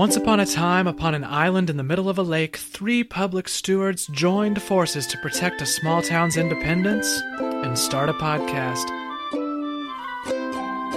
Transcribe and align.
Once 0.00 0.16
upon 0.16 0.40
a 0.40 0.46
time, 0.46 0.86
upon 0.86 1.14
an 1.14 1.22
island 1.24 1.68
in 1.68 1.76
the 1.76 1.82
middle 1.82 2.08
of 2.08 2.16
a 2.16 2.22
lake, 2.22 2.56
three 2.56 3.04
public 3.04 3.46
stewards 3.46 4.06
joined 4.06 4.62
forces 4.62 5.06
to 5.06 5.18
protect 5.18 5.60
a 5.60 5.66
small 5.66 6.00
town's 6.00 6.38
independence 6.38 7.20
and 7.38 7.78
start 7.78 8.08
a 8.08 8.14
podcast. 8.14 8.88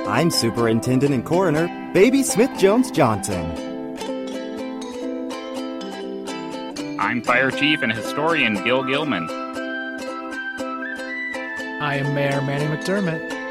I'm 0.07 0.31
Superintendent 0.31 1.13
and 1.13 1.25
Coroner 1.25 1.67
Baby 1.93 2.23
Smith 2.23 2.57
Jones 2.57 2.91
Johnson. 2.91 3.43
I'm 6.97 7.21
Fire 7.23 7.51
Chief 7.51 7.81
and 7.81 7.91
Historian 7.91 8.63
Gil 8.63 8.85
Gilman. 8.85 9.29
I 11.81 11.97
am 11.97 12.15
Mayor 12.15 12.41
Manny 12.41 12.73
McDermott. 12.73 13.42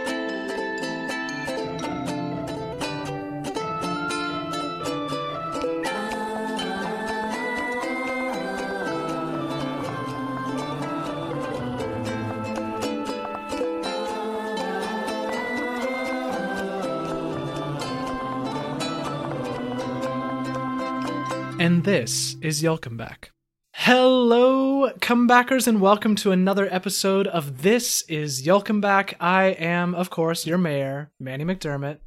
This 22.03 22.35
is 22.43 22.65
Yallcomeback. 22.65 23.29
Hello, 23.75 24.91
comebackers, 24.95 25.69
and 25.69 25.81
welcome 25.81 26.17
to 26.17 26.33
another 26.33 26.67
episode 26.69 27.29
of 27.29 27.63
This 27.63 28.03
is 28.09 28.45
Yallcomeback. 28.45 29.15
I 29.21 29.51
am, 29.51 29.95
of 29.95 30.11
course, 30.11 30.45
your 30.45 30.59
mayor, 30.59 31.13
Manny 31.21 31.45
McDermott. 31.45 31.99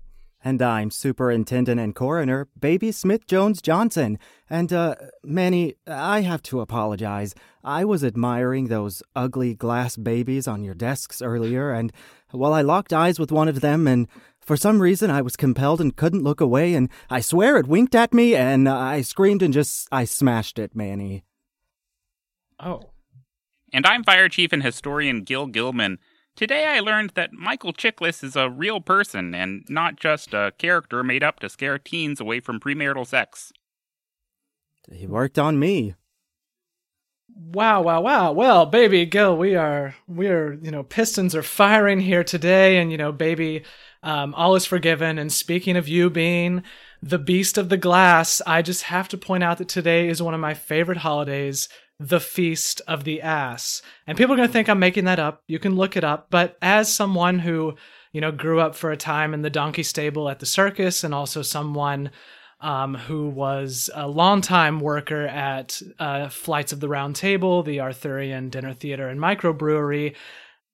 And 0.44 0.62
I'm 0.62 0.92
Superintendent 0.92 1.80
and 1.80 1.96
Coroner 1.96 2.50
Baby 2.60 2.92
Smith 2.92 3.26
Jones 3.26 3.62
Johnson. 3.62 4.20
And, 4.50 4.74
uh, 4.74 4.96
Manny, 5.24 5.76
I 5.88 6.22
have 6.24 6.44
to 6.44 6.60
apologize. 6.60 7.34
I 7.64 7.86
was 7.86 8.04
admiring 8.04 8.68
those 8.68 9.02
ugly 9.16 9.54
glass 9.54 9.96
babies 9.96 10.46
on 10.46 10.62
your 10.62 10.76
desks 10.76 11.22
earlier, 11.22 11.72
and, 11.72 11.94
well, 12.34 12.54
I 12.54 12.64
locked 12.64 12.92
eyes 12.92 13.18
with 13.18 13.32
one 13.32 13.48
of 13.48 13.62
them, 13.62 13.88
and 13.88 14.10
for 14.46 14.56
some 14.56 14.82
reason 14.82 15.10
I 15.10 15.22
was 15.22 15.36
compelled 15.36 15.82
and 15.82 15.96
couldn't 15.96 16.24
look 16.24 16.40
away, 16.40 16.74
and 16.74 16.90
I 17.10 17.20
swear 17.20 17.58
it 17.58 17.68
winked 17.68 17.96
at 17.96 18.14
me, 18.14 18.36
and 18.36 18.70
I 18.70 19.02
screamed 19.02 19.42
and 19.42 19.54
just, 19.54 19.88
I 19.92 20.06
smashed 20.06 20.60
it, 20.60 20.76
Manny. 20.76 21.26
Oh. 22.60 22.92
And 23.74 23.86
I'm 23.86 24.04
Fire 24.04 24.30
Chief 24.30 24.54
and 24.54 24.64
Historian 24.64 25.24
Gil 25.24 25.48
Gilman. 25.48 25.98
Today 26.36 26.66
I 26.66 26.80
learned 26.80 27.12
that 27.16 27.34
Michael 27.34 27.74
Chiklis 27.74 28.24
is 28.24 28.36
a 28.36 28.50
real 28.50 28.82
person 28.82 29.34
and 29.34 29.66
not 29.70 30.00
just 30.00 30.34
a 30.34 30.54
character 30.58 31.04
made 31.04 31.24
up 31.24 31.40
to 31.40 31.50
scare 31.50 31.80
teens 31.80 32.20
away 32.20 32.40
from 32.40 32.60
premarital 32.60 33.08
sex. 33.08 33.52
He 34.92 35.08
worked 35.08 35.40
on 35.40 35.58
me. 35.58 35.96
Wow, 37.38 37.82
wow, 37.82 38.02
wow. 38.02 38.32
Well, 38.32 38.66
baby 38.66 39.06
Gil, 39.06 39.36
we 39.36 39.56
are 39.56 39.96
we 40.08 40.28
are, 40.28 40.54
you 40.62 40.72
know, 40.72 40.84
pistons 40.84 41.36
are 41.36 41.44
firing 41.44 42.00
here 42.00 42.24
today 42.24 42.78
and 42.78 42.92
you 42.92 42.98
know, 42.98 43.12
baby, 43.12 43.64
um, 44.06 44.36
all 44.36 44.56
is 44.56 44.66
forgiven. 44.66 45.18
And 45.18 45.34
speaking 45.34 45.76
of 45.76 45.90
you 45.90 46.10
being 46.10 46.64
the 47.02 47.20
beast 47.20 47.58
of 47.58 47.70
the 47.70 47.78
glass, 47.78 48.42
I 48.46 48.62
just 48.62 48.84
have 48.84 49.10
to 49.10 49.18
point 49.18 49.44
out 49.44 49.58
that 49.58 49.68
today 49.68 50.08
is 50.08 50.22
one 50.22 50.36
of 50.36 50.40
my 50.40 50.54
favorite 50.54 51.00
holidays, 51.00 51.68
the 52.00 52.20
Feast 52.20 52.82
of 52.88 53.04
the 53.04 53.22
Ass. 53.22 53.82
And 54.06 54.18
people 54.18 54.34
are 54.34 54.38
going 54.38 54.48
to 54.48 54.54
think 54.54 54.70
I'm 54.70 54.80
making 54.80 55.06
that 55.06 55.20
up. 55.20 55.42
You 55.48 55.58
can 55.58 55.76
look 55.76 55.98
it 55.98 56.04
up. 56.04 56.28
But 56.30 56.56
as 56.62 56.94
someone 56.94 57.40
who, 57.40 57.76
you 58.14 58.22
know, 58.22 58.32
grew 58.32 58.60
up 58.60 58.76
for 58.76 58.92
a 58.92 58.98
time 58.98 59.34
in 59.34 59.42
the 59.42 59.50
donkey 59.50 59.84
stable 59.84 60.30
at 60.30 60.40
the 60.40 60.46
circus 60.46 61.04
and 61.04 61.14
also 61.14 61.42
someone 61.42 62.12
um, 62.62 62.96
who 62.96 63.30
was 63.30 63.90
a 63.94 64.08
longtime 64.08 64.80
worker 64.80 65.26
at 65.26 65.82
uh, 66.00 66.30
Flights 66.30 66.72
of 66.72 66.80
the 66.80 66.88
Round 66.90 67.16
Table, 67.16 67.64
the 67.64 67.82
Arthurian 67.82 68.50
Dinner 68.50 68.74
Theater 68.74 69.08
and 69.08 69.20
Microbrewery, 69.20 70.16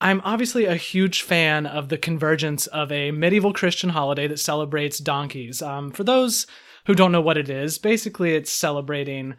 I'm 0.01 0.21
obviously 0.25 0.65
a 0.65 0.75
huge 0.75 1.21
fan 1.21 1.67
of 1.67 1.89
the 1.89 1.97
convergence 1.97 2.65
of 2.67 2.91
a 2.91 3.11
medieval 3.11 3.53
Christian 3.53 3.91
holiday 3.91 4.27
that 4.27 4.39
celebrates 4.39 4.97
donkeys. 4.97 5.61
Um, 5.61 5.91
for 5.91 6.03
those 6.03 6.47
who 6.87 6.95
don't 6.95 7.11
know 7.11 7.21
what 7.21 7.37
it 7.37 7.49
is, 7.49 7.77
basically 7.77 8.33
it's 8.33 8.51
celebrating, 8.51 9.35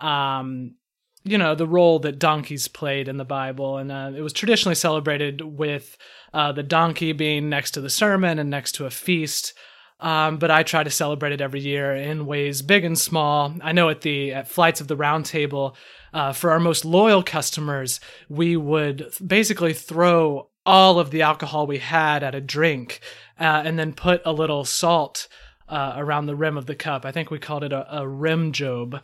um, 0.00 0.74
you 1.22 1.36
know, 1.36 1.54
the 1.54 1.66
role 1.66 1.98
that 1.98 2.18
donkeys 2.18 2.66
played 2.66 3.08
in 3.08 3.18
the 3.18 3.24
Bible, 3.26 3.76
and 3.76 3.92
uh, 3.92 4.12
it 4.16 4.22
was 4.22 4.32
traditionally 4.32 4.74
celebrated 4.74 5.42
with 5.42 5.98
uh, 6.32 6.50
the 6.52 6.62
donkey 6.62 7.12
being 7.12 7.50
next 7.50 7.72
to 7.72 7.82
the 7.82 7.90
sermon 7.90 8.38
and 8.38 8.48
next 8.48 8.72
to 8.72 8.86
a 8.86 8.90
feast. 8.90 9.52
Um, 9.98 10.36
but 10.36 10.50
I 10.50 10.62
try 10.62 10.84
to 10.84 10.90
celebrate 10.90 11.32
it 11.32 11.40
every 11.40 11.60
year 11.60 11.94
in 11.94 12.26
ways 12.26 12.60
big 12.60 12.84
and 12.84 12.98
small. 12.98 13.54
I 13.62 13.72
know 13.72 13.88
at 13.88 14.02
the 14.02 14.32
at 14.34 14.48
flights 14.48 14.80
of 14.82 14.88
the 14.88 14.96
round 14.96 15.24
table, 15.24 15.74
uh, 16.12 16.32
for 16.32 16.50
our 16.50 16.60
most 16.60 16.84
loyal 16.84 17.22
customers, 17.22 17.98
we 18.28 18.56
would 18.56 19.10
basically 19.26 19.72
throw 19.72 20.50
all 20.66 20.98
of 20.98 21.10
the 21.10 21.22
alcohol 21.22 21.66
we 21.66 21.78
had 21.78 22.22
at 22.22 22.34
a 22.34 22.40
drink, 22.40 23.00
uh, 23.40 23.62
and 23.64 23.78
then 23.78 23.92
put 23.92 24.20
a 24.26 24.32
little 24.32 24.64
salt 24.64 25.28
uh, 25.68 25.94
around 25.96 26.26
the 26.26 26.36
rim 26.36 26.56
of 26.58 26.66
the 26.66 26.74
cup. 26.74 27.04
I 27.06 27.12
think 27.12 27.30
we 27.30 27.38
called 27.38 27.64
it 27.64 27.72
a, 27.72 27.98
a 28.00 28.06
rim 28.06 28.52
job. 28.52 29.00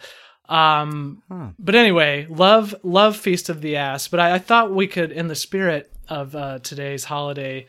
Um, 0.48 1.22
Huh. 1.30 1.50
but 1.59 1.74
anyway, 1.74 2.26
love 2.28 2.74
love 2.82 3.16
Feast 3.16 3.48
of 3.48 3.62
the 3.62 3.76
Ass. 3.76 4.09
But 4.09 4.20
I, 4.20 4.34
I 4.34 4.38
thought 4.38 4.74
we 4.74 4.86
could, 4.86 5.10
in 5.10 5.28
the 5.28 5.34
spirit 5.34 5.91
of 6.09 6.34
uh, 6.36 6.59
today's 6.59 7.04
holiday, 7.04 7.66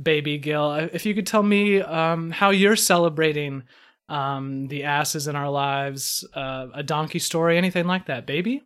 baby 0.00 0.38
Gil, 0.38 0.74
if 0.74 1.06
you 1.06 1.14
could 1.14 1.26
tell 1.26 1.42
me 1.42 1.80
um, 1.80 2.30
how 2.30 2.50
you're 2.50 2.76
celebrating 2.76 3.64
um, 4.08 4.68
the 4.68 4.84
asses 4.84 5.26
in 5.26 5.36
our 5.36 5.50
lives, 5.50 6.26
uh, 6.34 6.68
a 6.74 6.82
donkey 6.82 7.18
story, 7.18 7.58
anything 7.58 7.86
like 7.86 8.06
that, 8.06 8.26
baby. 8.26 8.62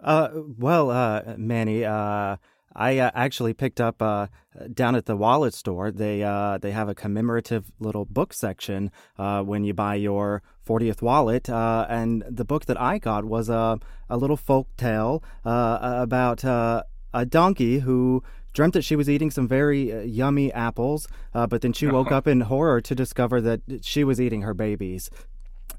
Uh, 0.00 0.28
well, 0.58 0.90
uh, 0.90 1.34
Manny, 1.36 1.84
uh, 1.84 2.36
I 2.74 2.98
uh, 2.98 3.10
actually 3.14 3.54
picked 3.54 3.80
up 3.80 4.02
uh, 4.02 4.26
down 4.72 4.94
at 4.96 5.06
the 5.06 5.16
wallet 5.16 5.54
store. 5.54 5.90
They 5.90 6.22
uh, 6.22 6.58
they 6.58 6.72
have 6.72 6.88
a 6.88 6.94
commemorative 6.94 7.70
little 7.78 8.04
book 8.04 8.32
section 8.32 8.90
uh, 9.18 9.42
when 9.42 9.64
you 9.64 9.74
buy 9.74 9.94
your 9.94 10.42
40th 10.66 11.02
wallet, 11.02 11.48
uh, 11.48 11.86
and 11.88 12.24
the 12.28 12.44
book 12.44 12.66
that 12.66 12.80
I 12.80 12.98
got 12.98 13.24
was 13.24 13.48
a 13.48 13.78
a 14.10 14.16
little 14.16 14.36
folk 14.36 14.68
tale 14.76 15.22
uh, 15.44 15.78
about 15.80 16.44
uh, 16.44 16.82
a 17.12 17.24
donkey 17.24 17.80
who 17.80 18.22
dreamt 18.54 18.72
that 18.74 18.82
she 18.82 18.96
was 18.96 19.10
eating 19.10 19.30
some 19.30 19.46
very 19.46 19.92
uh, 19.92 20.00
yummy 20.00 20.50
apples, 20.52 21.06
uh, 21.34 21.46
but 21.46 21.60
then 21.60 21.72
she 21.74 21.86
woke 21.86 22.10
up 22.18 22.26
in 22.26 22.40
horror 22.42 22.80
to 22.80 22.94
discover 22.94 23.40
that 23.42 23.60
she 23.82 24.02
was 24.04 24.18
eating 24.20 24.40
her 24.42 24.54
babies. 24.54 25.10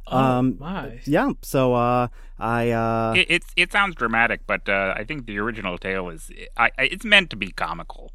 Oh 0.08 0.18
Um, 0.18 0.58
my! 0.60 1.00
Yeah, 1.06 1.32
so 1.42 1.74
uh, 1.74 2.10
I 2.38 2.70
uh, 2.70 3.14
It, 3.18 3.26
it's 3.30 3.48
it 3.56 3.72
sounds 3.72 3.96
dramatic, 3.96 4.42
but 4.46 4.70
uh, 4.70 4.94
I 4.96 5.04
think 5.04 5.26
the 5.26 5.40
original 5.40 5.80
tale 5.80 6.10
is 6.10 6.30
I, 6.56 6.70
I, 6.78 6.84
it's 6.84 7.04
meant 7.06 7.32
to 7.32 7.36
be 7.36 7.52
comical. 7.52 8.12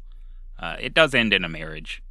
Uh, 0.57 0.77
it 0.79 0.93
does 0.93 1.13
end 1.13 1.33
in 1.33 1.43
a 1.43 1.49
marriage. 1.49 2.01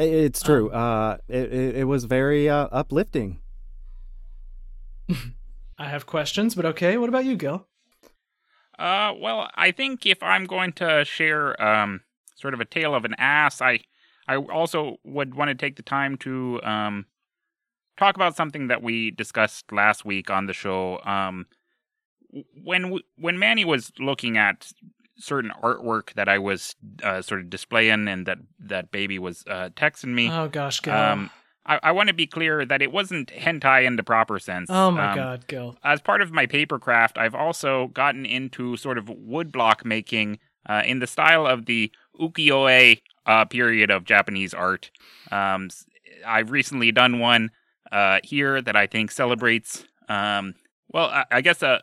I- 0.00 0.02
It's 0.26 0.42
true. 0.42 0.70
uh, 0.70 1.18
it, 1.28 1.52
it 1.52 1.76
it 1.76 1.84
was 1.84 2.06
very 2.06 2.48
uh, 2.48 2.66
uplifting. 2.72 3.38
I 5.78 5.88
have 5.88 6.06
questions, 6.06 6.54
but 6.54 6.64
okay. 6.66 6.96
What 6.96 7.08
about 7.08 7.24
you, 7.24 7.36
Gil? 7.36 7.66
Uh, 8.78 9.12
well, 9.18 9.48
I 9.54 9.70
think 9.70 10.06
if 10.06 10.22
I'm 10.22 10.46
going 10.46 10.72
to 10.74 11.04
share 11.04 11.60
um, 11.62 12.00
sort 12.36 12.54
of 12.54 12.60
a 12.60 12.64
tale 12.64 12.94
of 12.94 13.04
an 13.04 13.14
ass, 13.18 13.60
I 13.60 13.80
I 14.26 14.36
also 14.36 14.96
would 15.04 15.34
want 15.34 15.48
to 15.48 15.54
take 15.54 15.76
the 15.76 15.82
time 15.82 16.16
to 16.18 16.60
um, 16.62 17.06
talk 17.96 18.16
about 18.16 18.36
something 18.36 18.68
that 18.68 18.82
we 18.82 19.10
discussed 19.10 19.72
last 19.72 20.04
week 20.04 20.30
on 20.30 20.46
the 20.46 20.52
show. 20.52 21.00
Um, 21.04 21.46
when 22.62 22.82
w- 22.82 23.02
when 23.16 23.38
Manny 23.38 23.64
was 23.64 23.92
looking 23.98 24.38
at 24.38 24.72
certain 25.18 25.52
artwork 25.62 26.14
that 26.14 26.28
I 26.28 26.38
was 26.38 26.74
uh, 27.02 27.20
sort 27.22 27.40
of 27.40 27.50
displaying, 27.50 28.08
and 28.08 28.26
that 28.26 28.38
that 28.58 28.90
baby 28.90 29.18
was 29.18 29.44
uh, 29.46 29.68
texting 29.76 30.14
me. 30.14 30.30
Oh 30.30 30.48
gosh, 30.48 30.80
Gil. 30.80 30.94
Um, 30.94 31.30
I, 31.64 31.78
I 31.82 31.92
want 31.92 32.08
to 32.08 32.14
be 32.14 32.26
clear 32.26 32.64
that 32.64 32.82
it 32.82 32.90
wasn't 32.92 33.28
hentai 33.28 33.84
in 33.86 33.96
the 33.96 34.02
proper 34.02 34.38
sense. 34.38 34.68
oh 34.70 34.90
my 34.90 35.10
Um, 35.12 35.16
god, 35.16 35.46
Gil. 35.46 35.76
as 35.84 36.00
part 36.00 36.20
of 36.20 36.32
my 36.32 36.46
paper 36.46 36.78
craft, 36.78 37.18
I've 37.18 37.34
also 37.34 37.88
gotten 37.88 38.26
into 38.26 38.76
sort 38.76 38.98
of 38.98 39.04
woodblock 39.06 39.84
making 39.84 40.38
uh, 40.68 40.82
in 40.84 40.98
the 40.98 41.06
style 41.06 41.46
of 41.46 41.66
the 41.66 41.90
ukiyo-e 42.20 43.00
uh, 43.26 43.44
period 43.44 43.90
of 43.90 44.04
Japanese 44.04 44.54
art. 44.54 44.90
Um, 45.30 45.70
I've 46.26 46.50
recently 46.50 46.92
done 46.92 47.18
one 47.18 47.50
uh, 47.90 48.18
here 48.24 48.60
that 48.62 48.74
I 48.76 48.86
think 48.86 49.10
celebrates, 49.10 49.84
um, 50.08 50.54
well, 50.92 51.06
I, 51.10 51.24
I 51.30 51.40
guess 51.40 51.62
a 51.62 51.82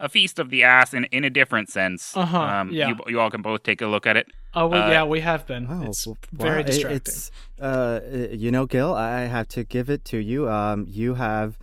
a 0.00 0.08
feast 0.08 0.40
of 0.40 0.50
the 0.50 0.64
ass 0.64 0.92
in, 0.94 1.04
in 1.12 1.22
a 1.22 1.30
different 1.30 1.68
sense. 1.70 2.16
Uh-huh, 2.16 2.36
Um, 2.40 2.70
yeah. 2.72 2.88
you, 2.88 2.96
you 3.06 3.20
all 3.20 3.30
can 3.30 3.40
both 3.40 3.62
take 3.62 3.80
a 3.80 3.86
look 3.86 4.04
at 4.04 4.16
it. 4.16 4.26
Oh 4.54 4.66
well, 4.66 4.82
uh, 4.82 4.90
yeah, 4.90 5.04
we 5.04 5.20
have 5.20 5.46
been. 5.46 5.66
Oh, 5.68 5.84
it's 5.84 6.04
w- 6.04 6.16
very 6.32 6.58
wow, 6.58 6.62
distracting. 6.62 6.96
It's 6.96 7.30
uh, 7.60 8.00
you 8.32 8.50
know, 8.50 8.66
Gil, 8.66 8.92
I 8.92 9.22
have 9.22 9.48
to 9.48 9.64
give 9.64 9.88
it 9.88 10.04
to 10.06 10.18
you. 10.18 10.48
Um, 10.48 10.86
you 10.88 11.14
have 11.14 11.58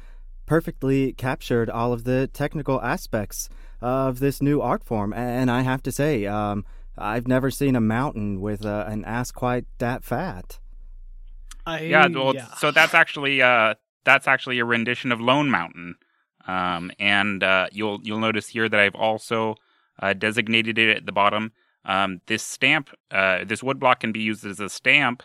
perfectly 0.45 1.13
captured 1.13 1.69
all 1.69 1.93
of 1.93 2.03
the 2.03 2.27
technical 2.27 2.81
aspects 2.81 3.49
of 3.81 4.19
this 4.19 4.41
new 4.41 4.61
art 4.61 4.83
form, 4.83 5.13
and 5.13 5.51
I 5.51 5.61
have 5.61 5.83
to 5.83 5.91
say, 5.91 6.25
um, 6.25 6.65
I've 6.97 7.27
never 7.27 7.51
seen 7.51 7.75
a 7.75 7.81
mountain 7.81 8.41
with 8.41 8.65
uh, 8.65 8.85
an 8.87 9.05
ass 9.05 9.31
quite 9.31 9.65
that 9.77 10.03
fat. 10.03 10.59
I, 11.65 11.81
Yeah, 11.81 12.07
well, 12.07 12.33
so 12.57 12.71
that's 12.71 12.95
actually 12.95 13.41
uh, 13.41 13.75
that's 14.03 14.27
actually 14.27 14.57
a 14.59 14.65
rendition 14.65 15.11
of 15.11 15.21
Lone 15.21 15.49
Mountain. 15.49 15.95
Um, 16.47 16.91
and 16.97 17.43
uh, 17.43 17.67
you'll 17.71 17.99
you'll 18.01 18.19
notice 18.19 18.47
here 18.47 18.67
that 18.67 18.79
I've 18.79 18.95
also 18.95 19.55
uh, 20.01 20.13
designated 20.13 20.79
it 20.79 20.97
at 20.97 21.05
the 21.05 21.11
bottom. 21.11 21.51
Um, 21.89 22.21
this 22.27 22.43
stamp, 22.43 22.89
uh, 23.11 23.43
this 23.45 23.61
woodblock 23.61 24.01
can 24.01 24.11
be 24.11 24.19
used 24.19 24.45
as 24.45 24.59
a 24.59 24.69
stamp 24.69 25.23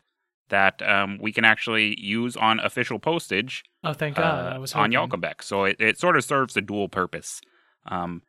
that 0.48 0.80
um, 0.82 1.18
we 1.20 1.30
can 1.32 1.44
actually 1.44 1.88
use 2.00 2.36
on 2.36 2.58
official 2.60 2.98
postage. 2.98 3.62
Oh, 3.82 3.92
thank 3.92 4.16
God! 4.16 4.52
uh, 4.52 4.56
I 4.56 4.58
was 4.58 4.72
on 4.74 4.92
hoping. 4.92 5.20
Yallcomeback. 5.20 5.42
So 5.42 5.64
it, 5.64 5.76
it 5.78 5.98
sort 5.98 6.16
of 6.16 6.24
serves 6.24 6.56
a 6.56 6.60
dual 6.60 6.88
purpose. 6.88 7.40
Um, 7.86 8.22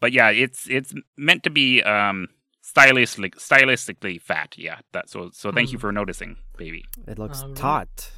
but 0.00 0.12
yeah, 0.12 0.30
it's 0.30 0.66
it's 0.68 0.94
meant 1.16 1.42
to 1.44 1.50
be 1.50 1.82
um, 1.82 2.28
stylistic, 2.62 3.36
stylistically 3.36 4.20
fat. 4.20 4.54
Yeah, 4.56 4.78
that. 4.92 5.10
So 5.10 5.30
so 5.32 5.52
thank 5.52 5.70
you 5.72 5.78
Mm. 5.78 5.82
for 5.82 5.92
noticing, 5.92 6.36
baby. 6.56 6.84
It 7.06 7.18
looks 7.18 7.42
All 7.42 7.48
right. 7.48 7.56
taut. 7.56 8.12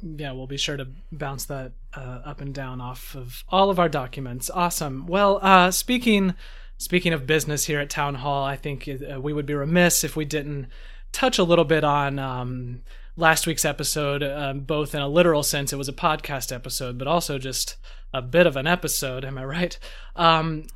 Yeah, 0.00 0.30
we'll 0.32 0.46
be 0.46 0.56
sure 0.56 0.76
to 0.76 0.86
bounce 1.10 1.44
that 1.46 1.72
uh, 1.94 2.20
up 2.24 2.40
and 2.40 2.54
down 2.54 2.80
off 2.80 3.16
of 3.16 3.42
all 3.48 3.70
of 3.70 3.80
our 3.80 3.88
documents. 3.88 4.48
Awesome. 4.50 5.06
Well, 5.08 5.40
uh, 5.42 5.72
speaking 5.72 6.34
speaking 6.78 7.12
of 7.12 7.26
business 7.26 7.66
here 7.66 7.80
at 7.80 7.90
Town 7.90 8.16
Hall, 8.16 8.44
I 8.44 8.56
think 8.56 8.88
uh, 8.88 9.20
we 9.20 9.32
would 9.32 9.46
be 9.46 9.54
remiss 9.54 10.04
if 10.04 10.16
we 10.16 10.24
didn't 10.24 10.68
touch 11.12 11.38
a 11.38 11.44
little 11.44 11.64
bit 11.64 11.84
on 11.84 12.18
um, 12.18 12.82
last 13.16 13.46
week's 13.46 13.64
episode, 13.64 14.22
um, 14.22 14.60
both 14.60 14.94
in 14.94 15.00
a 15.00 15.08
literal 15.08 15.42
sense, 15.42 15.72
it 15.72 15.76
was 15.76 15.88
a 15.88 15.92
podcast 15.92 16.52
episode, 16.54 16.96
but 16.98 17.08
also 17.08 17.38
just 17.38 17.76
a 18.14 18.22
bit 18.22 18.46
of 18.46 18.56
an 18.56 18.66
episode. 18.66 19.24
Am 19.24 19.36
I 19.36 19.44
right? 19.44 19.78
Um, 20.16 20.66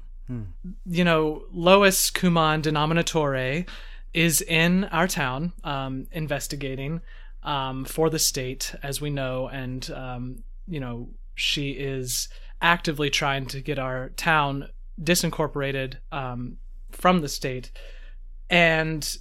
You 0.86 1.04
know, 1.04 1.44
Lois 1.52 2.10
Kuman 2.10 2.62
Denominatore 2.62 3.66
is 4.14 4.40
in 4.42 4.84
our 4.84 5.08
town 5.08 5.52
um, 5.64 6.06
investigating 6.12 7.00
um, 7.42 7.84
for 7.84 8.08
the 8.10 8.18
state, 8.18 8.74
as 8.82 9.00
we 9.00 9.10
know, 9.10 9.48
and 9.48 9.90
um, 9.90 10.42
you 10.68 10.80
know 10.80 11.08
she 11.34 11.72
is 11.72 12.28
actively 12.60 13.10
trying 13.10 13.46
to 13.46 13.60
get 13.60 13.78
our 13.78 14.10
town 14.10 14.68
disincorporated 15.00 15.96
um, 16.10 16.58
from 16.90 17.20
the 17.20 17.28
state, 17.28 17.70
and 18.50 19.16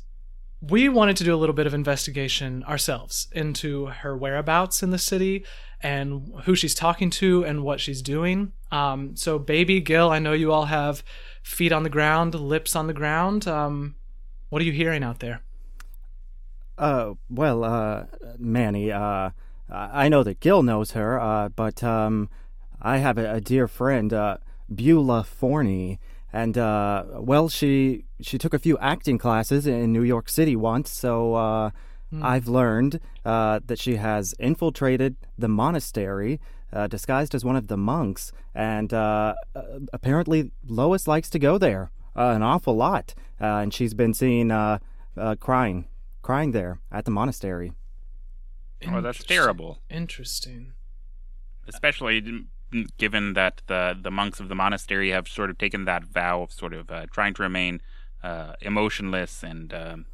we 0.61 0.87
wanted 0.89 1.17
to 1.17 1.23
do 1.23 1.33
a 1.33 1.37
little 1.37 1.55
bit 1.55 1.65
of 1.65 1.73
investigation 1.73 2.63
ourselves 2.65 3.27
into 3.31 3.87
her 3.87 4.15
whereabouts 4.15 4.83
in 4.83 4.91
the 4.91 4.99
city 4.99 5.43
and 5.81 6.31
who 6.43 6.53
she's 6.53 6.75
talking 6.75 7.09
to 7.09 7.43
and 7.43 7.63
what 7.63 7.79
she's 7.79 8.01
doing. 8.03 8.51
Um, 8.71 9.15
so, 9.15 9.39
baby 9.39 9.81
Gil, 9.81 10.11
I 10.11 10.19
know 10.19 10.33
you 10.33 10.51
all 10.51 10.65
have 10.65 11.03
feet 11.41 11.71
on 11.71 11.81
the 11.81 11.89
ground, 11.89 12.35
lips 12.35 12.75
on 12.75 12.85
the 12.85 12.93
ground. 12.93 13.47
Um, 13.47 13.95
what 14.49 14.61
are 14.61 14.65
you 14.65 14.71
hearing 14.71 15.03
out 15.03 15.19
there? 15.19 15.41
Uh, 16.77 17.13
well, 17.29 17.63
uh, 17.63 18.05
Manny, 18.37 18.91
uh, 18.91 19.31
I 19.69 20.09
know 20.09 20.23
that 20.23 20.39
Gil 20.39 20.61
knows 20.61 20.91
her, 20.91 21.19
uh, 21.19 21.49
but, 21.49 21.83
um, 21.83 22.29
I 22.81 22.97
have 22.97 23.17
a, 23.17 23.35
a 23.35 23.41
dear 23.41 23.67
friend, 23.67 24.13
uh, 24.13 24.37
Beulah 24.73 25.23
Forney, 25.23 25.99
and, 26.33 26.57
uh, 26.57 27.03
well, 27.15 27.49
she, 27.49 28.05
she 28.21 28.37
took 28.37 28.53
a 28.53 28.59
few 28.59 28.77
acting 28.77 29.17
classes 29.17 29.67
in 29.67 29.91
New 29.91 30.03
York 30.03 30.29
City 30.29 30.55
once, 30.55 30.91
so, 30.91 31.35
uh, 31.35 31.71
I've 32.21 32.47
learned, 32.47 32.99
uh, 33.23 33.61
that 33.65 33.79
she 33.79 33.95
has 33.95 34.33
infiltrated 34.39 35.15
the 35.37 35.47
monastery, 35.47 36.39
uh, 36.73 36.87
disguised 36.87 37.33
as 37.33 37.45
one 37.45 37.55
of 37.55 37.67
the 37.67 37.77
monks, 37.77 38.31
and, 38.53 38.93
uh, 38.93 39.33
uh, 39.55 39.61
apparently 39.93 40.51
Lois 40.67 41.07
likes 41.07 41.29
to 41.29 41.39
go 41.39 41.57
there, 41.57 41.91
uh, 42.15 42.33
an 42.35 42.43
awful 42.43 42.75
lot, 42.75 43.13
uh, 43.39 43.45
and 43.45 43.73
she's 43.73 43.93
been 43.93 44.13
seen, 44.13 44.51
uh, 44.51 44.79
uh, 45.17 45.35
crying 45.35 45.85
crying 46.21 46.51
there 46.51 46.79
at 46.91 47.03
the 47.05 47.11
monastery. 47.11 47.73
Oh, 48.87 49.01
that's 49.01 49.23
terrible. 49.23 49.79
Interesting. 49.89 50.73
especially 51.67 52.21
mm, 52.21 52.45
given 52.97 53.33
that 53.33 53.61
the 53.67 53.97
the 54.01 54.11
monks 54.11 54.39
of 54.39 54.47
the 54.49 54.55
monastery 54.55 55.09
have 55.09 55.27
sort 55.27 55.49
of 55.49 55.57
taken 55.57 55.85
that 55.85 56.03
vow 56.05 56.41
of 56.43 56.51
sort 56.51 56.73
of 56.73 56.89
uh, 56.91 57.05
trying 57.11 57.33
to 57.35 57.43
remain 57.43 57.81
uh, 58.23 58.53
emotionless 58.61 59.43
and, 59.43 59.73
um, 59.73 60.05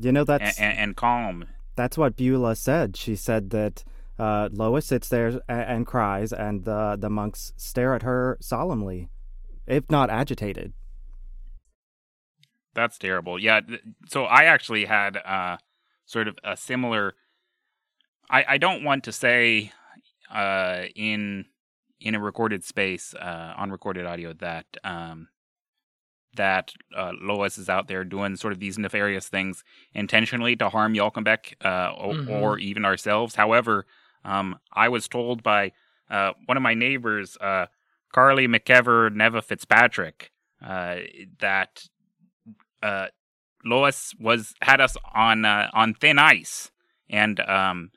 You 0.00 0.12
know 0.12 0.20
and 0.20 0.28
that's 0.28 0.58
and 0.60 0.78
and 0.78 0.96
calm. 0.96 1.44
that's 1.74 1.98
what 1.98 2.16
Beulah 2.16 2.56
said. 2.56 2.96
She 2.96 3.16
said 3.16 3.50
that 3.50 3.84
uh, 4.18 4.48
Lois 4.52 4.86
sits 4.86 5.08
there 5.08 5.28
and, 5.48 5.62
and 5.72 5.86
cries, 5.86 6.32
and 6.32 6.64
the 6.64 6.96
the 6.98 7.10
monks 7.10 7.52
stare 7.56 7.94
at 7.94 8.02
her 8.02 8.38
solemnly, 8.40 9.08
if 9.66 9.90
not 9.90 10.08
agitated. 10.10 10.72
That's 12.74 12.98
terrible. 12.98 13.38
Yeah. 13.38 13.60
So 14.08 14.24
I 14.24 14.44
actually 14.44 14.84
had 14.84 15.16
uh, 15.16 15.56
sort 16.04 16.28
of 16.28 16.38
a 16.44 16.56
similar. 16.56 17.14
I 18.30 18.44
I 18.48 18.58
don't 18.58 18.84
want 18.84 19.04
to 19.04 19.12
say 19.12 19.72
uh, 20.30 20.84
in 20.94 21.46
in 22.00 22.14
a 22.14 22.20
recorded 22.20 22.62
space 22.64 23.14
uh, 23.14 23.54
on 23.56 23.70
recorded 23.70 24.06
audio 24.06 24.32
that 24.34 24.66
um, 24.84 25.28
that 26.36 26.72
uh, 26.94 27.12
Lois 27.20 27.56
is 27.56 27.68
out 27.70 27.88
there 27.88 28.04
doing 28.04 28.36
sort 28.36 28.52
of 28.52 28.60
these 28.60 28.78
nefarious 28.78 29.28
things 29.28 29.64
intentionally 29.94 30.54
to 30.56 30.68
harm 30.68 30.92
Yallcomeback 30.94 31.54
uh, 31.64 31.92
o- 31.96 32.12
Mhm. 32.12 32.28
or 32.30 32.58
even 32.58 32.84
ourselves. 32.84 33.36
However, 33.36 33.86
um, 34.24 34.58
I 34.72 34.88
was 34.88 35.08
told 35.08 35.42
by 35.42 35.72
uh, 36.10 36.32
one 36.44 36.56
of 36.56 36.62
my 36.62 36.74
neighbors, 36.74 37.36
uh, 37.40 37.66
Carly 38.12 38.46
McEver 38.46 39.12
Neva 39.12 39.40
Fitzpatrick, 39.42 40.30
uh, 40.62 40.98
that 41.40 41.86
uh, 42.82 43.06
Lois 43.64 44.14
was 44.20 44.54
had 44.62 44.80
us 44.80 44.96
on 45.14 45.44
uh, 45.44 45.70
on 45.72 45.94
thin 45.94 46.18
ice, 46.18 46.70
and 47.10 47.40
um, 47.40 47.90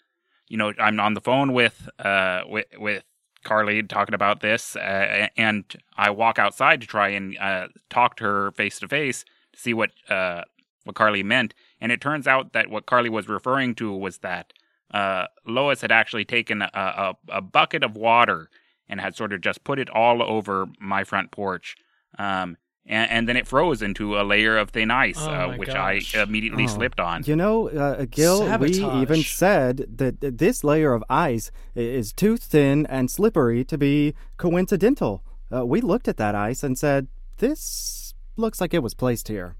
you 0.47 0.57
know 0.57 0.73
I'm 0.79 0.99
on 0.99 1.13
the 1.13 1.21
phone 1.21 1.53
with 1.53 1.87
uh, 1.99 2.41
with 2.47 2.65
with 2.77 3.03
Carly 3.44 3.81
talking 3.83 4.15
about 4.15 4.41
this, 4.41 4.75
uh, 4.75 5.27
and 5.38 5.63
I 5.97 6.09
walk 6.09 6.39
outside 6.39 6.81
to 6.81 6.88
try 6.88 7.09
and 7.09 7.38
uh, 7.38 7.68
talk 7.89 8.15
to 8.18 8.24
her 8.24 8.51
face 8.51 8.80
to 8.80 8.88
face 8.88 9.24
to 9.53 9.59
see 9.59 9.74
what 9.74 9.91
uh, 10.09 10.44
what 10.83 10.95
Carly 10.95 11.24
meant, 11.24 11.53
and 11.80 11.91
it 11.91 12.01
turns 12.01 12.27
out 12.27 12.53
that 12.53 12.69
what 12.69 12.86
Carly 12.86 13.09
was 13.09 13.27
referring 13.27 13.75
to 13.75 13.94
was 13.94 14.19
that 14.19 14.53
uh, 14.91 15.25
Lois 15.45 15.81
had 15.81 15.91
actually 15.91 16.25
taken 16.25 16.62
a, 16.62 16.69
a, 16.74 17.13
a 17.30 17.41
bucket 17.41 17.83
of 17.83 17.95
water 17.95 18.50
and 18.88 19.00
had 19.00 19.15
sort 19.15 19.33
of 19.33 19.42
just 19.42 19.63
put 19.63 19.80
it 19.80 19.89
all 19.89 20.24
over 20.24 20.68
my 20.80 21.03
front 21.03 21.31
porch. 21.31 21.75
Um, 22.18 22.57
and, 22.89 23.09
and 23.12 23.30
then 23.30 23.38
it 23.38 23.47
froze 23.47 23.81
into 23.81 24.19
a 24.19 24.24
layer 24.24 24.57
of 24.57 24.71
thin 24.71 24.89
ice, 24.91 25.18
Oh 25.19 25.30
uh, 25.31 25.56
which 25.56 25.69
gosh. 25.69 26.15
I 26.15 26.24
immediately 26.24 26.63
Oh. 26.65 26.68
slipped 26.68 27.00
on. 27.00 27.24
You 27.25 27.36
know, 27.38 27.69
uh, 27.69 28.06
Gil, 28.09 28.57
we 28.57 28.83
even 28.83 29.21
said 29.23 29.85
that 29.97 30.19
this 30.19 30.63
layer 30.63 30.94
of 30.94 31.04
ice 31.09 31.52
is 31.75 32.11
too 32.11 32.35
thin 32.35 32.85
and 32.87 33.09
slippery 33.09 33.63
to 33.66 33.78
be 33.78 34.13
coincidental. 34.37 35.23
Uh, 35.56 35.66
we 35.66 35.80
looked 35.81 36.07
at 36.07 36.18
that 36.18 36.35
ice 36.35 36.63
and 36.63 36.78
said, 36.78 37.07
"This 37.37 38.13
looks 38.35 38.59
like 38.59 38.73
it 38.73 38.83
was 38.83 38.94
placed 38.94 39.28
here." 39.28 39.56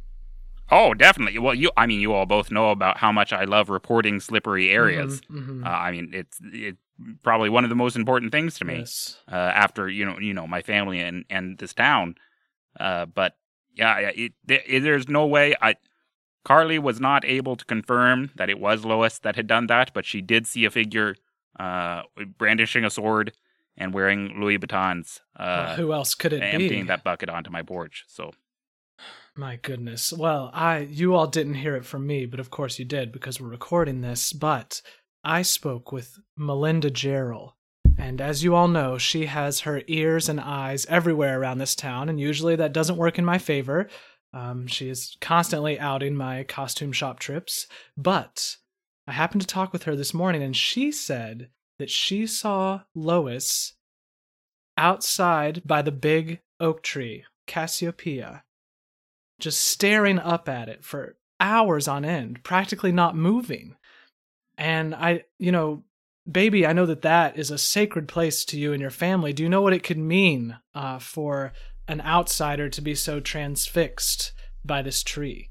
Oh, 0.72 0.94
definitely. 0.94 1.40
Well, 1.40 1.56
you, 1.56 1.72
I 1.76 1.88
mean, 1.88 2.00
you 2.00 2.14
all 2.14 2.28
both 2.28 2.52
know 2.52 2.70
about 2.70 2.98
how 2.98 3.12
much 3.12 3.34
I 3.34 3.44
love 3.46 3.70
reporting 3.70 4.20
slippery 4.20 4.70
areas. 4.70 5.22
Mhm, 5.32 5.62
mhm. 5.62 5.66
Uh, 5.66 5.70
I 5.70 5.92
mean, 5.92 6.12
it's 6.14 6.40
it's 6.54 6.78
probably 7.24 7.50
one 7.50 7.64
of 7.64 7.70
the 7.72 7.76
most 7.76 7.96
important 7.96 8.32
things 8.32 8.58
to 8.60 8.66
me. 8.66 8.80
Yes. 8.80 9.18
uh, 9.32 9.36
after 9.36 9.90
you 9.90 10.06
know 10.06 10.20
you 10.20 10.34
know 10.34 10.46
my 10.48 10.62
family 10.62 11.00
and 11.00 11.26
and 11.30 11.58
this 11.58 11.74
town. 11.74 12.16
Uh, 12.78 13.06
but 13.06 13.38
yeah, 13.74 14.12
it, 14.16 14.34
it- 14.48 14.82
there's 14.84 15.08
no 15.08 15.26
way 15.26 15.56
I. 15.62 15.76
Carly 16.46 16.80
was 16.80 17.00
not 17.00 17.26
able 17.26 17.56
to 17.58 17.66
confirm 17.66 18.32
that 18.36 18.50
it 18.50 18.60
was 18.60 18.86
Lois 18.86 19.20
that 19.20 19.36
had 19.36 19.46
done 19.46 19.68
that, 19.68 19.92
but 19.94 20.06
she 20.06 20.22
did 20.22 20.48
see 20.48 20.66
a 20.66 20.72
figure 20.72 21.16
uh, 21.60 22.04
brandishing 22.38 22.86
a 22.86 22.90
sword 22.90 23.34
and 23.78 23.94
wearing 23.94 24.40
Louis 24.40 24.58
Vuittons, 24.58 25.20
Well, 25.38 25.48
uh, 25.72 25.76
who 25.76 25.92
else 25.94 26.16
could 26.16 26.32
it 26.34 26.38
emptying 26.42 26.58
be? 26.60 26.66
Emptying 26.66 26.86
that 26.88 27.04
bucket 27.04 27.30
onto 27.30 27.52
my 27.52 27.62
porch. 27.62 28.06
So 28.08 28.32
My 29.36 29.58
goodness. 29.58 30.12
Well, 30.14 30.50
I 30.54 30.80
you 30.80 31.14
all 31.14 31.28
didn't 31.28 31.56
hear 31.56 31.76
it 31.76 31.86
from 31.86 32.08
me, 32.08 32.26
but 32.26 32.40
of 32.40 32.50
course 32.50 32.80
you 32.80 32.86
did 32.86 33.12
because 33.12 33.40
we're 33.40 33.50
recording 33.50 34.02
this. 34.02 34.34
But 34.34 34.82
I 35.24 35.42
spoke 35.42 35.92
with 35.92 36.18
Melinda 36.38 36.90
Gerald, 36.90 37.52
and 38.00 38.22
as 38.22 38.44
you 38.44 38.56
all 38.56 38.68
know, 38.68 38.98
she 38.98 39.26
has 39.26 39.62
her 39.62 39.82
ears 39.88 40.30
and 40.30 40.40
eyes 40.40 40.86
everywhere 40.88 41.40
around 41.40 41.58
this 41.58 41.76
town, 41.76 42.10
and 42.10 42.20
usually 42.20 42.56
that 42.56 42.74
doesn't 42.74 42.98
work 42.98 43.20
in 43.20 43.26
my 43.26 43.38
favor. 43.38 43.90
Um, 44.34 44.68
she 44.68 44.90
is 44.90 45.18
constantly 45.22 45.80
outing 45.80 46.16
my 46.16 46.44
costume 46.44 46.92
shop 46.92 47.20
trips, 47.20 47.68
but 47.98 48.58
I 49.08 49.12
happened 49.12 49.42
to 49.42 49.48
talk 49.48 49.74
with 49.74 49.84
her 49.84 49.96
this 49.96 50.14
morning, 50.14 50.42
and 50.42 50.56
she 50.56 50.92
said 50.92 51.50
that 51.78 51.90
she 51.90 52.26
saw 52.26 52.82
Lois 52.96 53.74
outside 54.78 55.62
by 55.66 55.82
the 55.82 55.92
big 55.92 56.40
oak 56.60 56.84
tree, 56.84 57.26
Cassiopeia, 57.48 58.44
just 59.40 59.62
staring 59.62 60.20
up 60.20 60.48
at 60.48 60.70
it 60.70 60.84
for 60.84 61.18
hours 61.40 61.88
on 61.88 62.06
end, 62.06 62.44
practically 62.44 62.92
not 62.92 63.16
moving. 63.16 63.76
And 64.58 64.94
I, 64.94 65.24
you 65.38 65.52
know, 65.52 65.84
baby, 66.32 66.66
I 66.66 66.74
know 66.74 66.86
that 66.86 67.02
that 67.02 67.38
is 67.38 67.52
a 67.52 67.58
sacred 67.58 68.08
place 68.08 68.46
to 68.46 68.60
you 68.60 68.74
and 68.74 68.82
your 68.82 68.92
family. 68.92 69.34
Do 69.34 69.44
you 69.44 69.50
know 69.50 69.62
what 69.62 69.74
it 69.74 69.84
could 69.84 69.98
mean 69.98 70.58
uh, 70.74 71.00
for 71.00 71.54
an 71.88 72.02
outsider 72.02 72.70
to 72.70 72.82
be 72.82 72.96
so 72.96 73.20
transfixed 73.20 74.34
by 74.64 74.82
this 74.82 75.04
tree? 75.04 75.50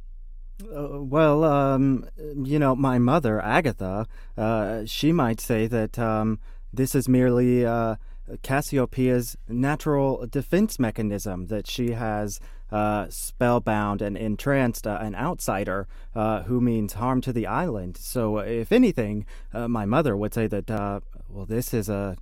Uh, 0.62 1.02
well, 1.02 1.44
um, 1.44 2.04
you 2.16 2.58
know, 2.58 2.74
my 2.74 2.98
mother, 2.98 3.40
Agatha, 3.40 4.06
uh, 4.36 4.82
she 4.86 5.12
might 5.12 5.40
say 5.40 5.66
that 5.66 5.98
um, 5.98 6.40
this 6.72 6.94
is 6.94 7.08
merely 7.08 7.64
uh, 7.64 7.96
Cassiopeia's 8.42 9.36
natural 9.48 10.26
defense 10.26 10.78
mechanism 10.78 11.46
that 11.46 11.66
she 11.66 11.92
has 11.92 12.40
uh, 12.70 13.06
spellbound 13.08 14.02
and 14.02 14.16
entranced 14.16 14.86
uh, 14.86 14.98
an 15.00 15.14
outsider 15.14 15.86
uh, 16.14 16.42
who 16.42 16.60
means 16.60 16.94
harm 16.94 17.20
to 17.22 17.32
the 17.32 17.46
island. 17.46 17.96
So, 17.96 18.38
if 18.38 18.72
anything, 18.72 19.26
uh, 19.52 19.68
my 19.68 19.84
mother 19.84 20.16
would 20.16 20.34
say 20.34 20.46
that, 20.46 20.70
uh, 20.70 21.00
well, 21.28 21.46
this 21.46 21.72
is 21.72 21.88
a 21.88 22.16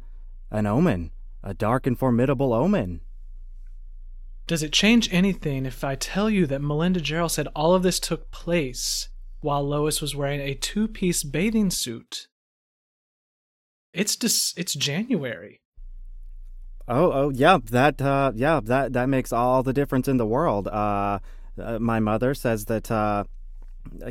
an 0.50 0.66
omen, 0.66 1.10
a 1.42 1.54
dark 1.54 1.86
and 1.86 1.98
formidable 1.98 2.52
omen. 2.52 3.00
Does 4.46 4.62
it 4.62 4.72
change 4.72 5.12
anything 5.12 5.66
if 5.66 5.82
I 5.82 5.96
tell 5.96 6.30
you 6.30 6.46
that 6.46 6.62
Melinda 6.62 7.00
Gerald 7.00 7.32
said 7.32 7.48
all 7.56 7.74
of 7.74 7.82
this 7.82 7.98
took 7.98 8.30
place 8.30 9.08
while 9.40 9.64
Lois 9.64 10.00
was 10.00 10.14
wearing 10.14 10.40
a 10.40 10.54
two-piece 10.54 11.24
bathing 11.24 11.70
suit? 11.70 12.28
It's 13.92 14.14
dis- 14.14 14.54
it's 14.56 14.74
January. 14.74 15.62
Oh, 16.88 17.12
oh, 17.12 17.30
yeah, 17.30 17.58
that, 17.70 18.00
uh, 18.00 18.32
yeah, 18.34 18.60
that 18.62 18.92
that 18.92 19.08
makes 19.08 19.32
all 19.32 19.62
the 19.62 19.72
difference 19.72 20.06
in 20.06 20.18
the 20.18 20.26
world. 20.26 20.68
Uh, 20.68 21.18
uh 21.60 21.78
my 21.80 21.98
mother 21.98 22.32
says 22.34 22.66
that 22.66 22.90
uh, 22.90 23.24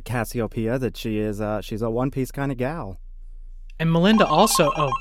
Cassiopeia 0.03 0.77
that 0.79 0.98
she 0.98 1.20
is 1.20 1.39
uh, 1.39 1.62
she's 1.62 1.82
a 1.82 1.89
one 1.89 2.12
piece 2.12 2.32
kind 2.32 2.51
of 2.51 2.58
gal. 2.58 3.00
And 3.79 3.91
Melinda 3.91 4.25
also. 4.25 4.72
Oh, 4.75 4.91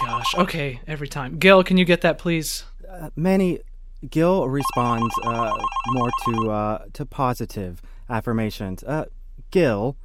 gosh. 0.00 0.34
Okay, 0.36 0.80
every 0.86 1.08
time. 1.08 1.38
Gil, 1.38 1.64
can 1.64 1.76
you 1.76 1.84
get 1.84 2.02
that, 2.02 2.18
please? 2.18 2.64
Uh, 2.88 3.10
Manny, 3.16 3.60
Gil 4.08 4.48
responds 4.48 5.14
uh, 5.24 5.56
more 5.88 6.10
to 6.26 6.50
uh, 6.50 6.84
to 6.92 7.06
positive 7.06 7.82
affirmations. 8.08 8.82
Uh, 8.84 9.06
Gil, 9.50 9.96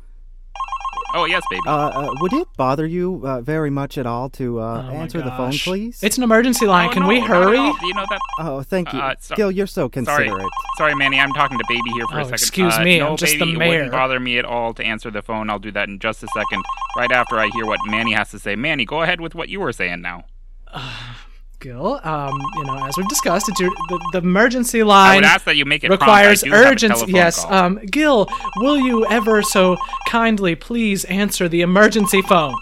Oh 1.20 1.26
yes, 1.26 1.42
baby. 1.50 1.62
uh, 1.68 1.72
uh, 1.76 2.14
would 2.22 2.32
it 2.34 2.48
bother 2.58 2.86
you 2.86 3.22
uh, 3.26 3.42
very 3.42 3.70
much 3.72 3.98
at 3.98 4.06
all 4.06 4.30
to 4.32 4.60
uh, 4.60 4.86
Oh 4.88 4.94
answer 4.94 5.22
the 5.22 5.32
phone, 5.32 5.52
please? 5.52 6.02
It's 6.04 6.16
an 6.18 6.24
emergency 6.24 6.68
line. 6.68 6.90
Oh, 6.90 6.94
can 6.94 7.02
no, 7.04 7.08
we 7.10 7.20
hurry? 7.20 7.58
all. 7.58 7.76
You 7.82 7.94
know 7.96 8.06
that. 8.10 8.20
oh, 8.40 8.62
thank 8.62 8.94
you, 8.94 9.00
Uh, 9.00 9.16
so- 9.20 9.36
Gil. 9.36 9.52
You're 9.52 9.66
so 9.68 9.90
considerate. 9.90 10.46
sorry, 10.78 10.94
Manny. 10.96 11.20
I'm 11.20 11.34
talking 11.34 11.58
to 11.58 11.64
Baby 11.68 11.90
here 11.96 12.06
for 12.08 12.18
Oh, 12.18 12.22
a 12.22 12.24
second. 12.26 12.34
excuse 12.36 12.74
Uh, 12.78 12.84
me, 12.84 13.00
No, 13.00 13.10
I'm 13.12 13.18
just 13.18 13.34
the 13.34 13.40
baby, 13.40 13.52
It 13.54 13.58
mayor. 13.58 13.70
wouldn't 13.72 13.92
bother 13.92 14.20
me 14.20 14.38
at 14.38 14.46
all 14.46 14.74
to 14.76 14.84
answer 14.84 15.10
the 15.10 15.22
phone. 15.24 15.50
I'll 15.50 15.58
do 15.60 15.72
that 15.72 15.90
in 15.90 15.98
just 16.00 16.24
a 16.24 16.28
second. 16.36 16.64
Right 16.96 17.12
after 17.12 17.38
I 17.40 17.48
hear 17.48 17.66
what 17.66 17.80
Manny 17.88 18.14
has 18.14 18.30
to 18.32 18.40
say. 18.40 18.56
Manny, 18.56 18.86
go 18.86 19.02
ahead 19.02 19.20
with 19.20 19.34
what 19.34 19.50
you 19.50 19.60
were 19.60 19.74
saying 19.74 20.02
now. 20.02 20.26
Gil, 21.60 22.00
um, 22.04 22.40
you 22.56 22.64
know, 22.66 22.86
as 22.86 22.96
we've 22.98 23.08
discussed, 23.08 23.50
it's 23.50 23.60
your 23.60 23.72
the, 23.90 24.10
the 24.12 24.18
emergency 24.20 24.82
I 24.82 24.86
line 24.86 25.16
would 25.18 25.24
ask 25.26 25.46
that 25.46 25.56
you 25.56 25.66
make 25.66 25.84
it 25.84 25.90
requires 25.90 26.44
I 26.44 26.48
do 26.48 26.52
have 26.54 26.66
a 26.66 26.68
urgency. 26.70 27.12
Yes, 27.12 27.44
call. 27.44 27.54
um, 27.54 27.80
Gil, 27.90 28.28
will 28.58 28.78
you 28.78 29.06
ever 29.08 29.42
so 29.42 29.78
kindly 30.08 30.56
please 30.56 31.04
answer 31.06 31.50
the 31.50 31.62
emergency 31.62 32.22
phone? 32.22 32.54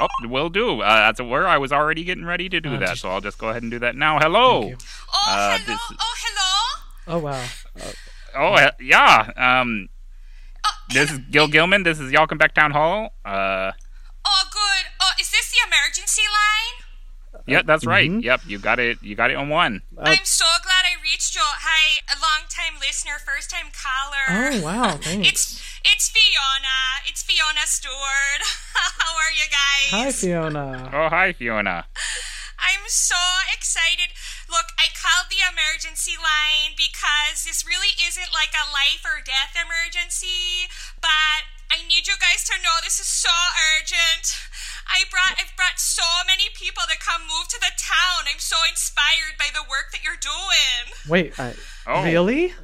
Oh, 0.00 0.08
will 0.24 0.48
do. 0.48 0.80
Uh, 0.80 0.92
that's 1.12 1.20
where 1.22 1.46
I 1.46 1.56
was 1.58 1.72
already 1.72 2.02
getting 2.02 2.24
ready 2.24 2.48
to 2.48 2.60
do 2.60 2.74
Oh, 2.74 2.78
that, 2.78 2.88
just- 2.90 3.02
so 3.02 3.10
I'll 3.10 3.20
just 3.20 3.38
go 3.38 3.50
ahead 3.50 3.62
and 3.62 3.70
do 3.70 3.78
that 3.78 3.94
now. 3.94 4.18
Hello. 4.18 4.72
Oh, 4.72 5.24
Uh, 5.28 5.58
hello. 5.58 5.64
this- 5.66 5.98
Oh, 6.00 6.14
hello. 6.18 7.16
Oh 7.16 7.18
wow. 7.18 7.44
Oh, 8.36 8.56
he- 8.80 8.88
yeah. 8.88 9.30
Um, 9.36 9.88
Oh, 10.66 10.70
this 10.94 11.12
is 11.12 11.18
Gil 11.30 11.46
Gilman. 11.46 11.82
This 11.84 12.00
is 12.00 12.10
Y'all 12.10 12.26
Come 12.26 12.38
Back 12.38 12.54
Town 12.54 12.70
Hall. 12.72 13.14
Uh, 13.24 13.70
oh, 14.24 14.44
good. 14.50 14.84
Oh, 15.00 15.10
is 15.20 15.30
this 15.30 15.50
the 15.52 15.58
emergency 15.68 16.22
line? 16.22 16.83
Yeah, 17.46 17.62
that's 17.62 17.84
right. 17.84 18.10
mhm. 18.10 18.22
Yep, 18.24 18.40
you 18.46 18.58
got 18.58 18.78
it. 18.78 18.98
You 19.02 19.14
got 19.14 19.30
it 19.30 19.36
on 19.36 19.48
one. 19.48 19.82
I'm 20.00 20.24
so 20.24 20.46
glad 20.62 20.84
I 20.88 20.96
reached 21.02 21.34
you. 21.34 21.42
Hi, 21.44 22.00
a 22.08 22.16
long-time 22.16 22.80
listener, 22.80 23.20
first-time 23.20 23.68
caller. 23.76 24.24
Oh 24.28 24.64
wow. 24.64 24.96
thanks. 25.00 25.28
It's 25.28 25.44
it's 25.84 26.08
Fionna. 26.08 27.04
It's 27.06 27.22
Fionna 27.22 27.66
Steward. 27.68 28.40
How 28.96 29.12
are 29.12 29.32
you 29.36 29.44
guys? 29.52 29.88
Hi, 29.92 30.08
Fionna. 30.12 30.88
Oh, 30.92 31.08
hi, 31.12 31.32
Fionna. 31.32 31.84
I'm 32.56 32.84
so 32.88 33.20
excited. 33.52 34.16
Look, 34.48 34.72
I 34.80 34.88
called 34.96 35.28
the 35.28 35.44
emergency 35.44 36.16
line 36.16 36.72
because 36.80 37.44
this 37.44 37.68
really 37.68 37.92
isn't 38.00 38.32
like 38.32 38.56
a 38.56 38.64
life 38.72 39.04
or 39.04 39.20
death 39.20 39.52
emergency, 39.52 40.72
but 41.04 41.44
I 41.68 41.84
need 41.84 42.08
you 42.08 42.16
guys 42.16 42.44
to 42.48 42.56
know 42.64 42.80
this 42.80 42.96
is 43.00 43.06
so 43.10 43.32
urgent. 43.76 44.32
I 44.86 45.04
brought 45.10 45.36
I've 45.40 45.54
brought 45.56 45.78
so 45.80 46.04
many 46.26 46.48
people 46.54 46.82
to 46.90 46.96
come 46.98 47.22
move 47.22 47.48
to 47.48 47.58
the 47.60 47.72
town. 47.76 48.26
I'm 48.30 48.38
so 48.40 48.56
inspired 48.68 49.36
by 49.38 49.48
the 49.52 49.62
work 49.68 49.92
that 49.92 50.04
you're 50.04 50.20
doing. 50.20 50.82
Wait. 51.08 51.38
I, 51.38 51.54
Oh, 51.86 52.02
Really? 52.04 52.54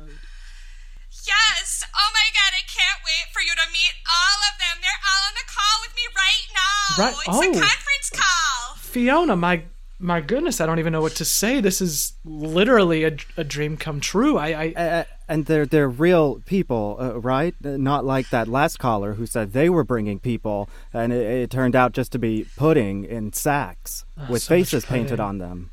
Yes. 1.26 1.84
Oh 1.94 2.10
my 2.14 2.28
god, 2.32 2.52
I 2.56 2.64
can't 2.64 3.00
wait 3.04 3.28
for 3.32 3.42
you 3.42 3.52
to 3.54 3.66
meet 3.72 3.92
all 4.08 4.38
of 4.48 4.54
them. 4.58 4.80
They're 4.80 5.02
all 5.04 5.22
on 5.28 5.34
the 5.36 5.46
call 5.46 5.76
with 5.84 5.94
me 5.94 6.06
right 6.16 6.46
now. 6.54 7.04
Right- 7.04 7.14
It's 7.26 7.28
oh. 7.28 7.40
a 7.40 7.68
conference 7.68 8.10
call. 8.12 8.76
Fionna, 8.76 9.36
my 9.36 9.64
my 10.02 10.22
goodness, 10.22 10.62
I 10.62 10.66
don't 10.66 10.78
even 10.78 10.92
know 10.94 11.02
what 11.02 11.16
to 11.16 11.26
say. 11.26 11.60
This 11.60 11.82
is 11.82 12.14
literally 12.24 13.04
a, 13.04 13.16
a 13.36 13.44
dream 13.44 13.76
come 13.76 14.00
true. 14.00 14.38
I, 14.38 14.48
I 14.48 14.66
uh, 14.74 15.04
and 15.30 15.46
they're 15.46 15.64
they're 15.64 15.88
real 15.88 16.42
people, 16.44 16.96
uh, 17.00 17.18
right? 17.20 17.54
Uh, 17.64 17.76
Not 17.78 18.04
like 18.04 18.28
that 18.30 18.49
last 18.49 18.78
caller 18.78 19.14
who 19.14 19.25
said 19.26 19.52
they 19.52 19.70
were 19.70 19.84
bringing 19.84 20.18
people, 20.18 20.68
and 20.92 21.12
it, 21.12 21.25
it 21.42 21.50
turned 21.50 21.75
out 21.76 21.92
just 21.92 22.10
to 22.12 22.18
be 22.18 22.46
pudding 22.56 23.04
in 23.04 23.32
sacks 23.32 24.04
with 24.28 24.42
Oh, 24.42 24.46
so 24.46 24.49
faces 24.54 24.84
painted 24.84 25.20
on 25.20 25.38
them. 25.38 25.70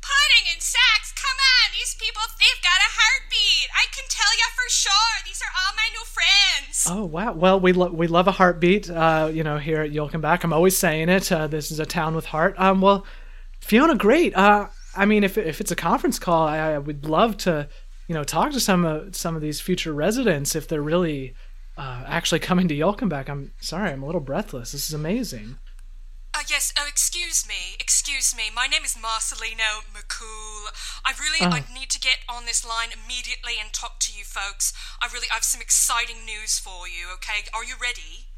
Pudding 0.00 0.46
in 0.54 0.60
sacks, 0.60 1.12
come 1.14 1.38
on. 1.54 1.72
These 1.78 1.94
people, 1.94 2.22
they've 2.38 2.62
got 2.62 2.78
a 2.88 2.90
heartbeat. 2.98 3.68
I 3.74 3.84
can 3.94 4.04
tell 4.08 4.32
you 4.40 4.48
for 4.56 4.68
sure. 4.70 5.14
These 5.26 5.40
are 5.42 5.52
all 5.60 5.72
my 5.76 5.88
new 5.92 6.04
friends. 6.16 6.86
Oh 6.88 7.04
wow! 7.04 7.32
Well, 7.32 7.60
we 7.60 7.72
lo- 7.72 7.92
we 7.92 8.06
love 8.06 8.26
a 8.28 8.32
heartbeat. 8.32 8.90
Uh, 8.90 9.30
you 9.32 9.44
know, 9.44 9.58
here 9.58 9.82
at 9.82 9.90
Yallcomeback, 9.92 10.44
I'm 10.44 10.52
always 10.52 10.76
saying 10.76 11.08
it. 11.08 11.30
Uh, 11.30 11.46
this 11.46 11.70
is 11.70 11.78
a 11.78 11.86
town 11.86 12.14
with 12.14 12.26
heart. 12.26 12.54
Um, 12.58 12.80
well, 12.80 13.06
Fionna, 13.60 13.94
great. 13.96 14.34
Uh, 14.36 14.68
I 14.96 15.04
mean, 15.06 15.22
if 15.24 15.38
if 15.38 15.60
it's 15.60 15.70
a 15.70 15.76
conference 15.76 16.18
call, 16.18 16.46
I, 16.46 16.72
I 16.74 16.78
would 16.78 17.06
love 17.06 17.36
to, 17.38 17.68
you 18.08 18.14
know, 18.14 18.24
talk 18.24 18.52
to 18.52 18.60
some 18.60 18.84
of 18.84 19.14
some 19.16 19.36
of 19.36 19.42
these 19.42 19.60
future 19.60 19.92
residents 19.92 20.54
if 20.54 20.68
they're 20.68 20.82
really 20.82 21.34
uh, 21.76 22.04
actually 22.06 22.40
coming 22.40 22.68
to 22.68 22.74
Yallcomeback. 22.74 23.28
I'm 23.28 23.52
sorry, 23.60 23.90
I'm 23.90 24.02
a 24.02 24.06
little 24.06 24.20
breathless. 24.20 24.72
This 24.72 24.88
is 24.88 24.94
amazing. 24.94 25.56
Uh, 26.34 26.40
yes, 26.48 26.72
oh, 26.78 26.86
excuse 26.88 27.46
me. 27.46 27.76
Excuse 27.78 28.34
me. 28.34 28.44
My 28.54 28.66
name 28.66 28.84
is 28.84 28.96
Marcelino 28.96 29.84
McCool. 29.92 30.72
I 31.04 31.12
really 31.20 31.44
I 31.44 31.62
need 31.74 31.90
to 31.90 32.00
get 32.00 32.18
on 32.28 32.46
this 32.46 32.66
line 32.66 32.88
immediately 32.88 33.54
and 33.60 33.70
talk 33.72 33.98
to 34.00 34.12
you 34.16 34.24
folks. 34.24 34.72
I 35.02 35.08
really 35.12 35.26
I 35.30 35.34
have 35.34 35.44
some 35.44 35.60
exciting 35.60 36.24
news 36.24 36.58
for 36.58 36.88
you, 36.88 37.12
okay? 37.14 37.46
Are 37.54 37.64
you 37.64 37.74
ready? 37.80 38.28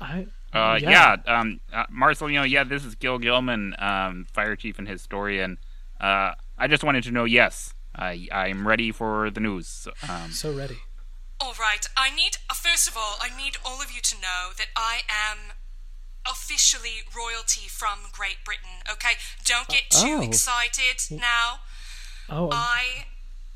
I 0.00 0.26
Uh, 0.52 0.78
yeah. 0.80 1.16
Um, 1.26 1.60
uh, 1.72 1.86
Marcelino, 1.86 2.48
yeah, 2.48 2.62
this 2.62 2.84
is 2.84 2.94
Gil 2.94 3.18
Gilman, 3.18 3.74
um, 3.78 4.26
fire 4.32 4.54
chief 4.54 4.78
and 4.78 4.86
historian. 4.86 5.58
Uh, 6.00 6.32
I 6.58 6.68
just 6.68 6.84
wanted 6.84 7.04
to 7.04 7.10
know, 7.10 7.24
yes, 7.24 7.72
I 7.94 8.28
I'm 8.32 8.66
ready 8.66 8.90
for 8.92 9.30
the 9.30 9.40
news. 9.40 9.66
So, 9.68 9.92
Um, 10.08 10.30
so 10.32 10.52
ready. 10.52 10.78
All 11.40 11.54
right. 11.58 11.84
I 11.96 12.10
need 12.14 12.36
uh, 12.50 12.54
first 12.54 12.88
of 12.88 12.96
all, 12.96 13.16
I 13.20 13.28
need 13.36 13.56
all 13.64 13.80
of 13.82 13.90
you 13.90 14.00
to 14.00 14.14
know 14.20 14.50
that 14.56 14.68
I 14.76 15.00
am 15.08 15.52
officially 16.28 17.02
royalty 17.14 17.68
from 17.68 17.98
Great 18.12 18.44
Britain, 18.44 18.86
okay? 18.90 19.14
Don't 19.44 19.66
get 19.68 19.90
too 19.90 20.18
Oh. 20.18 20.22
excited 20.22 21.02
now. 21.10 21.60
Oh, 22.28 22.48
I 22.52 23.06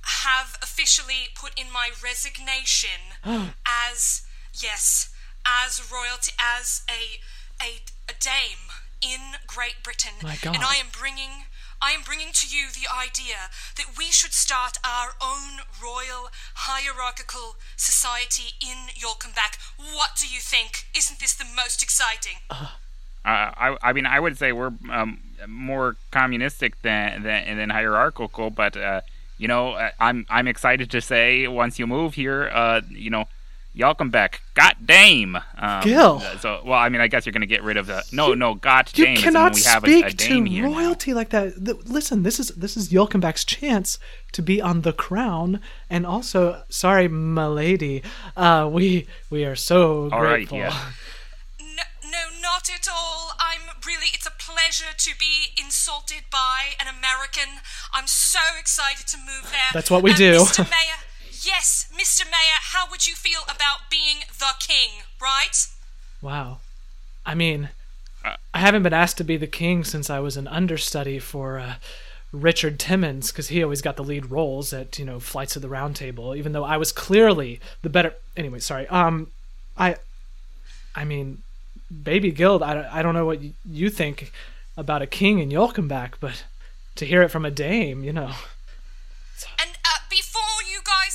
have 0.03 0.59
officially 0.63 1.29
put 1.35 1.53
in 1.59 1.71
my 1.73 1.91
resignation 2.03 3.15
as 3.67 4.23
yes, 4.53 5.11
as 5.45 5.81
royalty, 5.91 6.33
as 6.39 6.83
a 6.91 7.21
a, 7.63 7.81
a 8.09 8.15
dame 8.19 8.69
in 9.01 9.21
Great 9.47 9.83
Britain, 9.83 10.13
My 10.23 10.37
God. 10.43 10.57
and 10.57 10.65
I 10.65 10.75
am 10.77 10.87
bringing. 10.93 11.45
I 11.83 11.93
am 11.93 12.03
bringing 12.03 12.33
to 12.33 12.47
you 12.49 12.69
the 12.69 12.89
idea 12.91 13.51
that 13.77 13.97
we 13.99 14.07
should 14.07 14.33
start 14.33 14.79
our 14.85 15.15
own 15.23 15.61
royal 15.83 16.31
hierarchical 16.55 17.57
society 17.77 18.55
in 18.61 18.89
Yallcomeback. 18.95 19.59
What 19.79 20.11
do 20.19 20.27
you 20.27 20.41
think? 20.41 20.87
Isn't 20.97 21.21
this 21.21 21.35
the 21.35 21.45
most 21.45 21.83
exciting? 21.83 22.39
Uh, 22.51 22.67
I, 23.25 23.77
I 23.83 23.93
mean, 23.93 24.07
I 24.07 24.21
would 24.21 24.39
say 24.39 24.53
we're 24.53 24.73
um, 24.89 25.21
more 25.49 25.97
communistic 26.13 26.81
than, 26.83 27.25
than 27.25 27.57
than 27.57 27.71
hierarchical, 27.71 28.51
but 28.51 28.77
uh, 28.77 29.01
you 29.37 29.49
know, 29.49 29.77
I'm 29.99 30.27
I'm 30.31 30.47
excited 30.47 30.91
to 30.93 31.01
say 31.01 31.49
once 31.49 31.79
you 31.79 31.89
move 31.89 32.15
here, 32.15 32.49
uh, 32.53 32.83
you 32.89 33.11
know, 33.11 33.27
Yallcomeback, 33.77 34.37
got 34.55 34.87
dame. 34.87 35.37
Um, 35.59 35.83
Gil. 35.83 36.21
So, 36.41 36.63
well, 36.65 36.79
I 36.79 36.89
mean, 36.89 37.01
I 37.03 37.09
guess 37.09 37.27
you're 37.27 37.33
gonna 37.33 37.47
get 37.47 37.63
rid 37.63 37.77
of 37.77 37.87
the 37.87 38.03
no, 38.13 38.33
no, 38.35 38.55
got 38.55 38.97
You 38.97 39.05
dame. 39.05 39.17
is 39.17 39.23
cannot 39.23 39.55
we 39.55 39.63
have 39.63 39.83
speak 39.83 40.05
a, 40.05 40.09
a 40.09 40.11
dame 40.13 40.45
to 40.45 40.51
here 40.51 40.69
now. 40.69 40.75
royalty 40.77 41.13
like 41.15 41.31
that. 41.31 41.63
Th- 41.65 41.77
listen, 41.85 42.23
this 42.23 42.41
is 42.41 42.49
this 42.51 42.77
is 42.77 42.89
Yallcomeback's 42.91 43.45
chance 43.45 43.99
to 44.33 44.41
be 44.43 44.61
on 44.63 44.83
the 44.83 44.93
crown, 44.93 45.61
and 45.91 46.07
also, 46.07 46.63
sorry, 46.69 47.09
milady, 47.09 48.03
uh, 48.37 48.69
we 48.73 49.07
we 49.31 49.45
are 49.45 49.57
so 49.57 50.09
All 50.11 50.23
right, 50.23 50.49
grateful. 50.49 50.59
yeah. 50.59 50.91
No, 51.61 51.83
no, 52.11 52.19
not 52.43 52.71
at 52.71 52.89
all. 52.91 53.33
I'm 53.39 53.63
really, 53.87 54.07
it's 54.15 54.27
a 54.27 54.31
pleasure 54.39 54.93
to 54.97 55.11
be 55.19 55.53
insulted 55.63 56.25
by 56.31 56.75
an 56.81 56.87
American. 56.89 57.61
I'm 57.95 58.07
so 58.07 58.41
excited 58.59 59.07
to 59.09 59.17
move 59.19 59.51
there. 59.51 59.71
That's 59.73 59.91
what 59.91 60.03
we 60.03 60.11
Um, 60.13 60.17
do. 60.17 60.33
Mr. 60.41 60.59
Mayor, 60.71 60.99
yes, 61.47 61.89
Mr. 61.95 62.25
Mayor, 62.25 62.61
how 62.61 62.91
would 62.91 63.07
you 63.07 63.15
feel 63.15 63.41
about 63.45 63.91
being 63.91 64.19
the 64.39 64.53
king, 64.61 65.03
right? 65.21 65.67
Wow, 66.21 66.59
I 67.25 67.35
mean, 67.35 67.71
I 68.25 68.59
haven't 68.59 68.83
been 68.83 68.93
asked 68.93 69.19
to 69.19 69.25
be 69.25 69.37
the 69.37 69.47
king 69.47 69.85
since 69.85 70.11
I 70.11 70.19
was 70.19 70.37
an 70.37 70.49
understudy 70.49 71.19
for 71.19 71.59
uh, 71.59 71.75
Richard 72.33 72.79
Timmons 72.79 73.31
because 73.31 73.49
he 73.49 73.63
always 73.63 73.83
got 73.83 73.97
the 73.97 74.05
lead 74.05 74.31
roles 74.31 74.73
at 74.73 74.99
you 74.99 75.05
know 75.05 75.21
Flights 75.21 75.57
of 75.57 75.63
the 75.63 75.69
Round 75.69 75.95
Table, 75.95 76.35
even 76.35 76.53
though 76.53 76.65
I 76.65 76.77
was 76.77 76.93
clearly 76.93 77.61
the 77.83 77.91
better. 77.91 78.15
Anyway, 78.37 78.59
sorry. 78.59 78.89
Um, 78.89 79.29
I, 79.77 79.97
I 80.95 81.05
mean, 81.05 81.43
Baby 82.03 82.33
Gil. 82.33 82.63
I, 82.65 82.89
I 82.91 83.03
don't 83.03 83.15
know 83.15 83.27
what 83.27 83.41
you 83.65 83.91
think 83.91 84.33
about 84.77 85.03
a 85.03 85.07
king 85.07 85.39
in 85.39 85.51
Yallcomeback, 85.51 86.15
but 86.21 86.45
to 86.97 87.07
hear 87.07 87.23
it 87.23 87.31
from 87.31 87.45
a 87.45 87.51
dame, 87.51 88.03
you 88.03 88.13
know. 88.13 88.33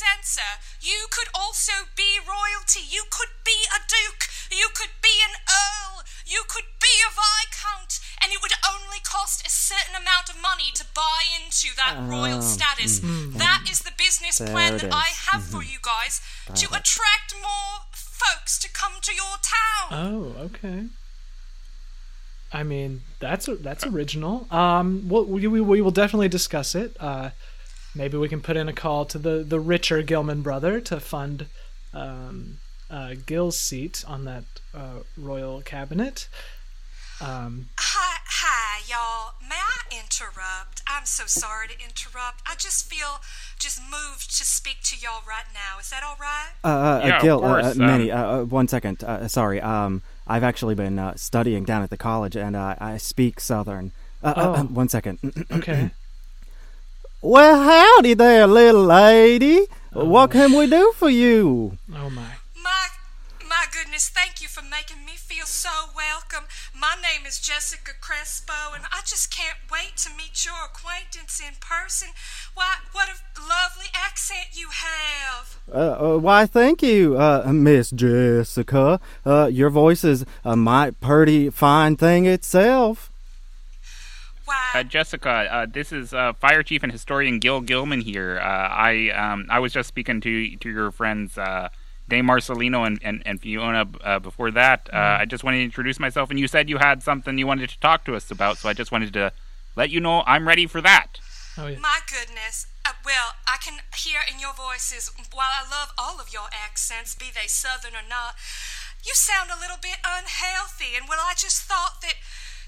And 0.01 0.19
uh, 0.19 0.25
you 0.25 0.25
guys 0.25 0.41
answer, 0.41 0.49
you 0.81 1.07
could 1.11 1.29
also 1.33 1.85
be 1.95 2.17
royalty. 2.25 2.81
You 2.87 3.03
could 3.11 3.29
be 3.45 3.57
a 3.69 3.79
duke. 3.85 4.27
You 4.51 4.69
could 4.73 4.93
be 5.01 5.15
an 5.27 5.35
earl. 5.45 6.03
You 6.25 6.43
could 6.47 6.65
be 6.79 6.93
a 7.05 7.11
viscount. 7.11 7.99
And 8.23 8.31
it 8.31 8.39
would 8.41 8.53
only 8.65 8.99
cost 9.03 9.45
a 9.45 9.49
certain 9.49 9.95
amount 9.95 10.29
of 10.29 10.41
money 10.41 10.71
to 10.75 10.85
buy 10.93 11.21
into 11.37 11.75
that 11.77 11.97
royal 12.09 12.39
Oh, 12.39 12.41
status. 12.41 12.99
mm, 12.99 13.33
That 13.37 13.65
is 13.69 13.79
the 13.79 13.91
business 13.97 14.37
There 14.37 14.47
plan 14.49 14.75
it 14.75 14.81
that 14.81 14.93
I 14.93 15.09
is. 15.11 15.17
Mm-hmm. 15.17 15.37
have 15.37 15.43
for 15.43 15.63
you 15.63 15.79
guys 15.81 16.21
to 16.47 16.65
it. 16.65 16.79
attract 16.79 17.33
more 17.41 17.85
folks 17.93 18.57
to 18.59 18.69
come 18.69 18.93
to 19.01 19.13
your 19.13 19.37
town. 19.41 19.87
Oh, 19.91 20.35
okay. 20.49 20.85
I 22.53 22.63
mean, 22.63 23.01
that's 23.19 23.47
that's 23.61 23.85
original. 23.85 24.45
Um, 24.51 25.07
we'll, 25.07 25.25
we 25.25 25.47
we 25.47 25.61
we 25.61 25.81
will 25.81 25.91
definitely 25.91 26.27
discuss 26.27 26.75
it. 26.75 26.97
Uh, 26.99 27.29
maybe 27.95 28.17
we 28.17 28.27
can 28.29 28.41
put 28.41 28.57
in 28.57 28.67
a 28.69 28.73
call 28.73 29.05
to 29.05 29.17
the 29.17 29.43
the 29.43 29.59
richer 29.59 30.01
Gilman 30.01 30.41
brother 30.41 30.79
to 30.81 30.99
fund 30.99 31.47
um, 31.93 32.57
uh, 32.89 33.13
Gil's 33.25 33.57
seat 33.57 34.03
on 34.07 34.25
that 34.25 34.43
uh, 34.73 34.99
royal 35.17 35.61
cabinet. 35.61 36.27
Um, 37.21 37.67
Hi, 37.77 38.17
hi, 38.25 38.81
y'all. 38.89 39.33
May 39.47 39.55
I 39.55 39.95
interrupt? 40.03 40.81
I'm 40.87 41.05
so 41.05 41.25
sorry 41.27 41.67
to 41.67 41.73
interrupt. 41.75 42.41
I 42.47 42.55
just 42.57 42.89
feel 42.89 43.19
just 43.59 43.79
moved 43.79 44.35
to 44.37 44.43
speak 44.43 44.77
to 44.85 44.95
y'all 44.97 45.21
right 45.27 45.45
now. 45.53 45.79
Is 45.79 45.91
that 45.91 46.01
all 46.03 46.17
right? 46.19 46.49
Uh, 46.63 46.67
uh, 46.67 47.01
Yeah, 47.05 47.15
of 47.17 47.21
Gil, 47.21 47.37
uh, 47.45 47.47
course, 47.61 47.65
uh, 47.65 47.69
um, 47.71 47.77
Manny, 47.77 48.11
uh, 48.11 48.25
uh, 48.39 48.43
one 48.45 48.67
second. 48.67 49.03
Uh, 49.03 49.27
sorry. 49.27 49.61
Um, 49.61 50.01
I've 50.25 50.43
actually 50.43 50.73
been 50.73 50.97
uh, 50.97 51.13
studying 51.15 51.63
down 51.63 51.83
at 51.83 51.91
the 51.91 51.97
college, 51.97 52.35
and 52.35 52.55
uh, 52.55 52.75
I 52.79 52.97
speak 52.97 53.39
Southern. 53.39 53.91
Uh, 54.23 54.27
uh, 54.27 54.33
Oh. 54.37 54.53
uh, 54.53 54.63
one 54.63 54.89
second. 54.89 55.19
okay. 55.51 55.91
Well, 57.21 57.61
howdy 57.63 58.15
there, 58.15 58.47
little 58.47 58.83
lady. 58.83 59.67
What 59.93 60.31
can 60.31 60.53
we 60.53 60.67
do 60.67 60.91
for 60.95 61.09
you? 61.09 61.77
Oh 61.93 62.09
my. 62.09 62.35
My, 62.63 62.87
my 63.47 63.65
goodness, 63.71 64.09
thank 64.09 64.41
you 64.41 64.47
for 64.47 64.63
making 64.63 65.05
me 65.05 65.13
feel 65.17 65.45
so 65.45 65.69
welcome. 65.95 66.47
My 66.73 66.95
name 66.95 67.27
is 67.27 67.39
Jessica 67.39 67.91
Crespo, 68.01 68.73
and 68.73 68.85
I 68.91 69.01
just 69.05 69.29
can't 69.29 69.57
wait 69.71 69.97
to 69.97 70.09
meet 70.17 70.45
your 70.45 70.55
acquaintance 70.65 71.39
in 71.39 71.53
person. 71.59 72.09
Why, 72.55 72.77
what 72.91 73.09
a 73.09 73.39
lovely 73.39 73.91
accent 73.93 74.47
you 74.53 74.69
have. 74.71 75.59
Uh, 75.71 76.15
uh, 76.15 76.17
why, 76.17 76.47
thank 76.47 76.81
you, 76.81 77.17
uh, 77.19 77.51
Miss 77.53 77.91
Jessica. 77.91 78.99
Uh, 79.23 79.47
your 79.51 79.69
voice 79.69 80.03
is 80.03 80.25
a 80.43 80.55
mighty 80.55 80.95
pretty 80.99 81.49
fine 81.51 81.97
thing 81.97 82.25
itself. 82.25 83.10
Why, 84.51 84.79
Uh, 84.79 84.83
Jessica, 84.83 85.29
uh, 85.29 85.65
this 85.71 85.91
is 85.91 86.13
uh, 86.13 86.33
Fire 86.33 86.63
Chief 86.63 86.83
and 86.83 86.91
Historian 86.91 87.39
Gil 87.39 87.61
Gilman 87.61 88.01
here. 88.01 88.39
Uh, 88.39 88.67
I 88.91 89.09
um, 89.09 89.47
I 89.49 89.59
was 89.59 89.71
just 89.73 89.87
speaking 89.87 90.19
to 90.21 90.55
to 90.57 90.69
your 90.69 90.91
friends 90.91 91.37
uh, 91.37 91.69
Dame 92.09 92.27
Marcelino 92.27 92.85
and, 92.85 92.99
and, 93.03 93.21
and 93.25 93.41
Fionna 93.41 93.87
uh, 94.03 94.19
before 94.19 94.51
that. 94.51 94.89
Uh, 94.91 95.19
I 95.21 95.25
just 95.25 95.43
wanted 95.43 95.59
to 95.59 95.63
introduce 95.63 95.99
myself, 95.99 96.29
and 96.29 96.39
you 96.39 96.47
said 96.47 96.69
you 96.69 96.77
had 96.77 97.01
something 97.03 97.37
you 97.37 97.47
wanted 97.47 97.69
to 97.69 97.79
talk 97.79 98.03
to 98.05 98.15
us 98.15 98.31
about, 98.31 98.57
so 98.57 98.67
I 98.67 98.73
just 98.73 98.91
wanted 98.91 99.13
to 99.13 99.31
let 99.75 99.89
you 99.89 99.99
know 99.99 100.23
I'm 100.27 100.47
ready 100.47 100.67
for 100.67 100.81
that. 100.81 101.19
Oh 101.57 101.67
yeah. 101.67 101.79
My 101.79 101.99
goodness. 102.09 102.67
Uh, 102.85 102.93
well, 103.05 103.35
I 103.47 103.57
can 103.63 103.79
hear 103.95 104.19
in 104.31 104.39
your 104.39 104.53
voices, 104.53 105.11
while 105.31 105.51
I 105.53 105.63
love 105.69 105.93
all 105.97 106.19
of 106.19 106.33
your 106.33 106.47
accents, 106.51 107.13
be 107.15 107.27
they 107.33 107.47
southern 107.47 107.93
or 107.93 108.07
not, 108.07 108.35
you 109.05 109.13
sound 109.13 109.49
a 109.51 109.59
little 109.59 109.77
bit 109.81 109.99
unhealthy. 110.03 110.97
And 110.97 111.07
well, 111.07 111.19
I 111.21 111.33
just 111.37 111.63
thought 111.63 112.01
that 112.01 112.15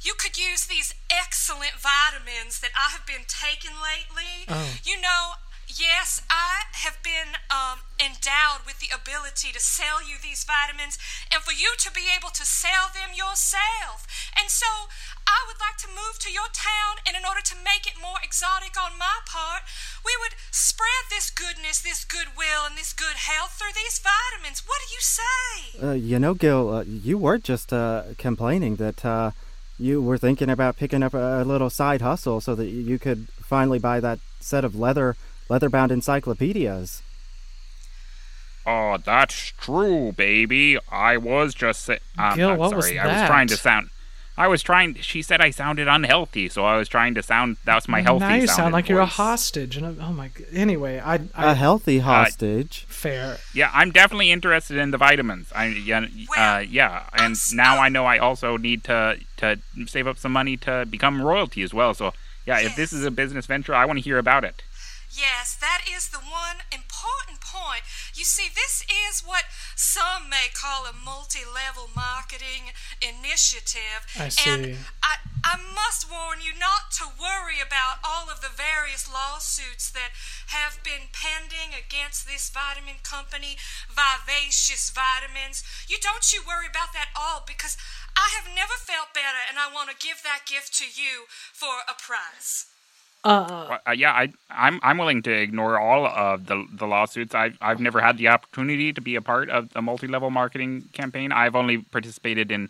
you 0.04 0.14
could 0.20 0.38
use 0.38 0.68
these 0.68 0.94
excellent 1.10 1.80
vitamins 1.80 2.60
that 2.60 2.72
I 2.76 2.92
have 2.92 3.08
been 3.08 3.26
taking 3.28 3.76
lately. 3.80 4.46
Oh. 4.48 4.78
You 4.84 5.00
know, 5.00 5.40
yes, 5.68 6.22
I 6.30 6.68
have 6.84 7.00
been 7.02 7.40
um, 7.48 7.80
endowed 7.98 8.68
with 8.68 8.80
the 8.84 8.92
ability 8.92 9.56
to 9.56 9.60
sell 9.60 10.04
you 10.04 10.20
these 10.20 10.44
vitamins 10.44 11.00
and 11.32 11.42
for 11.42 11.56
you 11.56 11.74
to 11.80 11.90
be 11.92 12.12
able 12.12 12.30
to 12.36 12.46
sell 12.46 12.92
them 12.92 13.16
yourself. 13.16 14.04
And 14.36 14.52
so 14.52 14.92
I 15.24 15.40
would 15.48 15.58
like 15.64 15.80
to 15.82 15.88
move 15.88 16.20
to 16.20 16.32
your 16.32 16.52
town, 16.52 17.00
and 17.08 17.16
in 17.16 17.24
order 17.24 17.42
to 17.42 17.56
make 17.64 17.88
it 17.88 17.96
more 17.96 18.20
exotic 18.22 18.76
on 18.76 19.00
my 19.00 19.24
part, 19.26 19.64
we 20.04 20.12
would 20.20 20.36
spread 20.52 21.08
this 21.10 21.32
goodness, 21.32 21.82
this 21.82 22.04
goodwill, 22.04 22.68
and 22.68 22.78
this 22.78 22.92
good 22.92 23.16
health 23.16 23.56
through 23.56 23.74
these 23.74 24.04
vitamins. 24.04 24.68
What 24.68 24.80
do 24.84 24.88
you 24.94 25.02
say? 25.02 25.48
Uh, 25.82 25.96
you 25.96 26.20
know, 26.20 26.34
Gil, 26.34 26.70
uh, 26.70 26.84
you 26.84 27.18
were 27.18 27.38
just 27.38 27.72
uh, 27.72 28.04
complaining 28.18 28.76
that 28.78 29.06
uh, 29.06 29.32
you 29.80 30.02
were 30.02 30.18
thinking 30.18 30.50
about 30.50 30.78
picking 30.78 31.04
up 31.04 31.14
a, 31.14 31.42
a 31.42 31.44
little 31.44 31.70
side 31.70 32.02
hustle 32.02 32.40
so 32.42 32.56
that 32.56 32.68
you 32.68 33.00
could 33.00 33.28
finally 33.42 33.80
buy 33.80 34.00
that 34.00 34.20
set 34.40 34.64
of 34.66 34.76
leather 34.76 35.16
leather-bound 35.50 35.92
encyclopedias. 35.92 37.02
Oh, 38.66 38.98
that's 39.04 39.52
true, 39.60 40.14
baby. 40.14 40.78
I 40.90 41.18
was 41.18 41.54
just 41.54 41.82
say- 41.82 42.00
um, 42.18 42.38
Gil, 42.38 42.52
I'm 42.52 42.58
what 42.58 42.76
was 42.76 42.86
sorry. 42.86 43.00
I 43.00 43.08
was 43.08 43.28
trying 43.28 43.48
to 43.48 43.58
sound. 43.58 43.90
I 44.36 44.48
was 44.48 44.64
trying. 44.64 44.96
She 44.96 45.22
said 45.22 45.42
I 45.42 45.52
sounded 45.52 45.88
unhealthy, 45.88 46.50
so 46.50 46.66
I 46.66 46.78
was 46.78 46.90
trying 46.90 47.14
to 47.16 47.24
sound. 47.24 47.58
That 47.66 47.76
was 47.76 47.88
my 47.88 48.02
healthy. 48.02 48.26
now 48.26 48.34
you 48.34 48.48
sound 48.48 48.58
sounding 48.58 48.74
like 48.74 48.90
you're 48.90 49.00
a 49.00 49.06
hostage. 49.06 49.78
And 49.78 50.00
oh 50.02 50.12
my. 50.12 50.32
Anyway, 50.52 51.00
I. 51.00 51.16
I 51.36 51.52
A 51.52 51.54
healthy 51.54 52.00
hostage. 52.00 52.86
fair. 52.88 53.38
Yeah, 53.54 53.70
I'm 53.74 53.92
definitely 53.92 54.32
interested 54.32 54.78
in 54.78 54.90
the 54.92 54.98
vitamins. 54.98 55.52
I 55.56 55.68
yeah, 55.68 56.08
Well, 56.36 56.58
uh, 56.58 56.60
yeah, 56.62 57.04
and 57.14 57.36
now 57.54 57.78
I 57.80 57.90
know 57.90 58.06
I 58.06 58.18
also 58.18 58.58
need 58.58 58.84
to 58.86 59.20
to 59.38 59.60
save 59.86 60.08
up 60.08 60.18
some 60.18 60.32
money 60.32 60.58
to 60.58 60.88
become 60.90 61.22
royalty 61.22 61.62
as 61.62 61.74
well. 61.74 61.94
So 61.94 62.14
yeah, 62.48 62.60
if 62.60 62.76
this 62.76 62.92
is 62.92 63.06
a 63.06 63.12
business 63.12 63.46
venture, 63.46 63.76
I 63.76 63.86
want 63.86 64.00
to 64.00 64.04
hear 64.04 64.18
about 64.18 64.44
it. 64.44 64.64
Yes, 65.12 65.56
that 65.62 65.82
is 65.96 66.10
the 66.10 66.18
one 66.18 66.58
important 66.72 67.40
point. 67.54 67.86
You 68.18 68.26
see, 68.26 68.50
this 68.50 68.82
is 68.90 69.22
what 69.22 69.46
some 69.78 70.26
may 70.30 70.50
call 70.50 70.90
a 70.90 70.94
multi 70.98 71.46
level 71.46 71.94
marketing 71.94 72.74
initiative. 72.98 74.02
I 74.18 74.34
see. 74.34 74.50
And 74.50 74.62
I, 75.06 75.22
I 75.46 75.62
must 75.62 76.10
warn 76.10 76.42
you 76.42 76.58
not 76.58 76.90
to 76.98 77.06
worry 77.14 77.62
about 77.62 78.02
all 78.02 78.34
of 78.34 78.42
the 78.42 78.50
various 78.50 79.06
lawsuits 79.06 79.94
that 79.94 80.18
have 80.50 80.82
been 80.82 81.14
pending 81.14 81.78
against 81.78 82.26
this 82.26 82.50
vitamin 82.50 82.98
company, 83.06 83.62
Vivacious 83.86 84.90
Vitamins. 84.90 85.62
You 85.86 86.02
don't 86.02 86.34
you 86.34 86.42
worry 86.42 86.66
about 86.66 86.98
that 86.98 87.14
all 87.14 87.46
because 87.46 87.78
I 88.18 88.34
have 88.42 88.50
never 88.50 88.74
felt 88.82 89.14
better 89.14 89.42
and 89.46 89.62
I 89.62 89.70
want 89.70 89.94
to 89.94 89.98
give 90.00 90.26
that 90.26 90.50
gift 90.50 90.74
to 90.82 90.88
you 90.90 91.30
for 91.54 91.86
a 91.86 91.94
price. 91.94 92.73
Uh, 93.24 93.78
Uh, 93.88 93.92
yeah, 93.92 94.12
I 94.12 94.34
I'm 94.50 94.80
I'm 94.84 94.98
willing 94.98 95.22
to 95.24 95.32
ignore 95.32 95.80
all 95.80 96.06
of 96.06 96.46
the 96.48 96.66
the 96.72 96.86
lawsuits. 96.88 97.34
I've 97.34 97.58
I've 97.62 97.80
never 97.80 98.02
had 98.02 98.18
the 98.18 98.28
opportunity 98.28 98.92
to 98.94 99.02
be 99.02 99.16
a 99.16 99.22
part 99.22 99.50
of 99.50 99.70
a 99.76 99.82
multi 99.82 100.08
level 100.08 100.30
marketing 100.30 100.90
campaign. 100.94 101.32
I've 101.32 101.56
only 101.56 101.78
participated 101.80 102.52
in. 102.52 102.70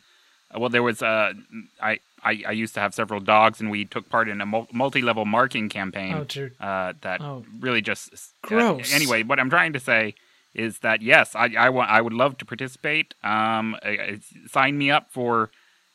Well, 0.55 0.69
there 0.69 0.83
was 0.83 1.01
uh, 1.01 1.33
I, 1.81 1.99
I 2.23 2.43
I 2.47 2.51
used 2.51 2.75
to 2.75 2.79
have 2.79 2.93
several 2.93 3.19
dogs, 3.19 3.59
and 3.59 3.71
we 3.71 3.85
took 3.85 4.07
part 4.09 4.29
in 4.29 4.41
a 4.41 4.45
multi 4.45 5.01
level 5.01 5.25
marketing 5.25 5.69
campaign. 5.69 6.13
Oh. 6.13 6.65
Uh, 6.65 6.93
that 7.01 7.21
Oh. 7.21 7.43
really 7.59 7.81
just 7.81 8.13
uh, 8.13 8.47
Gross. 8.47 8.93
anyway, 8.93 9.23
what 9.23 9.39
I'm 9.39 9.49
trying 9.49 9.73
to 9.73 9.79
say 9.79 10.13
is 10.53 10.79
that 10.79 11.01
yes, 11.01 11.35
I 11.35 11.55
I 11.57 11.69
want 11.69 11.89
I 11.89 11.99
would 12.01 12.13
love 12.13 12.37
to 12.37 12.45
participate. 12.45 13.15
Um, 13.23 13.75
uh, 13.83 13.89
uh, 13.89 14.17
sign 14.47 14.77
me 14.77 14.91
up 14.91 15.07
for, 15.09 15.49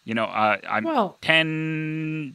you 0.05 0.15
know, 0.15 0.25
uh, 0.25 0.57
I'm 0.69 0.83
Well- 0.85 1.17
ten 1.21 2.35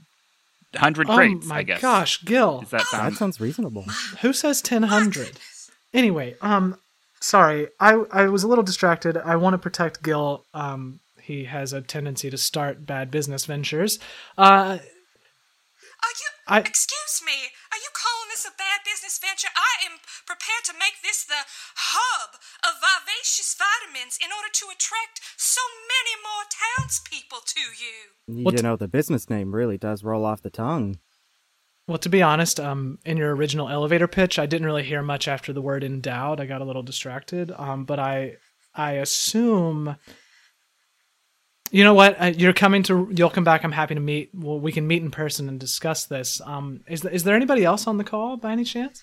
hundred 0.76 1.10
oh 1.10 1.16
crates. 1.16 1.46
my 1.46 1.58
I 1.58 1.64
guess. 1.64 1.82
gosh, 1.82 2.24
Gil. 2.24 2.62
Does 2.62 2.70
that 2.72 2.86
That 2.92 3.14
sounds 3.14 3.40
reasonable. 3.40 3.86
Who 4.22 4.34
says 4.34 4.62
1000? 4.68 5.32
Anyway, 5.94 6.36
um 6.42 6.78
sorry. 7.20 7.68
I 7.80 7.94
I 8.12 8.28
was 8.30 8.44
a 8.44 8.48
little 8.48 8.64
distracted. 8.64 9.18
I 9.18 9.36
want 9.36 9.54
to 9.54 9.58
protect 9.58 10.02
Gil. 10.04 10.46
Um 10.54 11.00
he 11.22 11.46
has 11.46 11.72
a 11.74 11.82
tendency 11.82 12.30
to 12.30 12.38
start 12.38 12.86
bad 12.86 13.10
business 13.12 13.46
ventures. 13.46 14.00
Uh 14.38 14.78
Are 16.04 16.14
you? 16.22 16.30
I- 16.48 16.60
Excuse 16.60 17.22
me. 17.26 17.32
Are 17.72 17.78
you 17.78 17.90
calling 17.94 18.23
this 18.34 18.46
a 18.50 18.58
bad 18.58 18.82
business 18.82 19.22
venture? 19.22 19.54
I 19.54 19.86
am 19.86 20.02
prepared 20.26 20.66
to 20.66 20.74
make 20.74 20.98
this 21.06 21.24
the 21.24 21.46
hub 21.94 22.34
of 22.66 22.82
vivacious 22.82 23.54
vitamins 23.54 24.18
in 24.18 24.34
order 24.34 24.50
to 24.50 24.66
attract 24.74 25.22
so 25.38 25.62
many 25.86 26.14
more 26.26 26.46
townspeople 26.50 27.46
to 27.46 27.62
you. 27.78 28.44
What- 28.44 28.58
you 28.58 28.64
know, 28.66 28.76
the 28.76 28.88
business 28.90 29.30
name 29.30 29.54
really 29.54 29.78
does 29.78 30.04
roll 30.04 30.26
off 30.26 30.42
the 30.42 30.50
tongue. 30.50 30.98
well, 31.88 31.98
to 32.00 32.10
be 32.10 32.22
honest, 32.22 32.60
um 32.60 32.98
in 33.06 33.18
your 33.18 33.36
original 33.36 33.70
elevator 33.70 34.08
pitch, 34.08 34.40
I 34.40 34.46
didn't 34.46 34.66
really 34.66 34.84
hear 34.84 35.02
much 35.04 35.28
after 35.28 35.52
the 35.54 35.62
word 35.62 35.84
endowed. 35.84 36.40
I 36.40 36.46
got 36.46 36.62
a 36.62 36.66
little 36.66 36.84
distracted. 36.84 37.52
Um 37.56 37.86
but 37.86 38.00
I 38.00 38.38
I 38.74 38.94
assume 38.94 39.98
You 41.74 41.84
know 41.84 41.96
what? 41.96 42.22
Uh, 42.22 42.26
you're 42.26 42.54
coming 42.54 42.84
to. 42.84 43.10
You'll 43.10 43.32
come 43.32 43.44
back. 43.44 43.64
I'm 43.64 43.72
happy 43.72 43.96
to 43.96 44.00
meet. 44.00 44.30
Well, 44.32 44.60
we 44.60 44.72
can 44.72 44.86
meet 44.86 45.02
in 45.02 45.10
person 45.10 45.50
and 45.50 45.60
discuss 45.60 46.06
this. 46.06 46.40
Um, 46.46 46.82
is 46.88 47.02
th- 47.02 47.12
is 47.12 47.24
there 47.24 47.36
anybody 47.36 47.66
else 47.66 47.88
on 47.88 47.98
the 47.98 48.04
call 48.04 48.38
by 48.38 48.52
any 48.52 48.64
chance? 48.64 49.02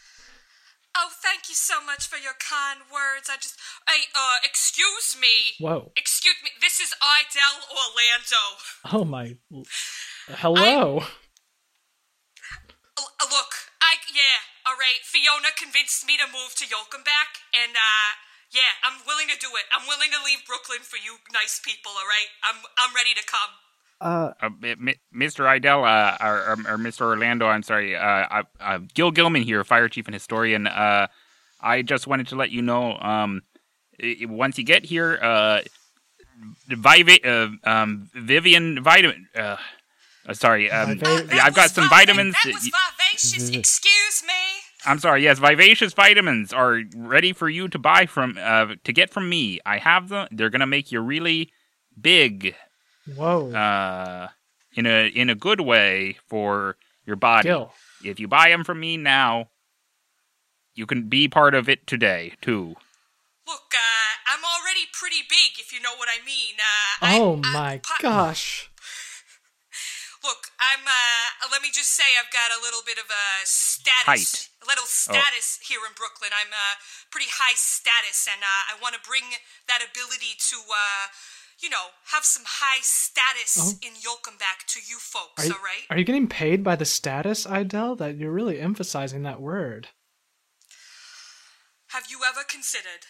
Oh, 0.97 1.11
thank 1.21 1.49
you 1.49 1.57
so 1.57 1.83
much 1.85 2.07
for 2.07 2.15
your 2.15 2.39
kind 2.39 2.79
words. 2.87 3.27
I 3.29 3.43
just, 3.43 3.59
hey, 3.89 4.07
uh, 4.15 4.39
excuse 4.45 5.17
me. 5.21 5.59
Whoa. 5.59 5.91
Excuse 5.97 6.37
me. 6.45 6.51
This 6.61 6.79
is 6.79 6.95
Idell 7.03 7.59
Orlando. 7.75 8.47
Oh 8.93 9.05
my. 9.05 9.35
Hello. 10.39 11.03
L- 12.99 13.15
look, 13.35 13.53
I 13.83 13.99
yeah, 14.15 14.47
all 14.65 14.79
right. 14.79 15.03
Fionna 15.03 15.51
convinced 15.59 16.07
me 16.07 16.17
to 16.19 16.27
move 16.31 16.55
to 16.55 16.65
Yallcomeback, 16.71 17.43
and 17.51 17.75
uh, 17.75 18.15
yeah, 18.53 18.73
I'm 18.85 19.01
willing 19.07 19.29
to 19.29 19.39
do 19.39 19.49
it. 19.55 19.65
I'm 19.73 19.87
willing 19.87 20.11
to 20.11 20.19
leave 20.25 20.45
Brooklyn 20.47 20.81
for 20.83 20.97
you, 20.97 21.17
nice 21.33 21.61
people. 21.65 21.93
All 21.93 22.07
right, 22.09 22.29
I'm 22.45 22.57
I'm 22.79 22.95
ready 22.95 23.15
to 23.15 23.25
come. 23.27 23.51
Uh, 24.03 24.33
Uh, 24.41 24.49
M- 24.65 24.89
M- 24.89 24.95
Mr. 25.15 25.45
Idell, 25.45 25.85
uh, 25.85 26.17
or, 26.25 26.37
or, 26.39 26.53
or 26.75 26.79
Mr. 26.79 27.03
Orlando, 27.03 27.47
I'm 27.47 27.63
sorry, 27.63 27.95
uh, 27.95 28.01
uh, 28.01 28.43
uh, 28.59 28.79
Gil 28.95 29.11
Gilman 29.11 29.43
here, 29.43 29.63
fire 29.63 29.89
chief 29.91 30.07
and 30.07 30.15
historian. 30.15 30.67
Uh, 30.67 31.07
I 31.61 31.83
just 31.83 32.07
wanted 32.07 32.29
to 32.29 32.37
let 32.37 32.51
you 32.51 32.63
know, 32.63 32.97
um, 32.97 33.43
i- 34.03 34.17
i- 34.23 34.25
once 34.25 34.57
you 34.57 34.65
get 34.65 34.87
here, 34.87 35.19
uh, 35.21 35.61
Vivi- 36.69 37.23
uh, 37.25 37.49
um, 37.65 38.09
Vivian 38.15 38.83
vitamin. 38.83 39.29
Uh, 39.37 39.57
uh, 40.27 40.33
sorry, 40.33 40.71
um, 40.71 40.97
Viva- 40.99 41.11
Yeah, 41.11 41.21
that 41.23 41.37
yeah, 41.37 41.45
I've 41.45 41.55
got 41.55 41.71
some 41.71 41.89
vitamins. 41.91 42.35
That 42.43 42.55
was 42.55 42.71
vivacious. 42.73 43.51
Excuse 43.51 44.23
me. 44.27 44.33
I'm 44.87 44.99
sorry. 44.99 45.23
Yes, 45.23 45.38
vivacious 45.38 45.93
vitamins 45.93 46.53
are 46.53 46.81
ready 46.97 47.33
for 47.33 47.49
you 47.49 47.69
to 47.69 47.79
buy 47.79 48.07
from 48.07 48.38
uh, 48.40 48.75
to 48.85 48.93
get 48.93 49.11
from 49.11 49.29
me. 49.29 49.61
I 49.66 49.79
have 49.79 50.09
them. 50.09 50.29
They're 50.31 50.51
gonna 50.51 50.66
make 50.66 50.90
you 50.90 51.01
really 51.01 51.53
big, 52.01 52.55
Whoa. 53.16 53.51
uh, 53.53 54.29
in 54.75 54.87
a 54.87 55.09
in 55.09 55.29
a 55.31 55.35
good 55.35 55.61
way 55.61 56.16
for 56.29 56.77
your 57.07 57.16
body. 57.16 57.49
Gil. 57.49 57.73
If 58.05 58.19
you 58.19 58.29
buy 58.29 58.49
them 58.49 58.64
from 58.64 58.81
me 58.81 58.97
now, 58.97 59.49
you 60.75 60.87
can 60.87 61.09
be 61.09 61.29
part 61.29 61.55
of 61.55 61.69
it 61.69 61.87
today 61.87 62.33
too. 62.40 62.75
Look, 63.47 63.75
uh, 63.75 64.33
I'm 64.33 64.40
already 64.45 64.87
pretty 64.93 65.23
big, 65.29 65.59
if 65.59 65.73
you 65.73 65.81
know 65.83 65.95
what 65.97 66.09
I 66.09 66.25
mean. 66.25 66.55
Uh, 66.59 67.14
Oh 67.21 67.40
I- 67.45 67.53
my 67.53 67.79
pa- 67.79 67.97
gosh. 68.01 68.70
Look, 70.23 70.53
I'm, 70.61 70.85
uh, 70.85 71.49
let 71.51 71.63
me 71.63 71.71
just 71.73 71.97
say 71.97 72.05
I've 72.21 72.31
got 72.31 72.53
a 72.53 72.61
little 72.61 72.83
bit 72.85 72.99
of 72.99 73.09
a 73.09 73.27
status. 73.45 74.05
Height. 74.05 74.49
A 74.63 74.67
little 74.69 74.85
status 74.85 75.59
here 75.65 75.81
in 75.89 75.93
Brooklyn. 75.97 76.31
I'm, 76.37 76.53
uh, 76.53 76.77
pretty 77.11 77.29
high 77.33 77.57
status, 77.57 78.29
and, 78.31 78.43
uh, 78.45 78.69
I 78.69 78.77
want 78.83 78.95
to 78.95 79.01
bring 79.01 79.25
that 79.67 79.81
ability 79.81 80.37
to, 80.53 80.57
uh, 80.61 81.09
you 81.61 81.71
know, 81.73 81.93
have 82.13 82.25
some 82.25 82.45
high 82.47 82.81
status 82.83 83.57
Oh. 83.57 83.73
in 83.81 83.95
Yallcomeback 83.97 84.67
to 84.77 84.81
you 84.81 84.99
folks, 84.99 85.43
Are 85.43 85.47
you, 85.47 85.55
alright? 85.55 85.87
are 85.89 85.97
you 85.99 86.05
getting 86.05 86.29
paid 86.29 86.63
by 86.63 86.77
the 86.77 86.85
status, 86.87 87.47
Idell? 87.47 87.97
That 87.97 88.17
you're 88.17 88.33
really 88.33 88.61
emphasizing 88.61 89.23
that 89.25 89.41
word. 89.41 89.89
Have 91.89 92.11
you 92.11 92.21
ever 92.25 92.45
considered 92.45 93.07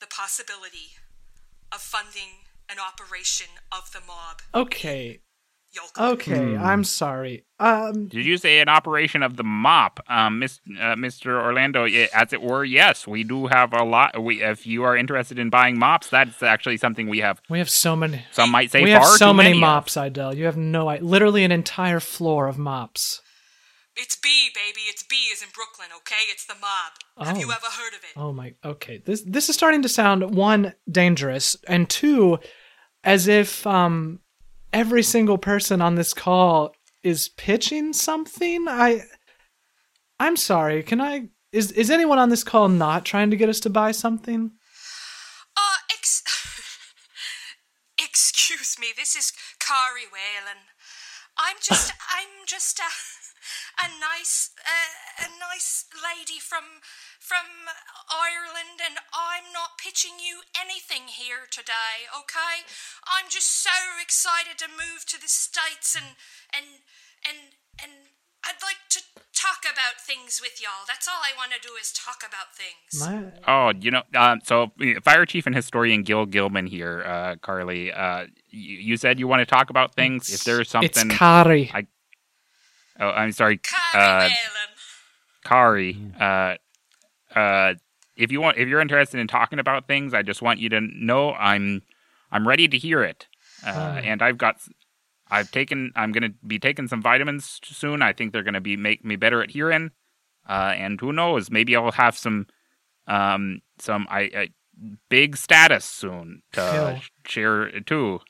the 0.00 0.06
possibility 0.06 0.96
of 1.72 1.80
funding 1.80 2.44
an 2.68 2.78
operation 2.78 3.48
of 3.72 3.92
the 3.92 4.00
mob? 4.00 4.42
Okay. 4.54 5.20
Yallcomeback? 5.74 6.12
Okay. 6.12 6.56
I'm 6.56 6.84
sorry. 6.84 7.44
Um. 7.58 8.08
Did 8.08 8.24
you 8.26 8.36
say 8.36 8.60
an 8.60 8.68
operation 8.68 9.22
of 9.22 9.36
the 9.36 9.44
mop, 9.44 10.00
um, 10.08 10.38
Miss, 10.40 10.60
uh, 10.78 10.94
Mr. 10.96 11.40
Orlando? 11.42 11.84
Yeah, 11.84 12.06
as 12.14 12.32
it 12.32 12.42
were, 12.42 12.64
yes, 12.64 13.06
we 13.06 13.24
do 13.24 13.46
have 13.46 13.72
a 13.72 13.84
lot. 13.84 14.22
We, 14.22 14.42
if 14.42 14.66
you 14.66 14.84
are 14.84 14.96
interested 14.96 15.38
in 15.38 15.50
buying 15.50 15.78
mops, 15.78 16.08
that's 16.10 16.42
actually 16.42 16.76
something 16.78 17.08
we 17.08 17.18
have. 17.20 17.40
We 17.48 17.58
have 17.58 17.70
so 17.70 17.94
many. 17.96 18.24
Some 18.32 18.50
might 18.50 18.70
say 18.70 18.82
we 18.82 18.90
far 18.92 19.00
have 19.00 19.08
so 19.10 19.28
too 19.28 19.34
many, 19.34 19.52
of. 19.52 19.58
mops, 19.58 19.94
Idell. 19.94 20.36
You 20.36 20.44
have 20.46 20.56
no 20.56 20.88
idea. 20.88 21.04
Literally 21.06 21.44
an 21.44 21.52
entire 21.52 22.00
floor 22.00 22.48
of 22.48 22.58
mops. 22.58 23.20
It's 23.96 24.16
B, 24.16 24.28
baby. 24.52 24.80
It's 24.88 25.04
B 25.04 25.14
is 25.32 25.40
in 25.40 25.48
Brooklyn, 25.54 25.88
okay? 25.98 26.24
It's 26.30 26.44
the 26.44 26.54
mob. 26.54 27.26
Have 27.28 27.38
you 27.38 27.46
Oh. 27.48 27.54
ever 27.54 27.66
heard 27.66 27.92
of 27.94 28.00
it? 28.02 28.10
Oh 28.16 28.32
my. 28.32 28.54
Okay. 28.64 28.98
This 29.06 29.22
this 29.22 29.48
is 29.48 29.54
starting 29.54 29.82
to 29.82 29.88
sound 29.88 30.34
one 30.34 30.74
dangerous 30.90 31.56
and 31.68 31.88
two, 31.88 32.40
as 33.04 33.28
if 33.28 33.64
um 33.68 34.18
every 34.74 35.04
single 35.04 35.38
person 35.38 35.80
on 35.80 35.94
this 35.94 36.12
call 36.12 36.74
is 37.02 37.30
pitching 37.30 37.94
something. 37.94 38.66
I. 38.68 39.02
I'm 40.20 40.36
sorry. 40.36 40.82
Can 40.82 41.00
I? 41.00 41.28
Is 41.52 41.72
is 41.72 41.90
anyone 41.90 42.18
on 42.18 42.28
this 42.28 42.44
call 42.44 42.68
not 42.68 43.06
trying 43.06 43.30
to 43.30 43.36
get 43.36 43.48
us 43.48 43.60
to 43.60 43.70
buy 43.70 43.92
something? 43.92 44.50
Uh, 45.56 45.78
ex- 45.92 46.22
excuse 47.98 48.76
me. 48.78 48.88
This 48.94 49.16
is 49.16 49.32
Kari 49.60 50.06
Whalen. 50.12 50.66
I'm 51.38 51.56
just, 51.60 51.92
I'm 52.14 52.46
just 52.46 52.78
a, 52.78 52.90
a 53.82 53.88
nice, 53.98 54.50
uh, 54.62 55.26
a 55.26 55.28
nice 55.38 55.86
lady 55.92 56.38
from, 56.38 56.62
from 57.24 57.48
Ireland, 58.12 58.84
and 58.84 59.00
I'm 59.16 59.48
not 59.56 59.80
pitching 59.80 60.20
you 60.20 60.44
anything 60.52 61.08
here 61.08 61.48
today. 61.50 62.04
Okay? 62.12 62.68
I'm 63.08 63.32
just 63.32 63.48
so 63.64 63.72
excited 64.02 64.60
to 64.60 64.68
move 64.68 65.08
to 65.08 65.16
the 65.20 65.28
states, 65.28 65.96
and 65.96 66.20
and 66.52 66.84
and 67.24 67.38
and 67.82 67.92
I'd 68.44 68.60
like 68.60 68.84
to 68.90 69.00
talk 69.32 69.64
about 69.64 70.00
things 70.04 70.40
with 70.42 70.60
y'all. 70.60 70.84
That's 70.86 71.08
all 71.08 71.20
I 71.24 71.32
want 71.36 71.52
to 71.52 71.60
do 71.66 71.72
is 71.80 71.92
talk 71.92 72.20
about 72.20 72.52
things. 72.54 73.00
My, 73.00 73.32
Oh, 73.48 73.72
you 73.80 73.90
know, 73.90 74.02
uh, 74.14 74.36
so 74.44 74.72
fire 75.02 75.24
chief 75.24 75.46
and 75.46 75.56
historian 75.56 76.02
Gil 76.02 76.26
Gilman 76.26 76.66
here, 76.66 77.02
uh, 77.06 77.36
Carly. 77.40 77.90
Uh, 77.90 78.26
you, 78.50 78.76
you 78.78 78.96
said 78.98 79.18
you 79.18 79.26
want 79.26 79.40
to 79.40 79.46
talk 79.46 79.70
about 79.70 79.94
things. 79.94 80.32
if 80.32 80.44
there's 80.44 80.68
something, 80.68 80.90
It's 81.10 81.16
Kari. 81.18 81.70
I- 81.72 81.86
oh, 83.00 83.08
I'm 83.08 83.32
sorry, 83.32 83.58
Kari 83.58 84.04
uh, 84.04 84.18
Whalen. 84.28 84.34
Kari. 85.44 85.98
Uh, 87.34 87.74
if 88.16 88.30
you 88.30 88.40
want, 88.40 88.58
if 88.58 88.68
you're 88.68 88.80
interested 88.80 89.18
in 89.20 89.26
talking 89.26 89.58
about 89.58 89.86
things, 89.88 90.14
I 90.14 90.22
just 90.22 90.40
want 90.42 90.60
you 90.60 90.68
to 90.70 90.80
know 90.80 91.32
I'm, 91.34 91.82
I'm 92.30 92.46
ready 92.46 92.68
to 92.68 92.78
hear 92.78 93.02
it. 93.02 93.26
Uh, 93.66 93.72
Oh. 93.74 94.00
and 94.04 94.22
I've 94.22 94.38
got, 94.38 94.56
I've 95.30 95.50
taken, 95.50 95.90
I'm 95.96 96.12
gonna 96.12 96.30
be 96.46 96.58
taking 96.58 96.86
some 96.86 97.02
vitamins 97.02 97.60
soon. 97.64 98.02
I 98.02 98.12
think 98.12 98.32
they're 98.32 98.42
gonna 98.42 98.60
be 98.60 98.76
make 98.76 99.04
me 99.04 99.16
better 99.16 99.42
at 99.42 99.50
hearing. 99.50 99.90
Uh, 100.48 100.74
and 100.76 101.00
who 101.00 101.12
knows, 101.12 101.50
maybe 101.50 101.74
I'll 101.74 101.90
have 101.92 102.16
some, 102.16 102.46
um, 103.06 103.62
some 103.78 104.06
I, 104.10 104.20
I 104.20 104.48
big 105.08 105.36
status 105.36 105.84
soon 105.84 106.42
to 106.52 106.60
Hell. 106.60 107.00
share 107.26 107.80
too. 107.80 108.20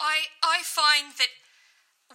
I 0.00 0.22
I 0.42 0.60
find 0.64 1.12
that 1.18 1.28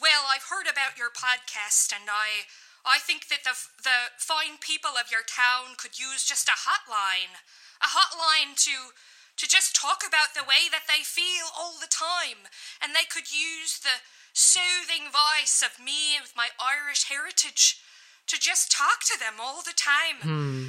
well, 0.02 0.24
I've 0.34 0.44
heard 0.50 0.66
about 0.72 0.98
your 0.98 1.10
podcast, 1.10 1.94
and 1.94 2.10
I 2.10 2.46
I 2.86 3.00
think 3.00 3.28
that 3.32 3.44
the 3.48 3.56
the 3.84 4.12
fine 4.20 4.60
people 4.60 5.00
of 5.00 5.12
your 5.12 5.24
town 5.24 5.76
could 5.80 6.00
use 6.00 6.24
just 6.28 6.48
a 6.52 6.60
hotline, 6.68 7.40
a 7.82 7.90
hotline 7.96 8.56
to 8.68 8.92
to 9.36 9.48
just 9.48 9.76
talk 9.76 10.04
about 10.08 10.36
the 10.36 10.44
way 10.46 10.70
that 10.70 10.86
they 10.88 11.02
feel 11.02 11.48
all 11.58 11.76
the 11.80 11.90
time, 11.90 12.46
and 12.84 12.94
they 12.94 13.08
could 13.10 13.32
use 13.32 13.80
the 13.80 14.04
soothing 14.34 15.10
voice 15.10 15.64
of 15.66 15.84
me 15.84 16.20
with 16.22 16.34
my 16.36 16.50
Irish 16.60 17.10
heritage 17.10 17.80
to 18.28 18.40
just 18.40 18.72
talk 18.72 19.00
to 19.08 19.18
them 19.20 19.40
all 19.40 19.62
the 19.62 19.74
time 19.76 20.18
Hmm. 20.22 20.68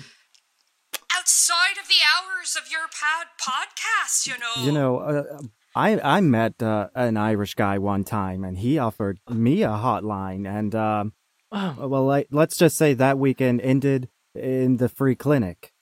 outside 1.17 1.79
of 1.81 1.89
the 1.89 2.03
hours 2.03 2.57
of 2.57 2.71
your 2.71 2.87
pod 2.89 3.27
podcast. 3.41 4.27
You 4.27 4.39
know. 4.39 4.65
You 4.65 4.73
know, 4.73 4.99
uh, 4.99 5.43
I 5.75 6.01
I 6.01 6.21
met 6.21 6.63
uh, 6.63 6.89
an 6.95 7.17
Irish 7.17 7.55
guy 7.55 7.79
one 7.79 8.05
time, 8.05 8.45
and 8.45 8.59
he 8.59 8.79
offered 8.79 9.19
me 9.29 9.63
a 9.63 9.69
hotline, 9.71 10.47
and 10.49 10.75
um, 10.75 11.13
Oh, 11.57 11.87
well, 11.87 12.05
like, 12.05 12.27
let's 12.33 12.57
just 12.57 12.77
say 12.77 12.95
that 12.95 13.17
weekend 13.17 13.61
ended 13.61 14.09
in 14.35 14.79
the 14.79 14.89
free 14.89 15.15
clinic. 15.15 15.73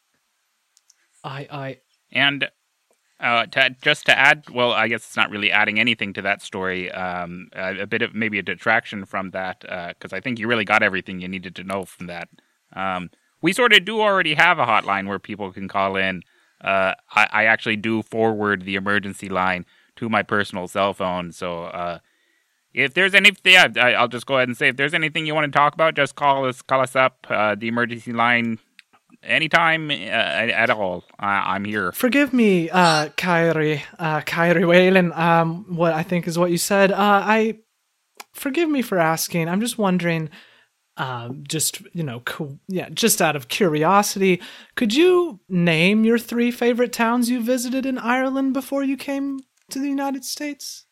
I 1.25 1.49
I 1.51 1.79
And 2.13 2.51
uh, 3.19 3.47
to, 3.47 3.75
just 3.81 4.05
to 4.07 4.19
add, 4.19 4.45
well, 4.53 4.73
I 4.73 4.89
guess 4.89 5.05
it's 5.07 5.17
not 5.17 5.31
really 5.31 5.51
adding 5.51 5.81
anything 5.81 6.13
to 6.13 6.23
that 6.23 6.43
story. 6.43 6.91
Um, 6.91 7.49
a, 7.55 7.83
a 7.83 7.87
bit 7.87 8.03
of 8.03 8.15
maybe 8.15 8.39
a 8.39 8.43
detraction 8.43 9.07
from 9.07 9.31
that, 9.31 9.61
because 9.61 10.13
I 10.13 10.21
think 10.21 10.39
you 10.39 10.47
really 10.47 10.65
got 10.65 10.83
everything 10.83 11.21
you 11.21 11.29
needed 11.29 11.55
to 11.57 11.65
know 11.65 11.85
from 11.85 12.07
that. 12.09 12.29
Um, 12.75 13.11
we 13.41 13.53
sort 13.53 13.73
of 13.73 13.85
do 13.85 14.01
already 14.01 14.35
have 14.35 14.59
a 14.59 14.67
hotline 14.67 15.09
where 15.09 15.19
people 15.19 15.53
can 15.53 15.69
call 15.69 15.97
in. 15.97 16.23
Uh, 16.61 16.95
I, 17.15 17.29
I 17.33 17.45
actually 17.45 17.77
do 17.77 18.03
forward 18.03 18.65
the 18.65 18.75
emergency 18.75 19.29
line 19.29 19.65
to 19.97 20.09
my 20.09 20.23
personal 20.23 20.69
cell 20.69 20.93
phone. 20.93 21.33
So 21.33 21.65
uh, 21.65 21.99
if 22.75 22.95
there's 22.95 23.15
any, 23.15 23.33
yeah, 23.45 23.69
I'll 23.99 24.09
just 24.09 24.27
go 24.27 24.37
ahead 24.37 24.49
and 24.49 24.57
say 24.57 24.69
if 24.69 24.77
there's 24.77 24.95
anything 24.95 25.27
you 25.27 25.35
want 25.35 25.53
to 25.53 25.57
talk 25.57 25.75
about, 25.75 25.95
just 25.95 26.15
call 26.15 26.47
us, 26.47 26.63
call 26.63 26.81
us 26.81 26.97
up. 26.97 27.27
Uh, 27.29 27.55
the 27.55 27.69
emergency 27.69 28.13
line, 28.13 28.59
anytime 29.23 29.91
uh, 29.91 29.95
at, 29.95 30.71
all. 30.71 31.05
I, 31.19 31.55
I'm 31.55 31.65
here. 31.65 31.93
Forgive 31.93 32.33
me, 32.33 32.71
uh, 32.71 33.11
Kyrie, 33.17 33.85
uh, 33.99 34.23
Kyrie 34.23 34.65
Whalen. 34.65 35.13
Um, 35.13 35.77
what 35.77 35.93
I 35.93 36.03
think 36.03 36.27
is 36.27 36.39
what 36.39 36.51
you 36.51 36.59
said. 36.59 36.93
Uh, 36.93 36.97
I 37.25 37.59
forgive 38.33 38.69
me 38.69 38.83
for 38.83 38.99
asking. 38.99 39.49
I'm 39.49 39.61
just 39.61 39.79
wondering. 39.79 40.31
Um, 40.99 41.43
just 41.49 41.81
you 41.95 42.03
know, 42.03 42.21
co- 42.21 42.59
yeah, 42.69 42.91
just 42.91 43.23
out 43.23 43.35
of 43.35 43.49
curiosity, 43.49 44.43
could 44.77 44.95
you 44.95 45.41
name 45.49 46.05
your 46.05 46.19
three 46.19 46.51
favorite 46.51 46.93
towns 46.93 47.31
you 47.31 47.43
visited 47.43 47.87
in 47.87 47.97
Ireland 47.97 48.53
before 48.53 48.83
you 48.83 48.99
came 48.99 49.41
to 49.71 49.79
the 49.79 49.89
United 49.89 50.23
States? 50.23 50.85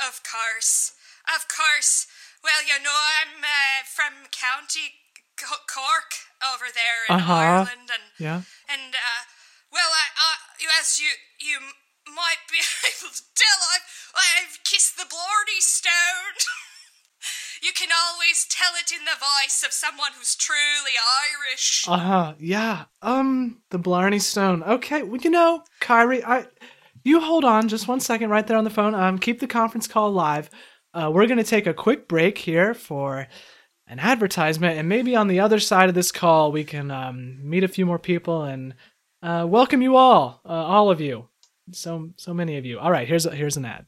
Of 0.00 0.22
course. 0.24 0.92
Of 1.28 1.46
course. 1.48 2.06
Well, 2.42 2.62
you 2.64 2.78
know, 2.82 2.94
I'm 2.94 3.42
uh, 3.42 3.84
from 3.84 4.28
County 4.30 4.94
C- 5.38 5.46
Cork 5.68 6.10
over 6.40 6.66
there 6.72 7.04
in 7.08 7.14
Uh-huh. 7.22 7.32
Ireland, 7.34 7.90
and 7.92 8.06
Yeah. 8.18 8.40
and 8.68 8.94
uh, 8.94 9.22
well, 9.72 9.90
I, 9.92 10.06
I 10.16 10.80
as 10.80 10.98
you 11.00 11.10
you 11.38 11.58
might 12.06 12.42
be 12.50 12.58
able 12.88 13.12
to 13.12 13.22
tell, 13.34 13.60
I've 13.74 13.86
I've 14.14 14.58
kissed 14.64 14.96
the 14.96 15.04
Blarney 15.08 15.60
Stone. 15.60 16.38
you 17.62 17.72
can 17.72 17.88
always 17.92 18.46
tell 18.48 18.72
it 18.80 18.92
in 18.92 19.04
the 19.04 19.18
voice 19.18 19.62
of 19.66 19.72
someone 19.72 20.12
who's 20.16 20.34
truly 20.36 20.94
Irish. 20.96 21.84
Uh 21.88 21.98
huh. 21.98 22.34
Yeah. 22.38 22.84
Um, 23.02 23.62
the 23.70 23.78
Blarney 23.78 24.18
Stone. 24.20 24.62
Okay. 24.62 25.02
Well, 25.02 25.20
you 25.20 25.30
know, 25.30 25.64
Kyrie, 25.80 26.24
I, 26.24 26.46
you 27.08 27.20
hold 27.20 27.44
on 27.44 27.68
just 27.68 27.88
one 27.88 28.00
second 28.00 28.30
right 28.30 28.46
there 28.46 28.58
on 28.58 28.64
the 28.64 28.70
phone. 28.70 28.94
Um, 28.94 29.18
keep 29.18 29.40
the 29.40 29.46
conference 29.46 29.88
call 29.88 30.12
live. 30.12 30.50
Uh, 30.92 31.10
we're 31.12 31.26
gonna 31.26 31.42
take 31.42 31.66
a 31.66 31.74
quick 31.74 32.06
break 32.06 32.38
here 32.38 32.74
for 32.74 33.26
an 33.86 33.98
advertisement, 33.98 34.78
and 34.78 34.88
maybe 34.88 35.16
on 35.16 35.28
the 35.28 35.40
other 35.40 35.58
side 35.58 35.88
of 35.88 35.94
this 35.94 36.12
call, 36.12 36.52
we 36.52 36.64
can 36.64 36.90
um 36.90 37.38
meet 37.48 37.64
a 37.64 37.68
few 37.68 37.86
more 37.86 37.98
people 37.98 38.42
and 38.42 38.74
uh, 39.22 39.46
welcome 39.48 39.82
you 39.82 39.96
all, 39.96 40.40
uh, 40.44 40.48
all 40.48 40.90
of 40.90 41.00
you. 41.00 41.28
So 41.72 42.10
so 42.16 42.34
many 42.34 42.56
of 42.56 42.64
you. 42.64 42.78
All 42.78 42.90
right. 42.90 43.08
Here's 43.08 43.26
a, 43.26 43.34
here's 43.34 43.56
an 43.56 43.64
ad. 43.64 43.86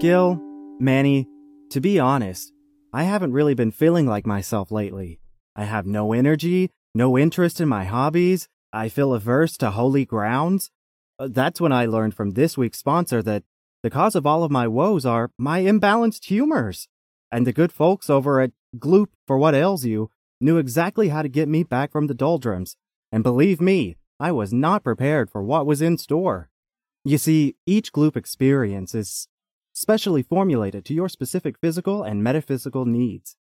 Gil, 0.00 0.38
Manny, 0.78 1.26
to 1.70 1.80
be 1.80 1.98
honest, 1.98 2.52
I 2.92 3.04
haven't 3.04 3.32
really 3.32 3.54
been 3.54 3.70
feeling 3.70 4.06
like 4.06 4.26
myself 4.26 4.70
lately. 4.70 5.18
I 5.56 5.64
have 5.64 5.86
no 5.86 6.12
energy, 6.12 6.70
no 6.94 7.18
interest 7.18 7.60
in 7.60 7.68
my 7.68 7.84
hobbies, 7.84 8.48
I 8.72 8.88
feel 8.88 9.14
averse 9.14 9.56
to 9.58 9.70
holy 9.70 10.04
grounds. 10.04 10.70
Uh, 11.18 11.28
That's 11.30 11.60
when 11.60 11.72
I 11.72 11.86
learned 11.86 12.14
from 12.14 12.32
this 12.32 12.56
week's 12.56 12.78
sponsor 12.78 13.22
that 13.22 13.42
the 13.82 13.90
cause 13.90 14.14
of 14.14 14.26
all 14.26 14.44
of 14.44 14.50
my 14.50 14.66
woes 14.66 15.04
are 15.04 15.30
my 15.38 15.62
imbalanced 15.62 16.24
humors. 16.26 16.88
And 17.30 17.46
the 17.46 17.52
good 17.52 17.72
folks 17.72 18.08
over 18.08 18.40
at 18.40 18.52
Gloop 18.78 19.08
for 19.26 19.38
What 19.38 19.54
Ails 19.54 19.84
You 19.84 20.10
knew 20.40 20.56
exactly 20.56 21.08
how 21.08 21.22
to 21.22 21.28
get 21.28 21.48
me 21.48 21.62
back 21.64 21.90
from 21.90 22.06
the 22.06 22.14
doldrums. 22.14 22.76
And 23.10 23.22
believe 23.22 23.60
me, 23.60 23.96
I 24.20 24.32
was 24.32 24.52
not 24.52 24.84
prepared 24.84 25.30
for 25.30 25.42
what 25.42 25.66
was 25.66 25.82
in 25.82 25.98
store. 25.98 26.50
You 27.04 27.18
see, 27.18 27.56
each 27.66 27.92
Gloop 27.92 28.16
experience 28.16 28.94
is 28.94 29.28
specially 29.72 30.22
formulated 30.22 30.84
to 30.86 30.94
your 30.94 31.08
specific 31.08 31.58
physical 31.60 32.02
and 32.02 32.22
metaphysical 32.22 32.86
needs. 32.86 33.36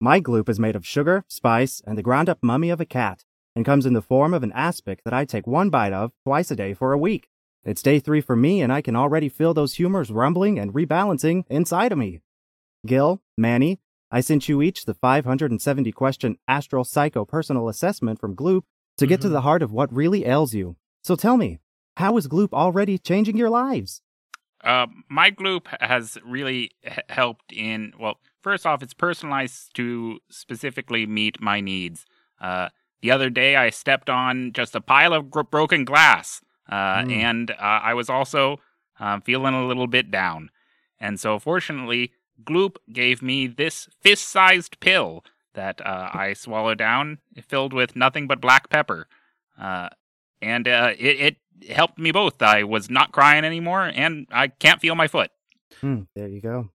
My 0.00 0.20
gloop 0.20 0.48
is 0.48 0.60
made 0.60 0.76
of 0.76 0.86
sugar, 0.86 1.24
spice, 1.28 1.82
and 1.84 1.98
the 1.98 2.02
ground 2.04 2.28
up 2.28 2.38
mummy 2.40 2.70
of 2.70 2.80
a 2.80 2.84
cat, 2.84 3.24
and 3.56 3.64
comes 3.64 3.84
in 3.84 3.94
the 3.94 4.02
form 4.02 4.32
of 4.32 4.44
an 4.44 4.52
aspic 4.52 5.02
that 5.02 5.12
I 5.12 5.24
take 5.24 5.46
one 5.46 5.70
bite 5.70 5.92
of 5.92 6.12
twice 6.24 6.52
a 6.52 6.56
day 6.56 6.72
for 6.72 6.92
a 6.92 6.98
week. 6.98 7.28
It's 7.64 7.82
day 7.82 7.98
three 7.98 8.20
for 8.20 8.36
me, 8.36 8.62
and 8.62 8.72
I 8.72 8.80
can 8.80 8.94
already 8.94 9.28
feel 9.28 9.54
those 9.54 9.74
humors 9.74 10.12
rumbling 10.12 10.56
and 10.58 10.72
rebalancing 10.72 11.44
inside 11.50 11.90
of 11.90 11.98
me. 11.98 12.20
Gil, 12.86 13.20
Manny, 13.36 13.80
I 14.10 14.20
sent 14.20 14.48
you 14.48 14.62
each 14.62 14.84
the 14.84 14.94
570 14.94 15.90
question 15.90 16.38
astral 16.46 16.84
psycho 16.84 17.24
personal 17.24 17.68
assessment 17.68 18.20
from 18.20 18.36
Gloop 18.36 18.62
to 18.98 19.06
get 19.06 19.20
to 19.22 19.28
Mhm. 19.28 19.32
the 19.32 19.40
heart 19.40 19.62
of 19.62 19.72
what 19.72 19.92
really 19.92 20.24
ails 20.24 20.54
you. 20.54 20.76
So 21.02 21.16
tell 21.16 21.36
me, 21.36 21.58
how 21.96 22.16
is 22.16 22.28
Gloop 22.28 22.52
already 22.52 22.98
changing 22.98 23.36
your 23.36 23.50
lives? 23.50 24.00
Uh, 24.62 24.86
my 25.08 25.30
gloop 25.30 25.66
has 25.80 26.18
really 26.24 26.72
h- 26.82 26.98
helped 27.08 27.52
in 27.52 27.92
well 27.98 28.18
first 28.42 28.66
off 28.66 28.82
it's 28.82 28.94
personalized 28.94 29.74
to 29.74 30.18
specifically 30.30 31.06
meet 31.06 31.40
my 31.40 31.60
needs 31.60 32.06
uh, 32.40 32.68
the 33.02 33.10
other 33.10 33.30
day 33.30 33.56
i 33.56 33.70
stepped 33.70 34.08
on 34.10 34.52
just 34.52 34.74
a 34.74 34.80
pile 34.80 35.12
of 35.12 35.30
gr- 35.30 35.42
broken 35.42 35.84
glass 35.84 36.40
uh, 36.68 37.02
Mm. 37.02 37.12
and 37.12 37.50
uh, 37.52 37.54
i 37.60 37.94
was 37.94 38.08
also 38.10 38.58
uh, 39.00 39.20
feeling 39.20 39.54
a 39.54 39.66
little 39.66 39.86
bit 39.86 40.10
down 40.10 40.50
and 41.00 41.18
so 41.20 41.38
fortunately 41.38 42.12
gloop 42.44 42.76
gave 42.92 43.22
me 43.22 43.46
this 43.46 43.88
fist-sized 44.00 44.78
pill 44.80 45.24
that 45.54 45.80
uh, 45.84 46.10
i 46.14 46.32
swallowed 46.32 46.78
down 46.78 47.18
filled 47.46 47.72
with 47.72 47.96
nothing 47.96 48.26
but 48.26 48.40
black 48.40 48.68
pepper 48.70 49.06
uh, 49.60 49.88
and 50.40 50.68
uh, 50.68 50.92
it, 50.98 51.36
it 51.60 51.72
helped 51.74 51.98
me 51.98 52.12
both. 52.12 52.40
I 52.40 52.62
was 52.62 52.88
not 52.88 53.10
crying 53.10 53.44
anymore, 53.44 53.90
and 53.92 54.28
I 54.30 54.46
can't 54.46 54.80
feel 54.80 54.94
my 54.94 55.08
foot. 55.08 55.32
Hmm, 55.80 56.02
there 56.14 56.28
you 56.28 56.40
go. 56.40 56.70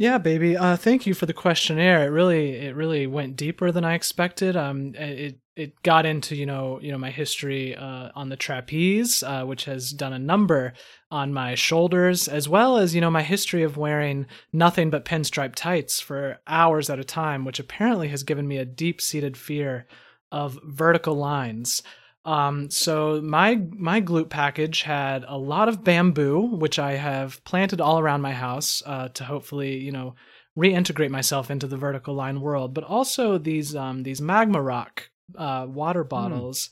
Yeah, 0.00 0.18
baby. 0.18 0.56
Uh, 0.56 0.76
thank 0.76 1.06
you 1.06 1.14
for 1.14 1.26
the 1.26 1.32
questionnaire. 1.32 2.04
It 2.04 2.10
really, 2.10 2.52
it 2.52 2.76
really 2.76 3.08
went 3.08 3.34
deeper 3.34 3.72
than 3.72 3.84
I 3.84 3.94
expected. 3.94 4.56
Um, 4.56 4.94
it 4.94 5.40
it 5.56 5.82
got 5.82 6.06
into 6.06 6.36
you 6.36 6.46
know 6.46 6.78
you 6.80 6.92
know 6.92 6.98
my 6.98 7.10
history 7.10 7.74
uh, 7.74 8.10
on 8.14 8.28
the 8.28 8.36
trapeze, 8.36 9.24
uh, 9.24 9.42
which 9.44 9.64
has 9.64 9.90
done 9.90 10.12
a 10.12 10.18
number 10.18 10.72
on 11.10 11.34
my 11.34 11.56
shoulders, 11.56 12.28
as 12.28 12.48
well 12.48 12.76
as 12.76 12.94
you 12.94 13.00
know 13.00 13.10
my 13.10 13.24
history 13.24 13.64
of 13.64 13.76
wearing 13.76 14.26
nothing 14.52 14.88
but 14.88 15.04
pinstripe 15.04 15.56
tights 15.56 15.98
for 15.98 16.38
hours 16.46 16.88
at 16.88 17.00
a 17.00 17.04
time, 17.04 17.44
which 17.44 17.58
apparently 17.58 18.06
has 18.06 18.22
given 18.22 18.46
me 18.46 18.56
a 18.56 18.64
deep 18.64 19.00
seated 19.00 19.36
fear 19.36 19.88
of 20.30 20.60
vertical 20.62 21.16
lines. 21.16 21.82
Um, 22.28 22.68
so 22.68 23.22
my 23.22 23.58
my 23.70 24.02
glute 24.02 24.28
package 24.28 24.82
had 24.82 25.24
a 25.26 25.38
lot 25.38 25.70
of 25.70 25.82
bamboo, 25.82 26.40
which 26.56 26.78
I 26.78 26.92
have 26.92 27.42
planted 27.44 27.80
all 27.80 27.98
around 27.98 28.20
my 28.20 28.34
house 28.34 28.82
uh, 28.84 29.08
to 29.14 29.24
hopefully, 29.24 29.78
you 29.78 29.92
know, 29.92 30.14
reintegrate 30.54 31.08
myself 31.08 31.50
into 31.50 31.66
the 31.66 31.78
vertical 31.78 32.12
line 32.12 32.42
world. 32.42 32.74
But 32.74 32.84
also 32.84 33.38
these 33.38 33.74
um, 33.74 34.02
these 34.02 34.20
magma 34.20 34.60
rock 34.60 35.08
uh, 35.38 35.68
water 35.70 36.04
bottles 36.04 36.68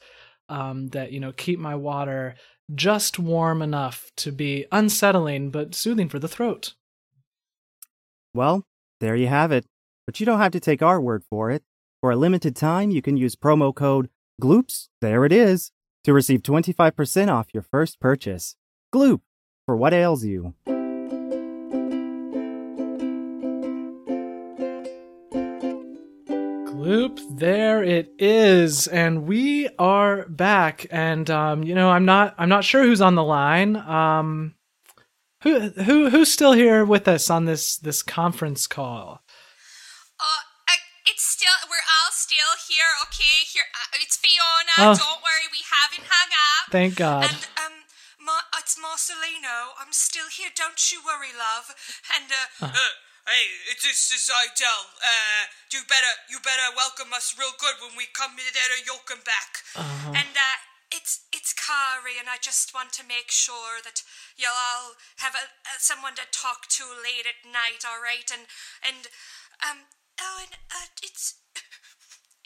um, 0.51 0.89
that 0.89 1.13
you 1.13 1.21
know 1.21 1.33
keep 1.33 1.59
my 1.59 1.75
water 1.75 2.35
just 2.75 3.19
warm 3.19 3.63
enough 3.63 4.11
to 4.19 4.33
be 4.33 4.67
unsettling 4.73 5.51
but 5.51 5.75
soothing 5.75 6.11
for 6.11 6.19
the 6.19 6.29
throat. 6.29 6.75
Well, 8.35 8.67
there 9.01 9.17
you 9.17 9.29
have 9.29 9.53
it. 9.53 9.65
But 10.05 10.21
you 10.21 10.27
don't 10.27 10.39
have 10.39 10.53
to 10.53 10.61
take 10.61 10.83
our 10.83 11.01
word 11.01 11.25
for 11.31 11.51
it. 11.51 11.63
For 12.03 12.11
a 12.11 12.17
limited 12.17 12.55
time, 12.55 12.91
you 12.91 13.01
can 13.01 13.17
use 13.17 13.35
promo 13.35 13.75
code 13.75 14.11
GLOOPS, 14.39 14.91
there 15.01 15.25
it 15.25 15.33
is, 15.33 15.73
to 16.05 16.13
receive 16.13 16.43
25% 16.43 17.33
off 17.33 17.55
your 17.55 17.63
first 17.63 17.99
purchase. 18.01 18.57
Gloop, 18.95 19.23
for 19.65 19.75
what 19.77 19.95
ails 19.95 20.27
you. 20.27 20.53
Gloop, 26.67 27.39
there 27.39 27.83
it 27.83 28.13
is, 28.19 28.87
and 28.87 29.27
we 29.27 29.71
are 29.79 30.29
back. 30.29 30.87
And 30.91 31.31
um, 31.31 31.63
you 31.65 31.75
know, 31.75 31.89
I'm 31.89 32.05
not, 32.05 32.35
I'm 32.37 32.51
not 32.51 32.65
sure 32.65 32.83
who's 32.83 33.01
on 33.01 33.15
the 33.15 33.25
line. 33.25 33.77
Um, 33.77 34.55
who, 35.45 35.71
who, 35.71 36.11
who's 36.11 36.31
still 36.31 36.53
here 36.53 36.85
with 36.85 37.09
us 37.09 37.31
on 37.31 37.47
this 37.47 37.79
this 37.79 38.03
conference 38.03 38.67
call? 38.67 39.23
Uh, 40.21 40.43
it's 41.07 41.25
still, 41.25 41.71
we're 41.71 41.77
all 41.77 42.13
still 42.13 42.53
here, 42.69 42.85
okay? 42.85 42.96
Here, 43.57 43.65
uh, 43.73 44.05
it's 44.05 44.21
Fionna. 44.21 44.77
Oh. 44.77 44.93
Don't 44.93 45.25
worry, 45.25 45.49
we 45.49 45.65
haven't 45.65 46.05
hung 46.05 46.29
up. 46.29 46.69
Thank 46.69 47.01
God. 47.01 47.25
And 47.25 47.41
um, 47.65 47.89
Ma, 48.21 48.45
it's 48.61 48.77
Marcelino. 48.77 49.73
I'm 49.81 49.97
still 49.97 50.29
here. 50.29 50.53
Don't 50.53 50.77
you 50.93 51.01
worry, 51.01 51.33
love. 51.33 51.73
And 52.13 52.29
uh, 52.29 52.69
uh 52.69 52.93
hey, 53.25 53.73
it, 53.73 53.81
this 53.81 54.13
is 54.13 54.29
Idel. 54.29 54.93
Uh, 55.01 55.49
you 55.73 55.81
better, 55.89 56.13
you 56.29 56.37
better 56.45 56.69
welcome 56.77 57.17
us 57.17 57.33
real 57.33 57.57
good 57.57 57.81
when 57.81 57.97
we 57.97 58.05
come 58.13 58.37
in 58.37 58.45
there. 58.53 58.77
You'll 58.85 59.09
come 59.09 59.25
back. 59.25 59.65
Uh-huh. 59.73 60.13
And 60.13 60.37
uh, 60.37 60.59
it's 60.93 61.25
it's 61.33 61.57
Kari, 61.57 62.21
and 62.21 62.29
I 62.29 62.37
just 62.37 62.77
want 62.77 62.93
to 63.01 63.09
make 63.09 63.33
sure 63.33 63.81
that 63.89 64.05
you'll 64.37 64.53
all 64.53 65.01
have 65.25 65.33
a, 65.33 65.49
a, 65.65 65.81
someone 65.81 66.13
to 66.21 66.29
talk 66.29 66.69
to 66.77 66.85
late 66.93 67.25
at 67.25 67.41
night. 67.49 67.89
All 67.89 68.05
right? 68.05 68.29
And 68.29 68.45
and 68.85 69.09
um 69.65 69.89
oh, 70.21 70.45
and 70.45 70.61
uh, 70.69 70.93
it's 71.01 71.41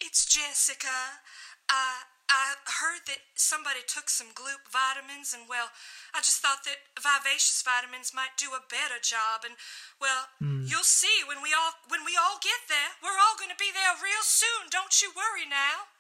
it's 0.01 0.25
Jessica. 0.27 1.21
Uh, 1.69 2.09
I 2.31 2.55
heard 2.79 3.11
that 3.11 3.27
somebody 3.35 3.83
took 3.83 4.07
some 4.07 4.31
Gloop 4.31 4.71
vitamins, 4.71 5.35
and 5.35 5.51
well, 5.51 5.75
I 6.15 6.23
just 6.23 6.39
thought 6.39 6.63
that 6.63 6.87
Vivacious 6.95 7.59
vitamins 7.67 8.15
might 8.15 8.39
do 8.39 8.55
a 8.55 8.63
better 8.63 9.03
job. 9.03 9.43
And 9.43 9.59
well, 9.99 10.31
you'll 10.39 10.87
see 10.87 11.27
when 11.27 11.43
we 11.43 11.51
all 11.51 11.75
when 11.91 12.07
we 12.07 12.15
all 12.15 12.39
get 12.39 12.71
there. 12.71 12.95
We're 13.03 13.19
all 13.19 13.35
going 13.35 13.51
to 13.51 13.59
be 13.59 13.75
there 13.75 13.99
real 13.99 14.23
soon. 14.23 14.71
Don't 14.71 14.95
you 15.03 15.11
worry 15.11 15.43
now. 15.43 15.91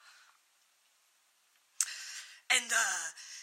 And 2.50 2.70
uh, 2.70 3.02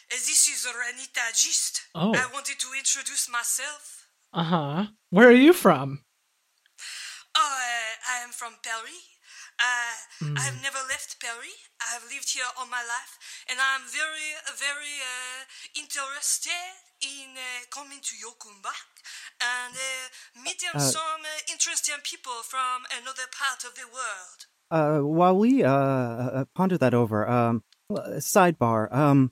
this 0.09 0.47
is 0.47 0.63
Renita 0.63 1.35
Gist. 1.35 1.91
Oh. 1.95 2.15
I 2.15 2.27
wanted 2.31 2.59
to 2.59 2.71
introduce 2.71 3.27
myself. 3.27 4.07
Uh 4.31 4.47
huh. 4.47 4.85
Where 5.11 5.27
are 5.27 5.43
you 5.43 5.51
from? 5.51 6.07
Oh, 7.35 7.43
uh, 7.43 8.15
I 8.15 8.23
am 8.23 8.31
from 8.31 8.63
Paris. 8.63 9.16
Uh, 9.59 9.97
Hmm. 10.19 10.35
I 10.35 10.41
have 10.49 10.59
never 10.63 10.81
left 10.89 11.21
Paris. 11.21 11.61
I 11.79 11.93
have 11.93 12.03
lived 12.09 12.29
here 12.33 12.49
all 12.57 12.65
my 12.65 12.81
life, 12.81 13.13
and 13.49 13.59
I'm 13.61 13.85
very, 13.85 14.33
very 14.57 14.97
uh, 14.97 15.45
interested 15.77 16.73
in 17.01 17.37
uh, 17.37 17.69
coming 17.69 17.99
to 18.01 18.13
Yallcomeback 18.17 18.89
and 19.39 19.75
uh, 19.75 20.43
meeting 20.43 20.73
Uh, 20.73 20.79
some 20.79 21.21
uh, 21.21 21.53
interesting 21.53 22.01
people 22.03 22.41
from 22.41 22.85
another 22.99 23.27
part 23.29 23.63
of 23.63 23.75
the 23.75 23.85
world. 23.97 24.39
Uh, 24.71 25.05
while 25.05 25.37
we, 25.37 25.61
ponder 26.55 26.77
that 26.79 26.95
over, 26.95 27.29
um, 27.29 27.63
sidebar, 28.17 28.91
um, 28.91 29.31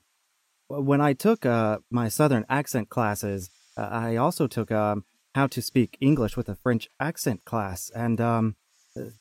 when 0.68 1.02
I 1.02 1.14
took 1.14 1.46
uh, 1.46 1.80
my 1.90 2.10
Southern 2.10 2.46
accent 2.48 2.90
classes, 2.90 3.50
I 3.76 4.16
also 4.18 4.46
took 4.48 4.72
um, 4.72 5.04
how 5.34 5.48
to 5.48 5.62
speak 5.62 5.98
English 6.00 6.38
with 6.38 6.48
a 6.48 6.56
French 6.56 6.88
accent 7.00 7.44
class, 7.44 7.90
and 7.96 8.22
um, 8.22 8.56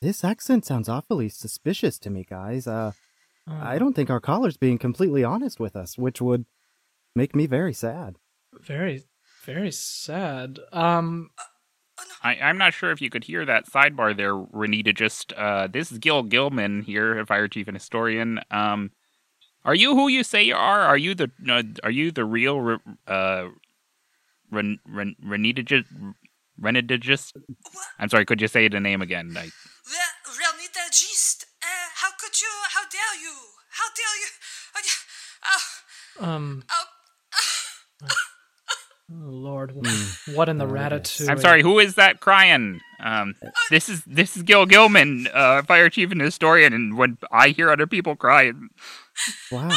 this 0.01 0.23
accent 0.23 0.65
sounds 0.65 0.89
awfully 0.89 1.29
suspicious 1.29 1.99
to 1.99 2.09
me, 2.09 2.25
guys. 2.27 2.67
Uh, 2.67 2.93
I 3.47 3.77
don't 3.77 3.93
think 3.93 4.09
our 4.09 4.19
caller's 4.19 4.57
being 4.57 4.77
completely 4.77 5.23
honest 5.23 5.59
with 5.59 5.75
us, 5.75 5.97
which 5.97 6.21
would 6.21 6.45
make 7.15 7.35
me 7.35 7.45
very 7.45 7.73
sad. 7.73 8.17
Very, 8.61 9.03
very 9.43 9.71
sad. 9.71 10.59
Um, 10.71 11.29
I, 12.23 12.35
I'm 12.35 12.57
not 12.57 12.73
sure 12.73 12.91
if 12.91 13.01
you 13.01 13.09
could 13.09 13.23
hear 13.23 13.45
that 13.45 13.67
sidebar 13.67 14.15
there, 14.17 14.33
Renita. 14.33 14.95
Just 14.95 15.31
uh, 15.33 15.67
this 15.67 15.91
is 15.91 15.99
Gil 15.99 16.23
Gilman 16.23 16.81
here, 16.83 17.19
a 17.19 17.25
fire 17.25 17.47
chief 17.47 17.67
and 17.67 17.75
historian. 17.75 18.39
Um, 18.49 18.91
are 19.63 19.75
you 19.75 19.95
who 19.95 20.07
you 20.07 20.23
say 20.23 20.43
you 20.43 20.55
are? 20.55 20.81
Are 20.81 20.97
you 20.97 21.15
the 21.15 21.31
uh, 21.47 21.63
are 21.83 21.91
you 21.91 22.11
the 22.11 22.25
real 22.25 22.77
uh, 23.07 23.47
Ren, 24.51 24.79
Ren, 24.87 25.15
Renita? 26.61 26.99
Renita? 26.99 27.33
I'm 27.99 28.09
sorry. 28.09 28.25
Could 28.25 28.41
you 28.41 28.47
say 28.47 28.67
the 28.67 28.79
name 28.79 29.01
again? 29.01 29.33
I, 29.37 29.49
Renita 30.25 30.91
Gist. 30.91 31.45
Uh, 31.61 31.67
how 31.95 32.09
could 32.19 32.39
you? 32.41 32.47
How 32.73 32.81
dare 32.89 33.21
you? 33.21 33.33
How 33.71 33.85
dare 33.95 34.19
you? 34.19 34.27
Oh, 36.21 36.25
um, 36.31 36.63
oh, 36.71 36.85
oh 38.03 38.15
Lord, 39.09 39.73
what 40.33 40.49
in 40.49 40.57
the 40.57 40.65
Oh, 40.65 40.73
yes. 40.73 40.91
ratatouille? 41.19 41.29
I'm 41.29 41.39
sorry. 41.39 41.61
Who 41.61 41.77
is 41.79 41.95
that 41.95 42.19
crying? 42.19 42.81
Um, 43.03 43.35
this 43.69 43.87
is 43.89 44.03
this 44.05 44.35
is 44.35 44.43
Gil 44.43 44.65
Gilman, 44.65 45.27
uh, 45.33 45.61
fire 45.63 45.89
chief 45.89 46.11
and 46.11 46.19
historian. 46.21 46.73
And 46.73 46.97
when 46.97 47.17
I 47.31 47.49
hear 47.49 47.69
other 47.69 47.85
people 47.87 48.15
cry, 48.15 48.51
Wow, 49.51 49.69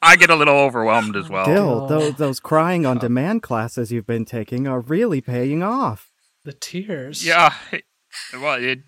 I 0.00 0.16
get 0.16 0.30
a 0.30 0.36
little 0.36 0.56
overwhelmed 0.56 1.16
as 1.16 1.28
well. 1.28 1.46
Gil, 1.46 1.68
Oh. 1.82 1.88
those, 1.88 2.14
those 2.14 2.40
crying 2.40 2.86
on 2.86 2.98
demand 2.98 3.42
classes 3.42 3.90
you've 3.92 4.06
been 4.06 4.24
taking 4.24 4.66
are 4.68 4.80
really 4.80 5.20
paying 5.20 5.62
off. 5.62 6.07
The 6.48 6.54
tears. 6.54 7.24
Yeah. 7.26 7.52
Well, 8.32 8.54
it. 8.54 8.80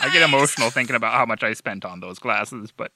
I 0.00 0.10
get 0.12 0.20
emotional 0.22 0.68
thinking 0.70 0.94
about 0.94 1.14
how 1.14 1.24
much 1.24 1.42
I 1.42 1.54
spent 1.54 1.86
on 1.86 2.00
those 2.00 2.18
glasses, 2.18 2.70
but 2.70 2.92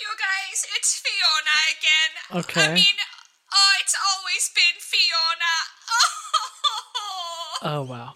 You 0.00 0.08
guys, 0.16 0.64
it's 0.76 0.98
Fionna 1.04 1.58
again. 1.76 2.40
Okay. 2.42 2.72
I 2.72 2.74
mean, 2.74 2.96
oh, 3.52 3.72
it's 3.82 3.94
always 4.10 4.50
been 4.56 4.80
Fionna. 4.80 5.56
Oh. 5.92 6.08
Oh 7.70 7.82
wow. 7.82 8.14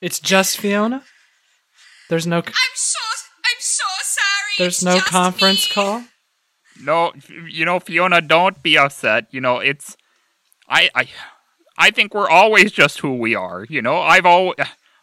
It's 0.00 0.20
just 0.20 0.58
Fionna. 0.58 1.02
There's 2.08 2.26
no. 2.28 2.38
I'm 2.38 2.74
so 2.74 2.98
I'm 3.44 3.60
so 3.60 3.84
sorry. 4.02 4.54
There's 4.58 4.74
It's 4.76 4.82
no 4.84 4.94
just 4.98 5.06
conference 5.06 5.68
me. 5.68 5.74
call. 5.74 6.04
no, 6.80 7.12
you 7.48 7.64
know, 7.64 7.80
Fionna, 7.80 8.20
don't 8.20 8.62
be 8.62 8.78
upset. 8.78 9.26
You 9.32 9.40
know, 9.40 9.58
it's 9.58 9.96
I 10.68 10.90
I 10.94 11.08
I 11.80 11.90
think 11.90 12.14
we're 12.14 12.28
always 12.28 12.72
just 12.72 13.00
who 13.00 13.16
we 13.16 13.34
are. 13.34 13.64
You 13.68 13.80
know, 13.80 13.96
I've 13.98 14.26
always 14.26 14.56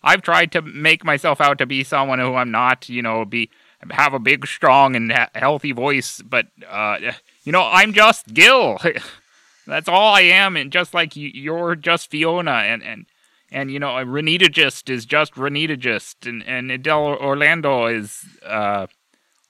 I've 0.04 0.22
tried 0.22 0.52
to 0.52 0.62
make 0.62 1.04
myself 1.04 1.42
out 1.42 1.58
to 1.58 1.66
be 1.66 1.84
someone 1.84 2.20
who 2.20 2.36
I'm 2.36 2.52
not. 2.52 2.88
You 2.88 3.02
know, 3.02 3.26
be 3.26 3.50
have 3.90 4.13
a 4.13 4.20
big, 4.20 4.46
strong, 4.46 4.96
and 4.96 5.12
he- 5.12 5.40
healthy 5.40 5.72
voice, 5.72 6.22
but 6.22 6.48
uh, 6.70 6.98
you 7.44 7.52
know, 7.52 7.68
I'm 7.72 7.94
just 7.94 8.34
Gil. 8.34 8.78
That's 9.68 9.90
all 9.90 10.13
I 10.13 10.22
am, 10.22 10.56
and 10.56 10.72
just 10.72 10.94
like 10.94 11.16
you, 11.16 11.30
you're 11.34 11.76
just 11.76 12.12
Fionna, 12.12 12.52
and 12.52 12.84
and 12.84 13.06
and 13.52 13.72
you 13.72 13.80
know, 13.80 13.88
Renita 13.88 14.52
just 14.52 14.88
is 14.90 15.06
just 15.06 15.34
Renita 15.34 15.80
just, 15.80 16.28
and 16.28 16.44
and 16.46 16.72
Adele 16.72 17.18
Orlando 17.20 17.88
is 17.88 18.24
uh, 18.46 18.86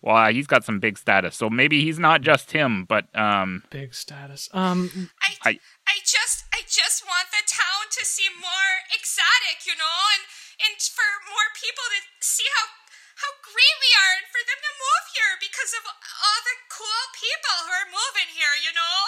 well, 0.08 0.32
he's 0.32 0.48
got 0.48 0.64
some 0.64 0.80
big 0.80 0.96
status, 0.98 1.36
so 1.36 1.50
maybe 1.52 1.84
he's 1.84 2.00
not 2.00 2.22
just 2.24 2.52
him, 2.56 2.86
but 2.88 3.06
um, 3.12 3.64
Big 3.70 3.92
status. 3.94 4.48
Um. 4.56 5.12
I, 5.22 5.32
I- 5.52 5.60
I 5.88 6.04
just 6.04 6.44
I 6.52 6.64
just 6.68 7.04
want 7.08 7.32
the 7.32 7.44
town 7.48 7.88
to 7.96 8.04
seem 8.04 8.32
more 8.44 8.72
exotic, 8.92 9.64
you 9.68 9.72
know, 9.80 9.98
and 10.20 10.24
and 10.68 10.76
for 10.84 11.08
more 11.32 11.48
people 11.56 11.88
to 11.96 12.00
see 12.20 12.44
how 12.60 12.66
how 13.24 13.32
great 13.40 13.76
we 13.80 13.92
are, 13.96 14.14
and 14.20 14.28
for 14.28 14.44
them 14.44 14.60
to 14.68 14.72
move 14.84 15.06
here 15.16 15.34
because 15.40 15.72
of 15.80 15.84
all 15.88 16.40
the 16.44 16.58
cool 16.68 17.04
people 17.16 17.56
who 17.68 17.72
are 17.72 17.90
moving 17.92 18.30
here, 18.36 18.56
you 18.64 18.72
know. 18.76 19.00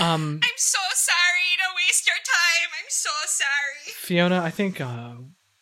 Um. 0.00 0.40
I'm 0.42 0.56
so 0.60 0.78
sorry 0.94 1.50
to 1.58 1.66
waste 1.76 2.06
your 2.06 2.16
time. 2.22 2.68
I'm 2.78 2.90
so 2.90 3.10
sorry. 3.26 3.92
Fionna, 3.92 4.40
I 4.42 4.50
think 4.50 4.80
uh, 4.80 5.14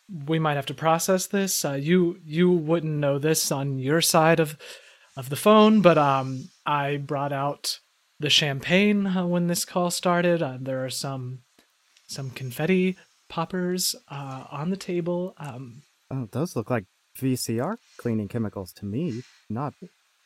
we 0.09 0.39
might 0.39 0.55
have 0.55 0.65
to 0.67 0.73
process 0.73 1.27
this. 1.27 1.65
Uh, 1.65 1.73
you 1.73 2.19
you 2.23 2.51
wouldn't 2.51 2.93
know 2.93 3.19
this 3.19 3.51
on 3.51 3.79
your 3.79 4.01
side 4.01 4.39
of 4.39 4.57
of 5.15 5.29
the 5.29 5.35
phone, 5.35 5.81
but 5.81 5.97
um, 5.97 6.49
I 6.65 6.97
brought 6.97 7.33
out 7.33 7.79
the 8.19 8.29
champagne 8.29 9.05
uh, 9.07 9.25
when 9.25 9.47
this 9.47 9.65
call 9.65 9.91
started. 9.91 10.41
Uh, 10.41 10.57
there 10.59 10.83
are 10.85 10.89
some 10.89 11.39
some 12.07 12.29
confetti 12.29 12.95
poppers 13.29 13.95
uh, 14.09 14.45
on 14.51 14.69
the 14.69 14.77
table. 14.77 15.33
Um, 15.37 15.81
Oh, 16.09 16.29
those 16.31 16.55
look 16.55 16.69
like 16.69 16.85
VCR 17.19 17.75
cleaning 17.97 18.29
chemicals 18.29 18.71
to 18.73 18.85
me, 18.85 19.23
not 19.49 19.73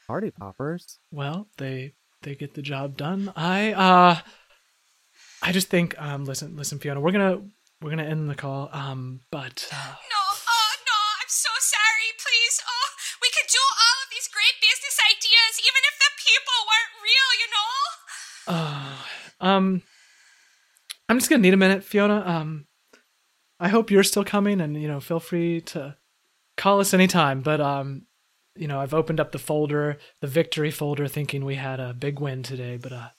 party 0.06 0.30
poppers. 0.30 1.00
well, 1.12 1.48
they 1.58 1.94
they 2.22 2.36
get 2.36 2.54
the 2.54 2.62
job 2.62 2.98
done. 2.98 3.34
I 3.36 3.74
uh, 3.74 4.20
I 5.42 5.52
just 5.52 5.70
think 5.70 6.00
um, 6.00 6.26
listen 6.26 6.56
listen, 6.56 6.78
Fionna, 6.78 7.02
we're 7.02 7.12
gonna 7.12 7.42
we're 7.82 7.90
gonna 7.90 8.04
end 8.04 8.30
the 8.30 8.36
call. 8.36 8.70
Um, 8.72 9.22
but 9.32 9.68
uh, 9.74 9.96
No, 10.10 10.22
oh 10.22 10.74
no, 10.86 11.00
I'm 11.22 11.28
so 11.30 11.50
sorry. 11.60 12.10
Please, 12.18 12.62
oh, 12.68 12.88
we 13.22 13.30
could 13.30 13.50
do 13.50 13.60
all 13.60 13.98
of 14.06 14.10
these 14.12 14.30
great 14.30 14.56
business 14.62 14.98
ideas 15.10 15.54
even 15.60 15.82
if 15.90 15.96
the 15.98 16.12
people 16.22 16.58
weren't 16.70 16.94
real, 17.04 17.30
you 17.42 17.50
know. 17.56 17.70
Uh, 18.48 18.98
um, 19.48 19.82
I'm 21.10 21.18
just 21.20 21.30
gonna 21.30 21.42
need 21.42 21.54
a 21.54 21.58
minute, 21.58 21.84
Fionna. 21.84 22.24
Um, 22.26 22.68
I 23.60 23.68
hope 23.70 23.92
you're 23.92 24.04
still 24.04 24.24
coming, 24.26 24.62
and 24.62 24.80
you 24.82 24.88
know, 24.88 25.00
feel 25.00 25.20
free 25.20 25.62
to 25.62 25.98
call 26.58 26.80
us 26.80 26.94
anytime. 26.94 27.42
But 27.42 27.62
um, 27.62 28.08
you 28.56 28.68
know, 28.68 28.80
I've 28.80 28.94
opened 28.94 29.20
up 29.20 29.32
the 29.32 29.40
folder, 29.40 29.98
the 30.20 30.28
victory 30.28 30.72
folder, 30.72 31.08
thinking 31.08 31.46
we 31.46 31.56
had 31.56 31.80
a 31.80 31.94
big 31.94 32.20
win 32.20 32.44
today, 32.44 32.78
but 32.78 32.92
uh, 32.92 33.10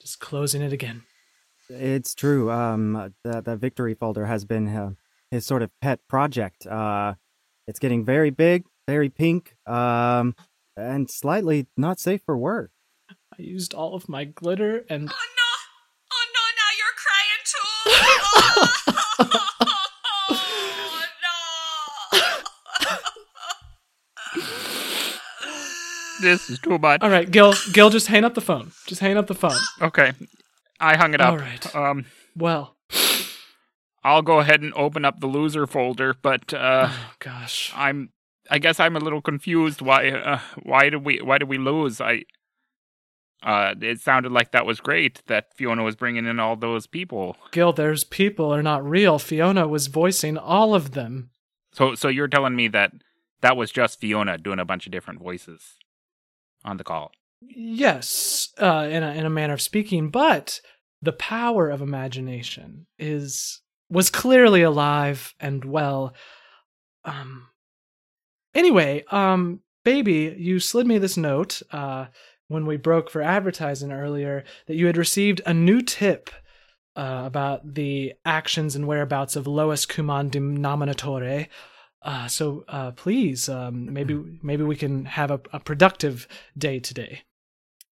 just 0.00 0.20
closing 0.20 0.62
it 0.62 0.72
again. 0.72 1.02
It's 1.70 2.14
true. 2.14 2.50
Um, 2.50 3.14
that 3.24 3.44
the 3.44 3.56
victory 3.56 3.94
folder 3.94 4.26
has 4.26 4.44
been 4.44 4.68
uh, 4.68 4.90
his 5.30 5.46
sort 5.46 5.62
of 5.62 5.70
pet 5.80 6.00
project. 6.08 6.66
Uh, 6.66 7.14
it's 7.68 7.78
getting 7.78 8.04
very 8.04 8.30
big, 8.30 8.64
very 8.88 9.08
pink, 9.08 9.54
um, 9.66 10.34
and 10.76 11.08
slightly 11.08 11.68
not 11.76 12.00
safe 12.00 12.22
for 12.26 12.36
work. 12.36 12.72
I 13.10 13.42
used 13.42 13.72
all 13.72 13.94
of 13.94 14.08
my 14.08 14.24
glitter, 14.24 14.84
and 14.90 15.08
Oh 15.08 15.26
no, 15.36 15.50
oh 16.12 16.26
no, 16.34 16.42
now 16.58 16.70
you're 16.80 16.96
crying 16.98 17.42
too. 17.46 17.68
oh 20.32 21.06
no. 26.22 26.22
this 26.28 26.50
is 26.50 26.58
too 26.58 26.78
much. 26.78 27.00
all 27.02 27.10
right, 27.10 27.30
Gil, 27.30 27.54
Gil, 27.72 27.90
just 27.90 28.08
hang 28.08 28.24
up 28.24 28.34
the 28.34 28.40
phone. 28.40 28.72
Just 28.86 29.00
hang 29.00 29.16
up 29.16 29.28
the 29.28 29.34
phone. 29.34 29.58
Okay, 29.80 30.12
I 30.80 30.96
hung 30.96 31.14
it 31.14 31.20
up. 31.20 31.32
All 31.32 31.38
right. 31.38 31.76
Um, 31.76 32.06
Well, 32.36 32.76
I'll 34.02 34.22
go 34.22 34.40
ahead 34.40 34.62
and 34.62 34.72
open 34.74 35.04
up 35.04 35.20
the 35.20 35.26
loser 35.26 35.66
folder, 35.66 36.14
but 36.20 36.54
uh, 36.54 36.88
oh 36.90 37.12
gosh, 37.18 37.72
I'm 37.76 38.10
I 38.50 38.58
guess 38.58 38.80
I'm 38.80 38.96
a 38.96 39.00
little 39.00 39.20
confused. 39.20 39.82
Why 39.82 40.10
uh, 40.10 40.40
why 40.62 40.88
did 40.90 41.04
we 41.04 41.20
why 41.20 41.38
did 41.38 41.48
we 41.48 41.58
lose? 41.58 42.00
I 42.00 42.22
uh, 43.42 43.74
it 43.80 44.00
sounded 44.00 44.32
like 44.32 44.52
that 44.52 44.66
was 44.66 44.80
great 44.80 45.22
that 45.26 45.54
Fionna 45.54 45.82
was 45.82 45.96
bringing 45.96 46.26
in 46.26 46.38
all 46.38 46.56
those 46.56 46.86
people. 46.86 47.36
Gil, 47.52 47.72
there's 47.72 48.04
people 48.04 48.52
are 48.54 48.62
not 48.62 48.84
real. 48.88 49.18
Fionna 49.18 49.66
was 49.68 49.86
voicing 49.86 50.36
all 50.38 50.74
of 50.74 50.92
them. 50.92 51.30
So 51.72 51.94
so 51.94 52.08
you're 52.08 52.28
telling 52.28 52.56
me 52.56 52.68
that 52.68 52.92
that 53.42 53.56
was 53.56 53.70
just 53.70 54.00
Fionna 54.00 54.38
doing 54.38 54.58
a 54.58 54.64
bunch 54.64 54.86
of 54.86 54.92
different 54.92 55.20
voices 55.20 55.76
on 56.64 56.76
the 56.78 56.84
call. 56.84 57.12
Yes, 57.42 58.48
uh, 58.58 58.86
in 58.90 59.02
a 59.02 59.12
in 59.12 59.26
a 59.26 59.30
manner 59.30 59.54
of 59.54 59.60
speaking, 59.62 60.10
but 60.10 60.60
the 61.02 61.12
power 61.12 61.70
of 61.70 61.82
imagination 61.82 62.86
is 62.98 63.60
was 63.88 64.10
clearly 64.10 64.62
alive 64.62 65.34
and 65.40 65.64
well. 65.64 66.14
Um. 67.04 67.48
Anyway, 68.54 69.04
um, 69.10 69.60
baby, 69.84 70.34
you 70.36 70.58
slid 70.58 70.86
me 70.86 70.98
this 70.98 71.16
note 71.16 71.62
uh, 71.70 72.06
when 72.48 72.66
we 72.66 72.76
broke 72.76 73.08
for 73.08 73.22
advertising 73.22 73.92
earlier 73.92 74.44
that 74.66 74.74
you 74.74 74.86
had 74.86 74.96
received 74.96 75.40
a 75.46 75.54
new 75.54 75.80
tip 75.80 76.30
uh, 76.96 77.22
about 77.24 77.74
the 77.74 78.12
actions 78.24 78.74
and 78.74 78.86
whereabouts 78.86 79.36
of 79.36 79.46
Lois 79.46 79.86
common 79.86 80.30
denominatore. 80.30 81.46
Uh, 82.02 82.26
so 82.26 82.64
uh, 82.68 82.90
please, 82.92 83.48
um, 83.48 83.92
maybe 83.92 84.20
maybe 84.42 84.64
we 84.64 84.76
can 84.76 85.04
have 85.04 85.30
a, 85.30 85.40
a 85.52 85.60
productive 85.60 86.26
day 86.56 86.80
today. 86.80 87.22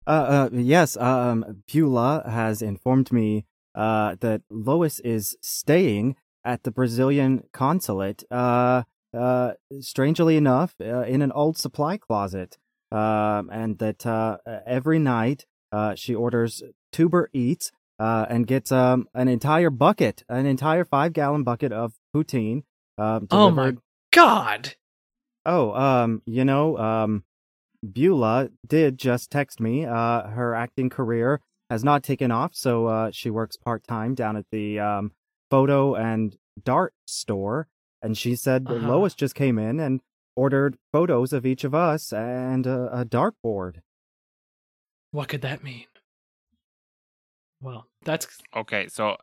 Uh, 0.07 0.11
uh, 0.11 0.49
yes, 0.53 0.97
um, 0.97 1.63
Beulah 1.67 2.23
has 2.29 2.61
informed 2.63 3.11
me 3.13 3.47
uh, 3.75 4.17
that 4.21 4.43
Lois 4.51 5.01
is 5.01 5.37
staying 5.43 6.17
at 6.45 6.63
the 6.65 6.71
Brazilian 6.71 7.45
consulate. 7.53 8.25
Uh, 8.31 8.83
uh, 9.17 9.53
strangely 9.81 10.37
enough, 10.37 10.75
uh, 10.81 11.03
in 11.03 11.23
an 11.23 11.33
old 11.33 11.57
supply 11.57 11.97
closet. 11.97 12.59
um, 12.91 13.49
and 13.51 13.79
that 13.79 14.05
uh, 14.07 14.37
every 14.67 14.99
night 14.99 15.47
uh, 15.73 15.95
she 15.95 16.15
orders 16.15 16.63
Tuber 16.93 17.29
Eats 17.33 17.73
uh, 17.99 18.27
and 18.29 18.47
gets 18.47 18.71
um, 18.71 19.09
an 19.15 19.27
entire 19.29 19.71
bucket, 19.71 20.23
an 20.29 20.47
entire 20.47 20.85
five 20.85 21.13
gallon 21.13 21.43
bucket 21.43 21.73
of 21.73 21.95
poutine 22.15 22.63
um, 22.99 23.27
Oh 23.31 23.51
my. 23.51 23.73
God. 24.13 24.75
Oh, 25.45 25.73
um, 25.75 26.23
you 26.25 26.45
know, 26.45 26.79
um, 26.79 27.25
Beulah 27.93 28.51
did 28.67 28.99
just 28.99 29.31
text 29.31 29.61
me. 29.61 29.85
Uh, 29.85 30.29
her 30.29 30.55
acting 30.55 30.91
career 30.91 31.41
has 31.71 31.85
not 31.85 32.03
taken 32.03 32.31
off, 32.31 32.55
so 32.55 32.87
uh, 32.87 33.11
she 33.11 33.31
works 33.31 33.57
part 33.57 33.87
time 33.87 34.15
down 34.15 34.37
at 34.37 34.47
the 34.51 34.79
um, 34.81 35.13
photo 35.51 35.95
and 35.95 36.37
dart 36.63 36.95
store. 37.07 37.69
And 38.03 38.17
she 38.17 38.37
said 38.37 38.67
that 38.67 38.77
Uh-huh. 38.77 38.89
Lois 38.89 39.15
just 39.15 39.35
came 39.35 39.59
in 39.59 39.81
and 39.81 40.01
ordered 40.37 40.77
photos 40.93 41.33
of 41.33 41.47
each 41.47 41.65
of 41.65 41.75
us 41.75 42.13
and 42.13 42.67
a, 42.67 43.01
a 43.01 43.05
dartboard. 43.05 43.77
What 45.11 45.29
could 45.29 45.43
that 45.43 45.63
mean? 45.63 45.87
Well, 47.61 47.87
that's 48.05 48.27
Okay, 48.55 48.89
so 48.89 49.17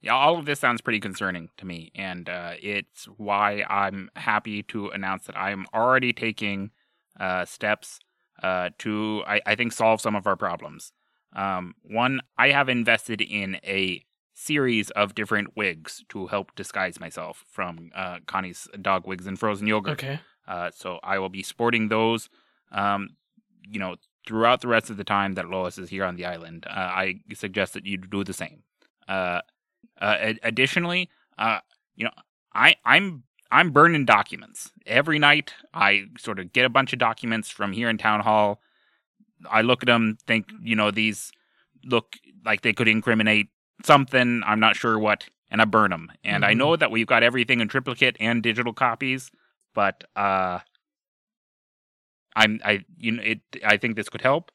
yeah, 0.00 0.14
all 0.14 0.38
of 0.38 0.46
this 0.46 0.58
sounds 0.58 0.80
pretty 0.80 0.98
concerning 0.98 1.50
to 1.58 1.66
me, 1.66 1.92
and 1.94 2.28
uh, 2.28 2.54
it's 2.60 3.04
why 3.16 3.62
I'm 3.68 4.10
happy 4.16 4.62
to 4.64 4.88
announce 4.88 5.26
that 5.26 5.36
I'm 5.36 5.66
already 5.74 6.12
taking 6.12 6.70
uh, 7.18 7.44
steps 7.44 7.98
uh, 8.42 8.70
to, 8.78 9.22
I, 9.26 9.40
I 9.46 9.54
think, 9.54 9.72
solve 9.72 10.00
some 10.00 10.14
of 10.14 10.26
our 10.26 10.36
problems. 10.36 10.92
Um, 11.34 11.74
one, 11.82 12.20
I 12.38 12.50
have 12.50 12.68
invested 12.68 13.20
in 13.20 13.56
a 13.64 14.04
series 14.34 14.90
of 14.90 15.14
different 15.14 15.56
wigs 15.56 16.02
to 16.08 16.26
help 16.28 16.54
disguise 16.56 16.98
myself 16.98 17.44
from 17.48 17.90
uh, 17.94 18.18
Connie's 18.26 18.68
dog 18.80 19.06
wigs 19.06 19.26
and 19.26 19.38
frozen 19.38 19.66
yogurt. 19.66 20.02
okay. 20.02 20.20
Uh, 20.48 20.70
so 20.74 20.98
I 21.02 21.18
will 21.18 21.28
be 21.28 21.42
sporting 21.42 21.88
those, 21.88 22.28
um, 22.72 23.10
you 23.68 23.78
know, 23.78 23.96
throughout 24.26 24.60
the 24.60 24.68
rest 24.68 24.90
of 24.90 24.96
the 24.96 25.04
time 25.04 25.34
that 25.34 25.48
Lois 25.48 25.78
is 25.78 25.90
here 25.90 26.04
on 26.04 26.16
the 26.16 26.24
island. 26.24 26.66
Uh, 26.68 26.72
I 26.72 27.20
suggest 27.34 27.74
that 27.74 27.86
you 27.86 27.98
do 27.98 28.24
the 28.24 28.32
same. 28.32 28.62
Uh, 29.06 29.42
uh, 30.00 30.34
additionally, 30.42 31.08
uh, 31.38 31.60
you 31.94 32.04
know, 32.04 32.10
I 32.54 32.76
I'm 32.84 33.24
I'm 33.50 33.70
burning 33.70 34.04
documents 34.04 34.70
every 34.86 35.18
night. 35.18 35.54
I 35.74 36.04
sort 36.18 36.38
of 36.38 36.52
get 36.52 36.64
a 36.64 36.68
bunch 36.70 36.92
of 36.92 36.98
documents 36.98 37.50
from 37.50 37.72
here 37.72 37.88
in 37.88 37.98
town 37.98 38.20
hall. 38.20 38.60
I 39.50 39.62
look 39.62 39.82
at 39.82 39.86
them, 39.86 40.18
think 40.26 40.50
you 40.62 40.76
know 40.76 40.90
these 40.90 41.32
look 41.84 42.16
like 42.44 42.62
they 42.62 42.72
could 42.72 42.88
incriminate 42.88 43.48
something. 43.84 44.42
I'm 44.46 44.60
not 44.60 44.76
sure 44.76 44.98
what, 44.98 45.28
and 45.50 45.60
I 45.62 45.64
burn 45.64 45.90
them. 45.90 46.12
And 46.24 46.44
I 46.44 46.52
Mhm. 46.54 46.58
know 46.58 46.76
that 46.76 46.90
we've 46.90 47.06
got 47.06 47.22
everything 47.22 47.60
in 47.60 47.68
triplicate 47.68 48.16
and 48.20 48.42
digital 48.42 48.72
copies, 48.72 49.30
but 49.74 50.04
uh, 50.16 50.60
I'm 52.36 52.60
I 52.64 52.84
you 52.98 53.12
know 53.12 53.22
it. 53.22 53.40
I 53.64 53.76
think 53.76 53.96
this 53.96 54.08
could 54.08 54.22
help, 54.22 54.50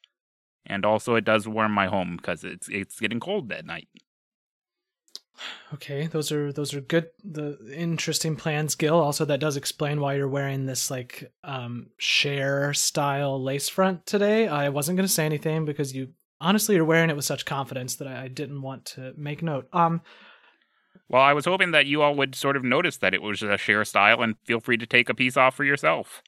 and 0.66 0.84
also 0.86 1.14
it 1.16 1.24
does 1.24 1.48
warm 1.48 1.72
my 1.72 1.86
home 1.88 2.16
because 2.16 2.44
it's 2.44 2.68
it's 2.68 3.00
getting 3.00 3.20
cold 3.20 3.52
at 3.52 3.66
night. 3.66 3.88
Okay, 5.74 6.06
those 6.06 6.32
are 6.32 6.52
those 6.52 6.74
are 6.74 6.80
good 6.80 7.08
the 7.24 7.58
interesting 7.74 8.36
plans, 8.36 8.74
Gil. 8.74 8.98
Also 8.98 9.24
that 9.24 9.40
does 9.40 9.56
explain 9.56 10.00
why 10.00 10.14
you're 10.14 10.28
wearing 10.28 10.66
this 10.66 10.90
like 10.90 11.32
um 11.44 11.88
Cher 11.98 12.72
style 12.74 13.42
lace 13.42 13.68
front 13.68 14.06
today. 14.06 14.48
I 14.48 14.68
wasn't 14.68 14.96
gonna 14.96 15.08
say 15.08 15.26
anything 15.26 15.64
because 15.64 15.94
you 15.94 16.08
honestly 16.40 16.74
you're 16.74 16.84
wearing 16.84 17.10
it 17.10 17.16
with 17.16 17.24
such 17.24 17.44
confidence 17.44 17.96
that 17.96 18.08
I, 18.08 18.24
I 18.24 18.28
didn't 18.28 18.62
want 18.62 18.84
to 18.86 19.12
make 19.16 19.42
note. 19.42 19.68
Um 19.72 20.02
Well, 21.08 21.22
I 21.22 21.32
was 21.32 21.44
hoping 21.44 21.72
that 21.72 21.86
you 21.86 22.02
all 22.02 22.14
would 22.14 22.34
sort 22.34 22.56
of 22.56 22.64
notice 22.64 22.96
that 22.98 23.14
it 23.14 23.22
was 23.22 23.42
a 23.42 23.58
Cher 23.58 23.84
style 23.84 24.22
and 24.22 24.36
feel 24.44 24.60
free 24.60 24.76
to 24.76 24.86
take 24.86 25.08
a 25.08 25.14
piece 25.14 25.36
off 25.36 25.54
for 25.54 25.64
yourself. 25.64 26.22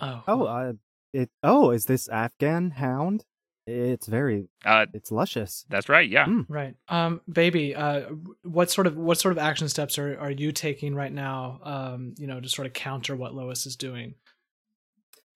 oh 0.00 0.22
Oh, 0.26 0.44
uh, 0.44 0.72
it. 1.12 1.30
Oh, 1.42 1.70
is 1.70 1.86
this 1.86 2.08
Afghan 2.08 2.70
hound? 2.72 3.24
It's 3.66 4.06
very. 4.06 4.48
Uh, 4.64 4.86
It's 4.94 5.10
luscious. 5.12 5.64
that's 5.68 5.88
right. 5.88 6.08
Yeah. 6.08 6.26
Mm. 6.26 6.46
right. 6.48 6.74
Um 6.88 7.20
baby, 7.30 7.74
uh 7.74 8.08
what 8.42 8.70
sort 8.70 8.86
of 8.86 8.96
what 8.96 9.18
sort 9.18 9.32
of 9.32 9.38
action 9.38 9.68
steps 9.68 9.98
are, 9.98 10.18
are 10.18 10.30
you 10.30 10.50
taking 10.52 10.94
right 10.94 11.12
now 11.12 11.60
um 11.62 12.14
you 12.18 12.26
know 12.26 12.40
to 12.40 12.48
sort 12.48 12.66
of 12.66 12.72
counter 12.72 13.14
what 13.16 13.34
Lois 13.34 13.66
is 13.66 13.76
doing? 13.76 14.14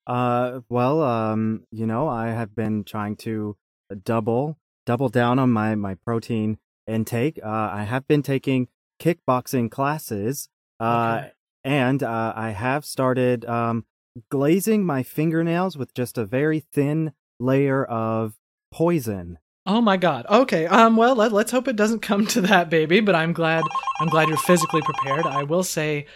Uh, 0.06 0.60
well, 0.68 1.02
um, 1.02 1.64
you 1.70 1.86
know, 1.86 2.08
I 2.08 2.28
have 2.28 2.54
been 2.54 2.84
trying 2.84 3.16
to 3.18 3.56
double 4.04 4.58
double 4.86 5.08
down 5.08 5.38
on 5.38 5.50
my 5.50 5.74
my 5.74 5.94
protein 5.94 6.58
intake. 6.86 7.38
Uh, 7.42 7.48
I 7.48 7.84
have 7.84 8.06
been 8.06 8.22
taking 8.22 8.68
kickboxing 9.00 9.70
classes. 9.70 10.48
Uh, 10.80 11.18
Okay. 11.20 11.30
and 11.64 12.02
uh, 12.02 12.32
I 12.36 12.50
have 12.50 12.84
started 12.84 13.44
um 13.46 13.86
glazing 14.30 14.84
my 14.84 15.02
fingernails 15.02 15.76
with 15.78 15.94
just 15.94 16.18
a 16.18 16.24
very 16.26 16.60
thin 16.60 17.12
layer 17.38 17.84
of 17.84 18.34
poison. 18.72 19.38
Oh 19.66 19.80
my 19.80 19.96
god. 19.96 20.26
Okay. 20.28 20.66
Um 20.66 20.96
well, 20.96 21.14
let, 21.14 21.32
let's 21.32 21.50
hope 21.50 21.68
it 21.68 21.76
doesn't 21.76 22.00
come 22.00 22.26
to 22.28 22.40
that, 22.42 22.68
baby, 22.70 23.00
but 23.00 23.14
I'm 23.14 23.32
glad 23.32 23.64
I'm 24.00 24.08
glad 24.08 24.28
you're 24.28 24.36
physically 24.36 24.82
prepared. 24.82 25.26
I 25.26 25.42
will 25.44 25.62
say 25.62 26.06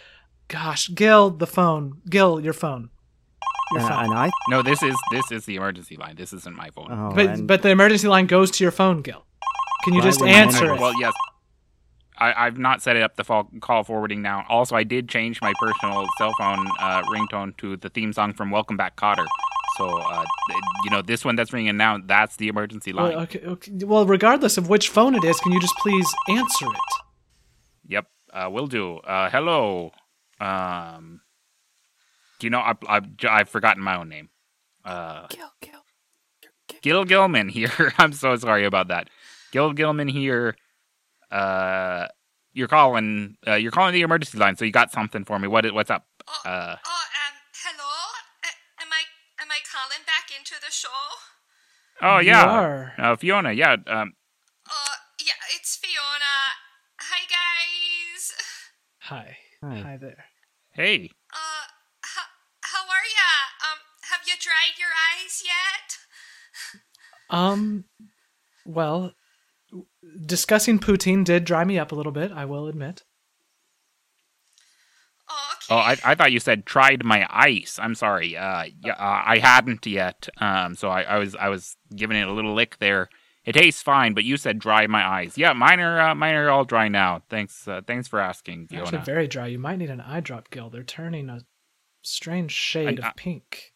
gosh, 0.48 0.90
Gil, 0.94 1.30
the 1.30 1.46
phone. 1.46 2.00
Gil, 2.08 2.40
your 2.40 2.52
phone. 2.52 2.90
Your 3.72 3.82
Uh, 3.82 3.88
phone. 3.88 4.04
and 4.04 4.14
I 4.14 4.30
No, 4.48 4.62
this 4.62 4.82
is 4.82 4.96
this 5.10 5.30
is 5.32 5.44
the 5.46 5.56
emergency 5.56 5.96
line. 5.96 6.16
This 6.16 6.32
isn't 6.32 6.56
my 6.56 6.70
phone. 6.70 6.88
oh, 6.90 7.12
but 7.14 7.26
and- 7.26 7.46
but 7.46 7.62
the 7.62 7.70
emergency 7.70 8.08
line 8.08 8.26
goes 8.26 8.50
to 8.52 8.64
your 8.64 8.70
phone, 8.70 9.02
Gil. 9.02 9.24
Can 9.84 9.94
you 9.94 10.00
Why 10.00 10.06
just 10.06 10.22
answer 10.22 10.74
it? 10.74 10.80
Well, 10.80 10.92
yes. 11.00 11.14
I, 12.20 12.46
I've 12.46 12.58
not 12.58 12.82
set 12.82 12.96
it 12.96 13.02
up 13.02 13.14
the 13.14 13.22
fall, 13.22 13.48
call 13.60 13.84
forwarding 13.84 14.22
now. 14.22 14.44
Also, 14.48 14.74
I 14.74 14.82
did 14.82 15.08
change 15.08 15.40
my 15.40 15.52
personal 15.60 16.04
cell 16.18 16.32
phone 16.36 16.66
uh, 16.80 17.02
ringtone 17.04 17.56
to 17.58 17.76
the 17.76 17.88
theme 17.88 18.12
song 18.12 18.32
from 18.34 18.50
Welcome 18.50 18.76
Back, 18.76 18.96
Kotter. 18.96 19.24
So, 19.78 19.88
uh, 19.98 20.24
you 20.84 20.90
know, 20.90 21.02
this 21.02 21.24
one 21.24 21.36
that's 21.36 21.52
ringing 21.52 21.76
now, 21.76 21.98
that's 22.04 22.36
the 22.36 22.48
emergency 22.48 22.92
line. 22.92 23.12
Well, 23.14 23.22
okay, 23.22 23.40
okay. 23.40 23.72
Well, 23.84 24.04
regardless 24.06 24.58
of 24.58 24.68
which 24.68 24.88
phone 24.88 25.14
it 25.14 25.22
is, 25.24 25.38
can 25.40 25.52
you 25.52 25.60
just 25.60 25.76
please 25.78 26.06
answer 26.28 26.66
it? 26.66 26.94
Yep, 27.86 28.06
uh, 28.32 28.48
will 28.52 28.66
do. 28.66 28.96
Uh, 28.98 29.30
hello. 29.30 29.92
Um, 30.40 31.20
do 32.40 32.46
you 32.46 32.50
know? 32.50 32.58
I, 32.60 32.74
I, 32.88 33.00
I've 33.28 33.48
forgotten 33.48 33.82
my 33.82 33.96
own 33.96 34.08
name. 34.08 34.28
Uh, 34.84 35.26
Gil, 35.28 35.50
Gil. 35.60 35.80
Gil 36.82 37.04
Gilman 37.04 37.48
here. 37.48 37.92
I'm 37.98 38.12
so 38.12 38.36
sorry 38.36 38.64
about 38.64 38.88
that. 38.88 39.08
Gil 39.52 39.72
Gilman 39.72 40.08
here. 40.08 40.56
Uh, 41.30 42.06
you're 42.52 42.68
calling. 42.68 43.36
Uh, 43.46 43.54
you're 43.54 43.72
calling 43.72 43.92
the 43.94 44.02
emergency 44.02 44.38
line. 44.38 44.56
So 44.56 44.64
you 44.64 44.72
got 44.72 44.90
something 44.92 45.24
for 45.24 45.38
me? 45.38 45.48
What? 45.48 45.72
What's 45.72 45.90
up? 45.90 46.04
Oh, 46.28 46.48
Uh, 46.48 46.76
oh, 46.76 47.04
um, 47.04 47.34
hello? 47.64 47.90
Uh, 48.44 48.82
am 48.82 48.88
I 48.92 49.02
am 49.42 49.48
I 49.50 49.58
calling 49.72 50.04
back 50.06 50.27
into 50.38 50.54
the 50.60 50.70
show? 50.70 50.88
oh 52.02 52.18
You 52.20 52.28
yeah, 52.28 52.44
are. 52.44 52.92
Uh, 52.98 53.16
Fionna. 53.16 53.52
Yeah. 53.52 53.76
Um, 53.86 54.12
Oh, 54.70 54.94
yeah, 55.20 55.32
it's 55.56 55.76
Fionna. 55.76 56.36
Hi, 57.00 57.24
guys. 57.26 58.32
Hi. 59.00 59.36
Hi. 59.64 59.80
Hi 59.80 59.96
there. 59.96 60.24
hey. 60.74 61.10
Uh, 61.32 61.66
how, 62.02 62.22
how 62.60 62.82
are 62.84 63.08
ya? 63.08 63.30
Um, 63.72 63.78
have 64.10 64.20
you 64.26 64.34
dried 64.38 64.78
your 64.78 64.90
eyes 64.90 65.42
yet? 65.44 65.96
Um 67.30 67.84
well, 68.64 69.12
discussing 70.26 70.78
poutine 70.78 71.24
did 71.24 71.44
dry 71.44 71.64
me 71.64 71.78
up 71.78 71.92
a 71.92 71.94
little 71.94 72.12
bit, 72.12 72.30
I 72.32 72.44
will 72.44 72.66
admit. 72.68 73.02
Oh. 75.70 75.74
Oh, 75.76 75.78
I, 75.78 75.96
I 76.04 76.14
thought 76.14 76.32
you 76.32 76.40
said 76.40 76.64
tried 76.66 77.04
my 77.04 77.26
ice. 77.30 77.78
I'm 77.80 77.94
sorry. 77.94 78.36
Uh, 78.36 78.64
yeah, 78.84 78.92
uh, 78.94 79.22
I 79.26 79.38
hadn't 79.38 79.86
yet. 79.86 80.28
Um, 80.40 80.74
so 80.74 80.88
I, 80.88 81.02
I 81.02 81.18
was 81.18 81.34
I 81.36 81.48
was 81.48 81.76
giving 81.94 82.16
it 82.16 82.26
a 82.28 82.32
little 82.32 82.54
lick 82.54 82.78
there. 82.78 83.08
It 83.44 83.52
tastes 83.52 83.80
fine, 83.82 84.12
but 84.14 84.24
you 84.24 84.36
said 84.36 84.58
dry 84.58 84.86
my 84.86 85.06
eyes. 85.06 85.38
Yeah, 85.38 85.52
mine 85.54 85.80
are 85.80 86.00
uh, 86.00 86.14
mine 86.14 86.34
are 86.34 86.50
all 86.50 86.64
dry 86.64 86.88
now. 86.88 87.22
Thanks. 87.30 87.66
Uh, 87.68 87.80
thanks 87.86 88.08
for 88.08 88.18
asking, 88.20 88.68
Fionna. 88.68 88.84
Actually, 88.84 89.04
very 89.04 89.26
dry. 89.26 89.46
You 89.46 89.58
might 89.58 89.76
need 89.78 89.90
an 89.90 90.00
eye 90.00 90.20
drop, 90.20 90.50
Gil. 90.50 90.70
They're 90.70 90.82
turning 90.82 91.28
a 91.30 91.40
strange 92.02 92.52
shade 92.52 93.00
I- 93.00 93.08
of 93.08 93.16
pink. 93.16 93.72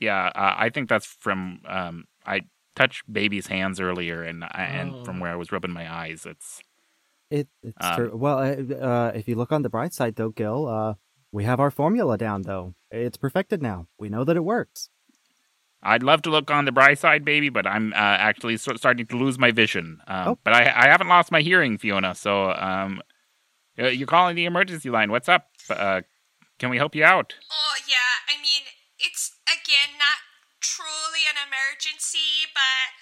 Yeah, 0.00 0.26
uh, 0.34 0.54
I 0.58 0.70
think 0.70 0.88
that's 0.88 1.06
from 1.06 1.60
um, 1.66 2.04
I 2.26 2.42
touched 2.74 3.10
baby's 3.10 3.46
hands 3.46 3.80
earlier, 3.80 4.22
and 4.22 4.44
and 4.54 4.94
Oh. 4.94 5.04
from 5.04 5.20
where 5.20 5.30
I 5.30 5.36
was 5.36 5.52
rubbing 5.52 5.72
my 5.72 5.92
eyes. 5.92 6.26
It's 6.26 6.60
It, 7.30 7.48
it's 7.62 7.76
Um, 7.80 7.96
true. 7.96 8.16
Well, 8.16 8.38
uh, 8.38 8.74
uh, 8.74 9.12
if 9.14 9.26
you 9.28 9.34
look 9.34 9.52
on 9.52 9.62
the 9.62 9.70
bright 9.70 9.92
side, 9.92 10.16
though, 10.16 10.30
Gil, 10.30 10.66
uh, 10.68 10.94
we 11.32 11.44
have 11.44 11.58
our 11.60 11.70
formula 11.70 12.16
down, 12.18 12.42
though. 12.42 12.74
It's 12.90 13.16
perfected 13.16 13.60
now. 13.62 13.88
We 13.98 14.08
know 14.08 14.24
that 14.24 14.36
it 14.36 14.44
works. 14.44 14.88
I'd 15.82 16.02
love 16.02 16.22
to 16.22 16.30
look 16.30 16.50
on 16.50 16.64
the 16.64 16.72
bright 16.72 16.98
side, 16.98 17.24
baby, 17.24 17.50
but 17.50 17.66
I'm 17.66 17.92
uh, 17.92 17.96
actually 17.96 18.56
so- 18.56 18.76
starting 18.76 19.06
to 19.06 19.16
lose 19.16 19.38
my 19.38 19.50
vision. 19.50 19.98
Um, 20.06 20.28
Oh. 20.28 20.38
But 20.44 20.54
I, 20.54 20.62
I 20.84 20.88
haven't 20.88 21.08
lost 21.08 21.30
my 21.32 21.40
hearing, 21.42 21.76
Fionna. 21.76 22.14
So 22.14 22.52
um, 22.52 23.02
you're 23.76 24.06
calling 24.06 24.36
the 24.36 24.46
emergency 24.46 24.88
line. 24.88 25.10
What's 25.10 25.28
up? 25.28 25.48
Uh, 25.68 26.02
can 26.58 26.70
we 26.70 26.78
help 26.78 26.94
you 26.94 27.04
out? 27.04 27.34
Oh, 27.50 27.74
yeah, 27.88 28.22
I 28.32 28.40
mean, 28.40 28.62
it's, 28.98 29.32
again, 29.44 29.98
not 29.98 30.22
truly 30.60 31.26
an 31.28 31.36
emergency, 31.36 32.48
but, 32.54 32.94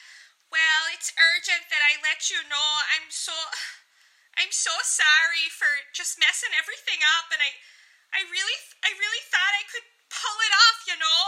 well, 0.51 0.89
it's 0.93 1.13
urgent 1.15 1.69
that 1.71 1.83
I 1.85 2.01
let 2.03 2.31
you 2.31 2.39
know. 2.49 2.69
I'm 2.97 3.07
so, 3.11 3.33
I'm 4.39 4.53
so 4.53 4.73
sorry 4.83 5.47
for 5.53 5.69
just 5.93 6.19
messing 6.19 6.53
everything 6.57 7.01
up 7.19 7.29
and 7.33 7.41
I 7.41 7.53
I 8.13 8.21
really 8.29 8.59
I 8.85 8.91
really 8.93 9.23
thought 9.33 9.53
I 9.57 9.65
could 9.69 9.87
pull 10.13 10.39
it 10.45 10.53
off, 10.53 10.79
you 10.89 10.97
know? 11.01 11.23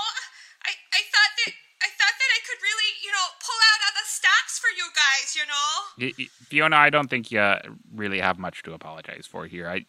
I 0.64 0.72
I 0.92 1.00
thought 1.08 1.32
that 1.40 1.52
I 1.84 1.88
thought 1.88 2.16
that 2.16 2.30
I 2.32 2.40
could 2.44 2.60
really, 2.60 2.90
you 3.04 3.12
know, 3.12 3.26
pull 3.40 3.60
out 3.72 3.80
other 3.92 4.06
stops 4.06 4.58
for 4.58 4.70
you 4.72 4.86
guys, 4.92 5.36
you 5.36 5.46
know? 5.48 6.28
Fionna, 6.48 6.76
I 6.76 6.90
don't 6.90 7.08
think 7.08 7.30
you 7.30 7.40
uh, 7.40 7.60
really 7.92 8.20
have 8.20 8.38
much 8.38 8.62
to 8.64 8.72
apologize 8.72 9.26
for 9.26 9.46
here. 9.46 9.68
I 9.68 9.86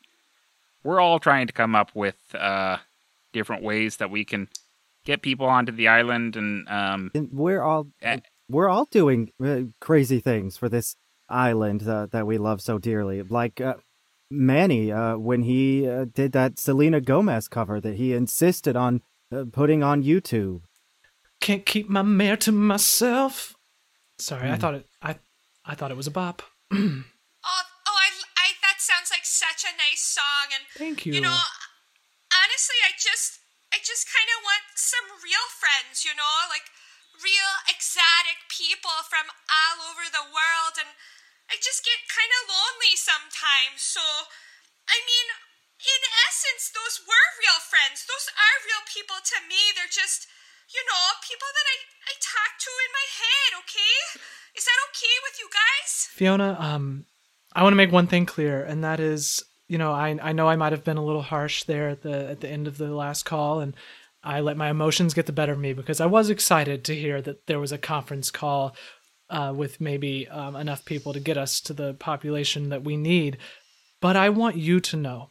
we're 0.83 0.99
all 0.99 1.19
trying 1.19 1.47
to 1.47 1.53
come 1.53 1.75
up 1.75 1.91
with 1.95 2.17
uh, 2.35 2.77
different 3.33 3.63
ways 3.63 3.97
that 3.97 4.11
we 4.11 4.23
can 4.23 4.47
get 5.03 5.21
people 5.21 5.47
onto 5.47 5.71
the 5.71 5.87
island 5.87 6.35
and, 6.35 6.67
um, 6.69 7.11
and 7.13 7.29
we're 7.31 7.61
all 7.61 7.87
uh, 8.03 8.17
we're 8.49 8.69
all 8.69 8.85
doing 8.85 9.31
uh, 9.43 9.61
crazy 9.79 10.19
things 10.19 10.57
for 10.57 10.69
this 10.69 10.95
island 11.29 11.87
uh, 11.87 12.07
that 12.11 12.27
we 12.27 12.37
love 12.37 12.61
so 12.61 12.77
dearly. 12.77 13.21
Like 13.23 13.59
uh, 13.61 13.75
Manny, 14.29 14.91
uh, 14.91 15.17
when 15.17 15.43
he 15.43 15.87
uh, 15.87 16.05
did 16.13 16.31
that 16.33 16.59
Selena 16.59 17.01
Gomez 17.01 17.47
cover 17.47 17.79
that 17.81 17.95
he 17.95 18.13
insisted 18.13 18.75
on 18.75 19.01
uh, 19.31 19.45
putting 19.51 19.83
on 19.83 20.03
YouTube. 20.03 20.61
Can't 21.41 21.65
keep 21.65 21.89
my 21.89 22.01
mare 22.01 22.37
to 22.37 22.51
myself. 22.51 23.55
Sorry, 24.17 24.47
Hmm. 24.47 24.53
I 24.53 24.57
thought 24.57 24.75
it. 24.75 24.85
I 25.01 25.15
I 25.65 25.75
thought 25.75 25.91
it 25.91 25.97
was 25.97 26.07
a 26.07 26.11
bop. 26.11 26.41
Oh, 27.45 27.61
oh, 27.85 27.97
I, 28.01 28.09
I, 28.41 28.47
that 28.65 28.81
sounds 28.81 29.13
like 29.13 29.21
such 29.21 29.61
a 29.69 29.73
nice 29.77 30.01
song, 30.01 30.49
and 30.49 30.65
Thank 30.81 31.05
you. 31.05 31.13
you 31.13 31.21
know, 31.21 31.37
honestly, 32.33 32.79
I 32.81 32.97
just, 32.97 33.37
I 33.69 33.77
just 33.85 34.09
kind 34.09 34.25
of 34.33 34.41
want 34.41 34.65
some 34.73 35.05
real 35.21 35.45
friends, 35.53 36.01
you 36.01 36.17
know, 36.17 36.35
like 36.49 36.65
real 37.21 37.51
exotic 37.69 38.49
people 38.49 39.05
from 39.05 39.29
all 39.45 39.77
over 39.93 40.09
the 40.09 40.25
world, 40.25 40.73
and 40.81 40.89
I 41.49 41.55
just 41.61 41.85
get 41.85 42.09
kind 42.09 42.31
of 42.41 42.49
lonely 42.49 42.97
sometimes. 42.97 43.81
So, 43.81 44.01
I 44.89 44.97
mean, 45.05 45.27
in 45.81 46.01
essence, 46.25 46.73
those 46.73 47.03
were 47.05 47.27
real 47.41 47.61
friends. 47.61 48.05
Those 48.09 48.27
are 48.33 48.65
real 48.65 48.83
people 48.89 49.19
to 49.21 49.37
me. 49.45 49.59
They're 49.77 49.91
just, 49.91 50.25
you 50.73 50.81
know, 50.89 51.21
people 51.21 51.49
that 51.49 51.67
I, 51.69 51.77
I 52.09 52.13
talk 52.17 52.57
to 52.57 52.71
in 52.71 52.91
my 52.91 53.07
head. 53.07 53.49
Okay, 53.61 53.95
is 54.57 54.65
that 54.65 54.79
okay 54.91 55.15
with 55.21 55.35
you 55.37 55.47
guys? 55.53 56.09
Fionna, 56.17 56.57
um, 56.57 57.05
I 57.53 57.61
want 57.61 57.73
to 57.73 57.81
make 57.81 57.91
one 57.91 58.07
thing 58.07 58.25
clear, 58.25 58.63
and 58.63 58.83
that 58.83 58.99
is, 58.99 59.43
you 59.67 59.77
know, 59.77 59.93
I 59.93 60.17
I 60.21 60.31
know 60.33 60.49
I 60.49 60.55
might 60.55 60.73
have 60.73 60.83
been 60.83 60.97
a 60.97 61.05
little 61.05 61.21
harsh 61.21 61.63
there 61.63 61.89
at 61.89 62.01
the 62.01 62.29
at 62.29 62.41
the 62.41 62.49
end 62.49 62.67
of 62.67 62.77
the 62.77 62.89
last 62.89 63.23
call, 63.23 63.59
and 63.59 63.75
I 64.23 64.39
let 64.39 64.57
my 64.57 64.69
emotions 64.69 65.13
get 65.13 65.27
the 65.27 65.31
better 65.31 65.53
of 65.53 65.59
me 65.59 65.73
because 65.73 66.01
I 66.01 66.07
was 66.07 66.29
excited 66.29 66.83
to 66.85 66.95
hear 66.95 67.21
that 67.21 67.45
there 67.45 67.59
was 67.59 67.71
a 67.71 67.77
conference 67.77 68.31
call 68.31 68.75
uh, 69.29 69.53
with 69.55 69.81
maybe 69.81 70.27
um, 70.27 70.55
enough 70.55 70.85
people 70.85 71.13
to 71.13 71.19
get 71.19 71.37
us 71.37 71.59
to 71.61 71.73
the 71.73 71.93
population 71.95 72.69
that 72.69 72.83
we 72.83 72.97
need. 72.97 73.37
But 74.01 74.15
I 74.15 74.29
want 74.29 74.55
you 74.55 74.79
to 74.79 74.97
know 74.97 75.29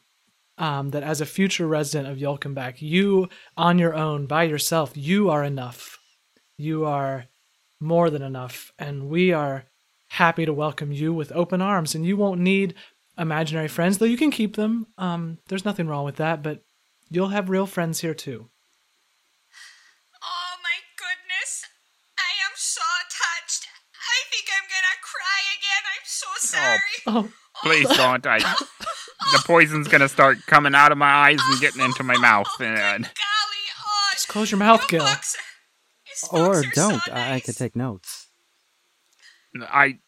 um, 0.59 0.90
that 0.90 1.03
as 1.03 1.20
a 1.20 1.26
future 1.26 1.66
resident 1.66 2.09
of 2.11 2.18
Yallcomeback, 2.18 2.80
you 2.80 3.28
on 3.57 3.78
your 3.78 3.95
own, 3.95 4.26
by 4.26 4.45
yourself, 4.45 4.97
you 4.97 5.30
are 5.30 5.45
enough. 5.45 5.99
You 6.57 6.84
are 6.84 7.26
more 7.80 8.11
than 8.11 8.22
enough, 8.22 8.72
and 8.78 9.09
we 9.09 9.32
are 9.32 9.64
happy 10.09 10.47
to 10.47 10.53
welcome 10.53 10.92
you 10.92 11.12
with 11.12 11.32
open 11.32 11.61
arms. 11.61 11.95
And 11.95 12.07
you 12.07 12.16
won't 12.16 12.40
need 12.40 12.74
imaginary 13.18 13.68
friends, 13.68 13.99
though 13.99 14.07
you 14.07 14.16
can 14.16 14.30
keep 14.30 14.57
them. 14.57 14.86
Um, 14.99 15.38
there's 15.49 15.64
nothing 15.64 15.88
wrong 15.88 16.05
with 16.05 16.16
that, 16.16 16.42
but 16.42 16.62
you'll 17.11 17.28
have 17.28 17.51
real 17.51 17.66
friends 17.66 18.01
here 18.01 18.14
too. 18.14 18.49
Oh 20.22 20.55
my 20.62 20.78
goodness. 20.97 21.66
I 22.18 22.30
am 22.47 22.55
so 22.55 22.82
touched. 23.11 23.66
I 23.95 24.18
think 24.30 24.47
I'm 24.55 24.66
gonna 24.70 24.99
cry 25.03 25.40
again. 25.59 25.82
I'm 25.95 26.07
so 26.07 26.30
sorry. 26.38 26.93
Oh, 27.07 27.30
please 27.62 27.88
don't. 27.96 28.26
I, 28.26 28.38
the 28.38 29.42
poison's 29.44 29.88
gonna 29.88 30.09
start 30.09 30.38
coming 30.46 30.74
out 30.74 30.92
of 30.92 30.98
my 30.98 31.11
eyes 31.11 31.38
and 31.50 31.61
getting 31.61 31.82
into 31.82 32.02
my 32.02 32.16
mouth, 32.18 32.46
Oh, 32.61 32.64
and 32.64 33.05
good 33.05 33.12
golly. 33.14 33.62
Oh, 33.84 34.09
just 34.12 34.28
close 34.28 34.50
your 34.50 34.59
mouth, 34.59 34.82
you 34.82 34.98
Gil. 34.98 35.07
folks 35.07 35.36
are- 35.36 35.40
you 36.38 36.40
Or 36.46 36.55
folks 36.55 36.66
are 36.68 36.72
so 36.72 36.90
don't. 36.90 37.09
I, 37.12 37.34
I 37.36 37.40
could 37.40 37.57
take 37.57 37.74
notes. 37.76 38.28
I 39.61 39.98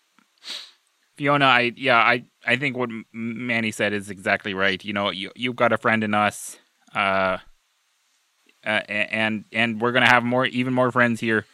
Fionna, 1.16 1.44
I 1.47 1.72
yeah, 1.76 1.97
I 1.97 2.24
I 2.44 2.57
think 2.57 2.76
what 2.76 2.90
Manny 3.12 3.70
said 3.70 3.92
is 3.92 4.11
exactly 4.11 4.55
right. 4.55 4.84
You 4.84 4.92
know, 4.92 5.11
you 5.11 5.30
you've 5.34 5.57
got 5.57 5.72
a 5.72 5.78
friend 5.78 6.05
in 6.05 6.12
us, 6.14 6.59
uh, 6.94 7.38
uh, 8.64 8.68
and 8.68 9.44
and 9.53 9.80
we're 9.80 9.92
gonna 9.92 10.09
have 10.09 10.24
more, 10.24 10.44
even 10.47 10.74
more 10.74 10.90
friends 10.92 11.20
here 11.20 11.47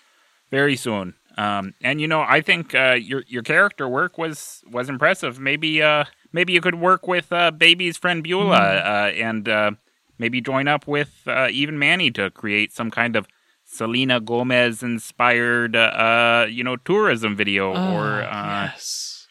very 0.51 0.75
soon. 0.77 1.15
Um, 1.37 1.75
and 1.81 2.01
you 2.01 2.09
know, 2.09 2.21
I 2.23 2.41
think 2.41 2.75
uh, 2.75 2.93
your 3.01 3.25
your 3.27 3.43
character 3.43 3.89
work 3.89 4.19
was 4.19 4.63
was 4.71 4.89
impressive. 4.89 5.39
Maybe 5.39 5.83
uh 5.83 6.05
maybe 6.33 6.53
you 6.53 6.61
could 6.61 6.77
work 6.77 7.07
with 7.07 7.33
uh, 7.33 7.51
Baby's 7.51 7.97
friend 7.97 8.23
Beulah, 8.23 8.77
uh, 8.79 9.11
and 9.15 9.49
uh, 9.49 9.73
maybe 10.19 10.41
join 10.41 10.69
up 10.69 10.87
with 10.87 11.23
uh, 11.27 11.49
even 11.51 11.79
Manny 11.79 12.11
to 12.13 12.31
create 12.31 12.73
some 12.73 12.91
kind 12.91 13.17
of 13.17 13.27
Selena 13.65 14.21
Gomez 14.21 14.83
inspired, 14.83 15.77
uh, 15.77 16.47
you 16.49 16.63
know, 16.65 16.77
tourism 16.77 17.37
video 17.37 17.73
or 17.73 18.23
uh, 18.23 18.29
Ah, 18.31 18.73
yes. 18.73 19.27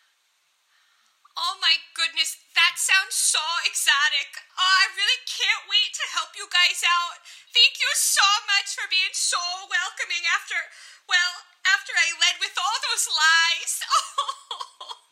Oh 1.38 1.56
my 1.62 1.76
goodness, 1.96 2.38
that 2.56 2.76
sounds 2.78 3.16
so 3.16 3.42
exotic. 3.66 4.30
Oh, 4.60 4.62
I 4.62 4.86
really 4.94 5.22
can't 5.26 5.66
wait 5.72 5.92
to 5.96 6.06
help 6.14 6.36
you 6.38 6.46
guys 6.52 6.84
out. 6.86 7.18
Thank 7.56 7.80
you 7.82 7.90
so 7.96 8.26
much 8.46 8.76
for 8.76 8.86
being 8.92 9.12
so 9.16 9.40
welcoming 9.68 10.24
after, 10.28 10.60
well, 11.08 11.51
after 11.66 11.94
I 11.94 12.10
led 12.20 12.40
with 12.40 12.56
all 12.58 12.78
those 12.92 13.08
lies. 13.10 13.80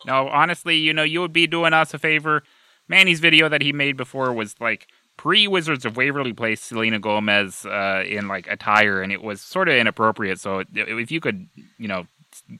No, 0.05 0.29
honestly, 0.29 0.77
you 0.77 0.93
know, 0.93 1.03
you 1.03 1.19
would 1.19 1.33
be 1.33 1.45
doing 1.45 1.73
us 1.73 1.93
a 1.93 1.99
favor. 1.99 2.43
Manny's 2.87 3.19
video 3.19 3.49
that 3.49 3.61
he 3.61 3.73
made 3.73 3.97
before 3.97 4.31
was 4.33 4.55
like 4.61 4.87
pre 5.17 5.45
Wizards 5.45 5.85
of 5.85 5.97
Waverly 5.97 6.31
Place 6.31 6.61
Selena 6.61 6.99
Gomez 6.99 7.65
uh, 7.65 8.03
in 8.07 8.29
like 8.29 8.47
attire, 8.47 9.01
and 9.01 9.11
it 9.11 9.21
was 9.21 9.41
sort 9.41 9.67
of 9.67 9.75
inappropriate. 9.75 10.39
So 10.39 10.63
if 10.73 11.11
you 11.11 11.19
could, 11.19 11.47
you 11.77 11.89
know, 11.89 12.07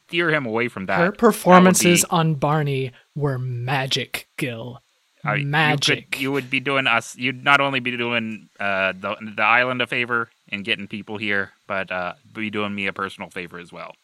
steer 0.07 0.29
him 0.31 0.45
away 0.45 0.67
from 0.67 0.87
that, 0.87 0.97
Her 0.97 1.03
that 1.05 1.11
would 1.11 1.17
performances 1.17 2.01
be- 2.03 2.09
on 2.09 2.35
Barney 2.35 2.91
were 3.15 3.39
magic, 3.39 4.27
Gil. 4.35 4.81
uh, 5.25 5.31
you 5.31 5.37
could- 5.43 5.47
magic. 5.47 6.19
You, 6.19 6.33
would 6.33 6.49
be 6.49 6.59
doing 6.59 6.87
us. 6.87 7.15
You'd 7.15 7.43
not 7.45 7.61
only 7.61 7.79
be 7.79 7.95
doing 7.95 8.49
uh, 8.59 8.91
the 8.99 9.15
the 9.37 9.43
island 9.43 9.81
a 9.81 9.87
favor 9.87 10.29
and 10.51 10.65
getting 10.65 10.87
people 10.87 11.17
here, 11.17 11.51
but 11.67 11.91
uh, 11.91 12.13
be 12.33 12.49
doing 12.49 12.75
me 12.75 12.87
a 12.87 12.93
personal 12.93 13.29
favor 13.29 13.59
as 13.59 13.71
well. 13.71 13.95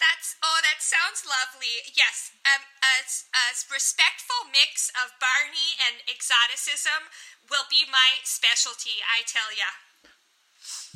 That's, 0.00 0.34
oh, 0.42 0.60
that 0.62 0.82
sounds 0.82 1.22
lovely. 1.22 1.86
Yes, 1.96 2.32
um, 2.44 2.62
a, 2.82 3.06
a 3.06 3.44
respectful 3.72 4.50
mix 4.50 4.90
of 4.90 5.14
Barney 5.22 5.78
and 5.78 6.02
exoticism 6.10 7.10
will 7.48 7.66
be 7.70 7.84
my 7.90 8.18
specialty, 8.24 8.98
I 9.06 9.22
tell 9.26 9.54
ya. 9.56 9.70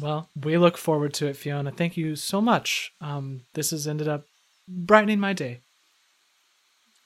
Well, 0.00 0.28
we 0.34 0.58
look 0.58 0.78
forward 0.78 1.14
to 1.14 1.26
it, 1.26 1.36
Fionna. 1.36 1.70
Thank 1.70 1.96
you 1.96 2.16
so 2.16 2.40
much. 2.40 2.92
Um, 3.00 3.42
this 3.54 3.70
has 3.70 3.86
ended 3.86 4.08
up 4.08 4.24
brightening 4.66 5.20
my 5.20 5.32
day. 5.32 5.60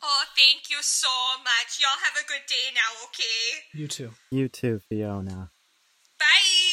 Oh, 0.03 0.24
thank 0.36 0.70
you 0.70 0.78
so 0.80 1.09
much. 1.44 1.78
Y'all 1.80 2.00
have 2.03 2.16
a 2.22 2.26
good 2.26 2.46
day 2.48 2.72
now, 2.74 3.07
okay? 3.07 3.62
You 3.74 3.86
too. 3.86 4.11
You 4.30 4.48
too, 4.48 4.80
Fionna. 4.88 5.50
Bye. 6.18 6.72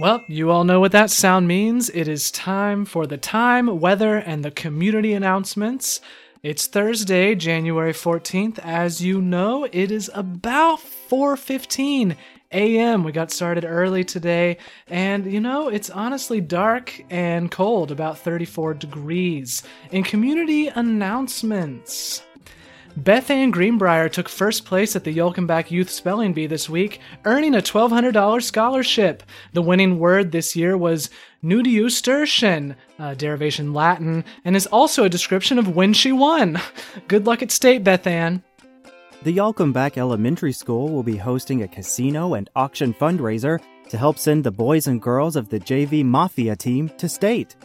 Well, 0.00 0.24
you 0.28 0.50
all 0.50 0.64
know 0.64 0.80
what 0.80 0.92
that 0.92 1.10
sound 1.10 1.46
means. 1.46 1.90
It 1.90 2.08
is 2.08 2.30
time 2.30 2.86
for 2.86 3.06
the 3.06 3.18
time, 3.18 3.80
weather, 3.80 4.16
and 4.16 4.42
the 4.42 4.50
community 4.50 5.12
announcements. 5.12 6.00
It's 6.42 6.66
Thursday, 6.66 7.34
January 7.34 7.92
14th. 7.92 8.58
As 8.60 9.02
you 9.02 9.20
know, 9.20 9.64
it 9.64 9.90
is 9.90 10.10
about 10.14 10.80
4:15 10.80 12.16
a.m. 12.50 13.04
We 13.04 13.12
got 13.12 13.30
started 13.30 13.66
early 13.66 14.02
today, 14.02 14.56
and 14.88 15.30
you 15.30 15.38
know, 15.38 15.68
it's 15.68 15.90
honestly 15.90 16.40
dark 16.40 17.04
and 17.10 17.50
cold, 17.50 17.90
about 17.90 18.16
34 18.16 18.72
degrees. 18.72 19.62
In 19.90 20.02
community 20.02 20.68
announcements, 20.68 22.22
Beth 23.02 23.30
Ann 23.30 23.50
Greenbrier 23.50 24.10
took 24.10 24.28
first 24.28 24.66
place 24.66 24.94
at 24.94 25.04
the 25.04 25.16
Yallcomeback 25.16 25.70
Youth 25.70 25.88
Spelling 25.88 26.34
Bee 26.34 26.46
this 26.46 26.68
week, 26.68 27.00
earning 27.24 27.54
a 27.54 27.62
$1,200 27.62 28.42
scholarship. 28.42 29.22
The 29.54 29.62
winning 29.62 29.98
word 29.98 30.32
this 30.32 30.54
year 30.54 30.76
was 30.76 31.08
Nudiustertian, 31.42 32.76
a 32.98 33.02
uh, 33.02 33.14
derivation 33.14 33.72
Latin, 33.72 34.22
and 34.44 34.54
is 34.54 34.66
also 34.66 35.04
a 35.04 35.08
description 35.08 35.58
of 35.58 35.74
when 35.74 35.94
she 35.94 36.12
won. 36.12 36.60
Good 37.08 37.26
luck 37.26 37.40
at 37.40 37.50
state, 37.50 37.82
Beth 37.82 38.06
Ann. 38.06 38.42
The 39.22 39.34
Yallcomeback 39.34 39.96
Elementary 39.96 40.52
School 40.52 40.90
will 40.90 41.02
be 41.02 41.16
hosting 41.16 41.62
a 41.62 41.68
casino 41.68 42.34
and 42.34 42.50
auction 42.54 42.92
fundraiser 42.92 43.62
to 43.88 43.96
help 43.96 44.18
send 44.18 44.44
the 44.44 44.50
boys 44.50 44.88
and 44.88 45.00
girls 45.00 45.36
of 45.36 45.48
the 45.48 45.60
JV 45.60 46.04
Mafia 46.04 46.54
team 46.54 46.90
to 46.98 47.08
state. 47.08 47.56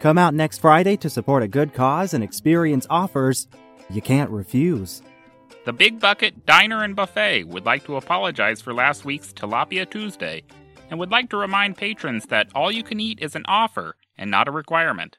Come 0.00 0.18
out 0.18 0.34
next 0.34 0.58
Friday 0.58 0.96
to 0.96 1.08
support 1.08 1.44
a 1.44 1.48
good 1.48 1.74
cause 1.74 2.12
and 2.12 2.24
experience 2.24 2.88
offers 2.90 3.46
you 3.90 4.02
can't 4.02 4.30
refuse. 4.30 5.02
The 5.64 5.72
Big 5.72 6.00
Bucket 6.00 6.46
Diner 6.46 6.82
and 6.82 6.96
Buffet 6.96 7.44
would 7.44 7.66
like 7.66 7.84
to 7.84 7.96
apologize 7.96 8.60
for 8.60 8.72
last 8.72 9.04
week's 9.04 9.32
Tilapia 9.32 9.88
Tuesday 9.88 10.42
and 10.88 10.98
would 10.98 11.10
like 11.10 11.30
to 11.30 11.36
remind 11.36 11.76
patrons 11.76 12.26
that 12.26 12.48
all 12.54 12.72
you 12.72 12.82
can 12.82 13.00
eat 13.00 13.20
is 13.20 13.36
an 13.36 13.44
offer 13.46 13.96
and 14.16 14.30
not 14.30 14.48
a 14.48 14.52
requirement. 14.52 15.18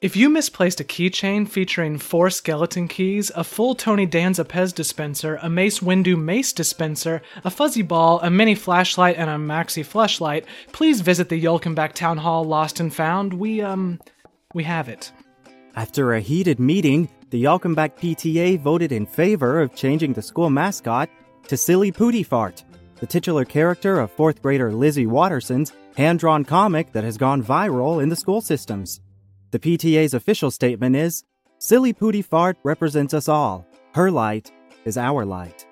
If 0.00 0.16
you 0.16 0.28
misplaced 0.28 0.80
a 0.80 0.84
keychain 0.84 1.48
featuring 1.48 1.96
four 1.96 2.28
skeleton 2.28 2.88
keys, 2.88 3.30
a 3.34 3.42
full 3.42 3.74
Tony 3.74 4.04
Danza 4.04 4.44
Pez 4.44 4.74
dispenser, 4.74 5.38
a 5.40 5.48
Mace 5.48 5.80
Windu 5.80 6.20
mace 6.20 6.52
dispenser, 6.52 7.22
a 7.42 7.50
fuzzy 7.50 7.80
ball, 7.80 8.20
a 8.20 8.28
mini 8.28 8.54
flashlight, 8.54 9.16
and 9.16 9.30
a 9.30 9.36
maxi 9.36 9.82
flashlight, 9.82 10.44
please 10.72 11.00
visit 11.00 11.30
the 11.30 11.42
Yallcomeback 11.42 11.94
Town 11.94 12.18
Hall 12.18 12.44
Lost 12.44 12.80
and 12.80 12.92
Found. 12.94 13.32
We, 13.32 13.62
um, 13.62 13.98
we 14.52 14.64
have 14.64 14.90
it. 14.90 15.10
After 15.74 16.12
a 16.12 16.20
heated 16.20 16.60
meeting, 16.60 17.08
the 17.34 17.42
Yallcomeback 17.42 17.96
PTA 17.96 18.60
voted 18.60 18.92
in 18.92 19.04
favor 19.04 19.60
of 19.60 19.74
changing 19.74 20.12
the 20.12 20.22
school 20.22 20.48
mascot 20.50 21.10
to 21.48 21.56
Silly 21.56 21.90
Pooty 21.90 22.24
Fart, 22.24 22.62
the 23.00 23.08
titular 23.08 23.44
character 23.44 23.98
of 23.98 24.12
fourth 24.12 24.40
grader 24.40 24.72
Lizzie 24.72 25.08
Watterson's 25.08 25.72
hand 25.96 26.20
drawn 26.20 26.44
comic 26.44 26.92
that 26.92 27.02
has 27.02 27.18
gone 27.18 27.42
viral 27.42 28.00
in 28.00 28.08
the 28.08 28.14
school 28.14 28.40
systems. 28.40 29.00
The 29.50 29.58
PTA's 29.58 30.14
official 30.14 30.52
statement 30.52 30.94
is 30.94 31.24
Silly 31.58 31.92
Pooty 31.92 32.22
Fart 32.22 32.56
represents 32.62 33.12
us 33.12 33.28
all. 33.28 33.66
Her 33.96 34.12
light 34.12 34.52
is 34.84 34.96
our 34.96 35.24
light. 35.24 35.66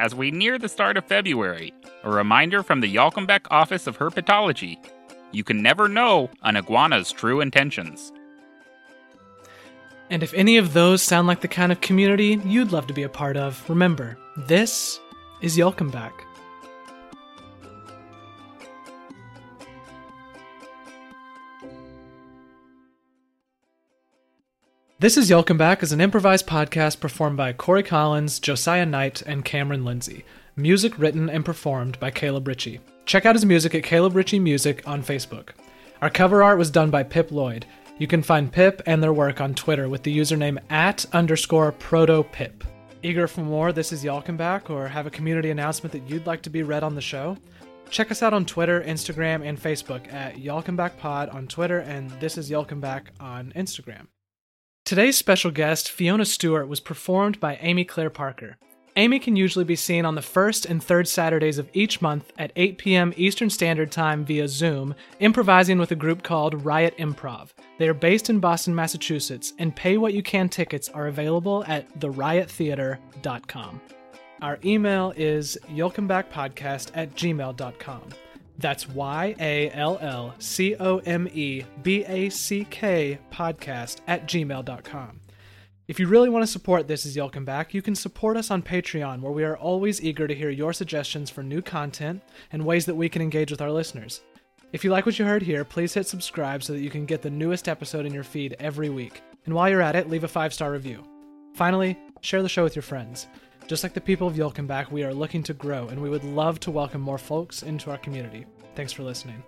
As 0.00 0.16
we 0.16 0.32
near 0.32 0.58
the 0.58 0.68
start 0.68 0.96
of 0.96 1.04
February, 1.04 1.72
a 2.02 2.10
reminder 2.10 2.64
from 2.64 2.80
the 2.80 2.92
Yallcomeback 2.92 3.46
Office 3.52 3.86
of 3.86 3.98
Herpetology 3.98 4.84
you 5.30 5.44
can 5.44 5.62
never 5.62 5.86
know 5.86 6.28
an 6.42 6.56
iguana's 6.56 7.12
true 7.12 7.40
intentions. 7.40 8.12
And 10.10 10.24
if 10.24 10.34
any 10.34 10.56
of 10.56 10.72
those 10.72 11.02
sound 11.02 11.28
like 11.28 11.40
the 11.40 11.46
kind 11.46 11.70
of 11.70 11.80
community 11.80 12.40
you'd 12.44 12.72
love 12.72 12.88
to 12.88 12.94
be 12.94 13.04
a 13.04 13.08
part 13.08 13.36
of, 13.36 13.64
remember, 13.70 14.18
this 14.36 14.98
is 15.40 15.56
Yallcomeback. 15.56 16.10
This 24.98 25.16
is 25.16 25.30
Yallcomeback 25.30 25.82
is 25.84 25.92
an 25.92 26.00
improvised 26.00 26.46
podcast 26.46 26.98
performed 26.98 27.36
by 27.36 27.52
Cory 27.52 27.84
Collins, 27.84 28.40
Josiah 28.40 28.84
Knight, 28.84 29.22
and 29.22 29.44
Cameron 29.44 29.84
Lindsey. 29.84 30.24
Music 30.56 30.98
written 30.98 31.30
and 31.30 31.44
performed 31.44 32.00
by 32.00 32.10
Caleb 32.10 32.48
Ritchie. 32.48 32.80
Check 33.06 33.24
out 33.24 33.36
his 33.36 33.46
music 33.46 33.76
at 33.76 33.84
Caleb 33.84 34.16
Ritchie 34.16 34.40
Music 34.40 34.86
on 34.86 35.04
Facebook. 35.04 35.50
Our 36.02 36.10
cover 36.10 36.42
art 36.42 36.58
was 36.58 36.70
done 36.70 36.90
by 36.90 37.04
Pip 37.04 37.30
Lloyd. 37.30 37.64
You 38.00 38.06
can 38.06 38.22
find 38.22 38.50
Pip 38.50 38.80
and 38.86 39.02
their 39.02 39.12
work 39.12 39.42
on 39.42 39.52
Twitter 39.52 39.86
with 39.86 40.02
the 40.04 40.16
username 40.16 40.58
at 40.70 41.04
underscore 41.12 41.70
protopip. 41.72 42.62
Eager 43.02 43.28
for 43.28 43.42
more 43.42 43.72
This 43.72 43.92
is 43.92 44.02
Yallcomeback 44.02 44.70
or 44.70 44.88
have 44.88 45.06
a 45.06 45.10
community 45.10 45.50
announcement 45.50 45.92
that 45.92 46.08
you'd 46.08 46.26
like 46.26 46.40
to 46.44 46.48
be 46.48 46.62
read 46.62 46.82
on 46.82 46.94
the 46.94 47.02
show? 47.02 47.36
Check 47.90 48.10
us 48.10 48.22
out 48.22 48.32
on 48.32 48.46
Twitter, 48.46 48.80
Instagram, 48.80 49.46
and 49.46 49.60
Facebook 49.60 50.10
at 50.10 50.36
Yallcomeback 50.36 50.96
Pod 50.96 51.28
on 51.28 51.46
Twitter 51.46 51.80
and 51.80 52.08
This 52.12 52.38
is 52.38 52.50
Yallcomeback 52.50 53.08
on 53.20 53.52
Instagram. 53.54 54.06
Today's 54.86 55.18
special 55.18 55.50
guest, 55.50 55.90
Fionna 55.90 56.24
Steward, 56.24 56.70
was 56.70 56.80
performed 56.80 57.38
by 57.38 57.56
Amy 57.56 57.84
Clare 57.84 58.08
Parker. 58.08 58.56
Amy 59.00 59.18
can 59.18 59.34
usually 59.34 59.64
be 59.64 59.76
seen 59.76 60.04
on 60.04 60.14
the 60.14 60.20
first 60.20 60.66
and 60.66 60.84
third 60.84 61.08
Saturdays 61.08 61.56
of 61.56 61.70
each 61.72 62.02
month 62.02 62.34
at 62.36 62.52
8 62.54 62.76
p.m. 62.76 63.14
Eastern 63.16 63.48
Standard 63.48 63.90
Time 63.90 64.26
via 64.26 64.46
Zoom, 64.46 64.94
improvising 65.20 65.78
with 65.78 65.90
a 65.90 65.96
group 65.96 66.22
called 66.22 66.66
Riot 66.66 66.94
Improv. 66.98 67.48
They 67.78 67.88
are 67.88 67.94
based 67.94 68.28
in 68.28 68.40
Boston, 68.40 68.74
Massachusetts, 68.74 69.54
and 69.58 69.74
pay 69.74 69.96
what 69.96 70.12
you 70.12 70.22
can 70.22 70.50
tickets 70.50 70.90
are 70.90 71.06
available 71.06 71.64
at 71.66 71.98
theriottheater.com. 71.98 73.80
Our 74.42 74.58
email 74.66 75.14
is 75.16 75.56
yallcomebackpodcast 75.70 76.90
at 76.92 77.14
gmail.com. 77.14 78.02
That's 78.58 78.86
Y 78.86 79.34
A 79.40 79.70
L 79.70 79.96
L 80.02 80.34
C 80.38 80.76
O 80.78 80.98
M 80.98 81.26
E 81.32 81.64
B 81.82 82.04
A 82.04 82.28
C 82.28 82.66
K 82.68 83.18
podcast 83.32 84.00
at 84.06 84.26
gmail.com. 84.26 85.19
If 85.90 85.98
you 85.98 86.06
really 86.06 86.28
want 86.28 86.44
to 86.44 86.46
support 86.46 86.86
This 86.86 87.04
Is 87.04 87.16
Yallcomeback, 87.16 87.74
you 87.74 87.82
can 87.82 87.96
support 87.96 88.36
us 88.36 88.52
on 88.52 88.62
Patreon, 88.62 89.20
where 89.22 89.32
we 89.32 89.42
are 89.42 89.56
always 89.56 90.00
eager 90.00 90.28
to 90.28 90.34
hear 90.36 90.48
your 90.48 90.72
suggestions 90.72 91.30
for 91.30 91.42
new 91.42 91.60
content 91.60 92.22
and 92.52 92.64
ways 92.64 92.86
that 92.86 92.94
we 92.94 93.08
can 93.08 93.20
engage 93.20 93.50
with 93.50 93.60
our 93.60 93.72
listeners. 93.72 94.20
If 94.72 94.84
you 94.84 94.90
like 94.92 95.04
what 95.04 95.18
you 95.18 95.24
heard 95.24 95.42
here, 95.42 95.64
please 95.64 95.92
hit 95.92 96.06
subscribe 96.06 96.62
so 96.62 96.74
that 96.74 96.80
you 96.80 96.90
can 96.90 97.06
get 97.06 97.22
the 97.22 97.28
newest 97.28 97.68
episode 97.68 98.06
in 98.06 98.14
your 98.14 98.22
feed 98.22 98.54
every 98.60 98.88
week. 98.88 99.20
And 99.46 99.52
while 99.52 99.68
you're 99.68 99.82
at 99.82 99.96
it, 99.96 100.08
leave 100.08 100.22
a 100.22 100.28
five 100.28 100.54
star 100.54 100.70
review. 100.70 101.02
Finally, 101.54 101.98
share 102.20 102.44
the 102.44 102.48
show 102.48 102.62
with 102.62 102.76
your 102.76 102.84
friends. 102.84 103.26
Just 103.66 103.82
like 103.82 103.92
the 103.92 104.00
people 104.00 104.28
of 104.28 104.36
Yallcomeback, 104.36 104.92
we 104.92 105.02
are 105.02 105.12
looking 105.12 105.42
to 105.42 105.54
grow, 105.54 105.88
and 105.88 106.00
we 106.00 106.08
would 106.08 106.22
love 106.22 106.60
to 106.60 106.70
welcome 106.70 107.00
more 107.00 107.18
folks 107.18 107.64
into 107.64 107.90
our 107.90 107.98
community. 107.98 108.46
Thanks 108.76 108.92
for 108.92 109.02
listening. 109.02 109.42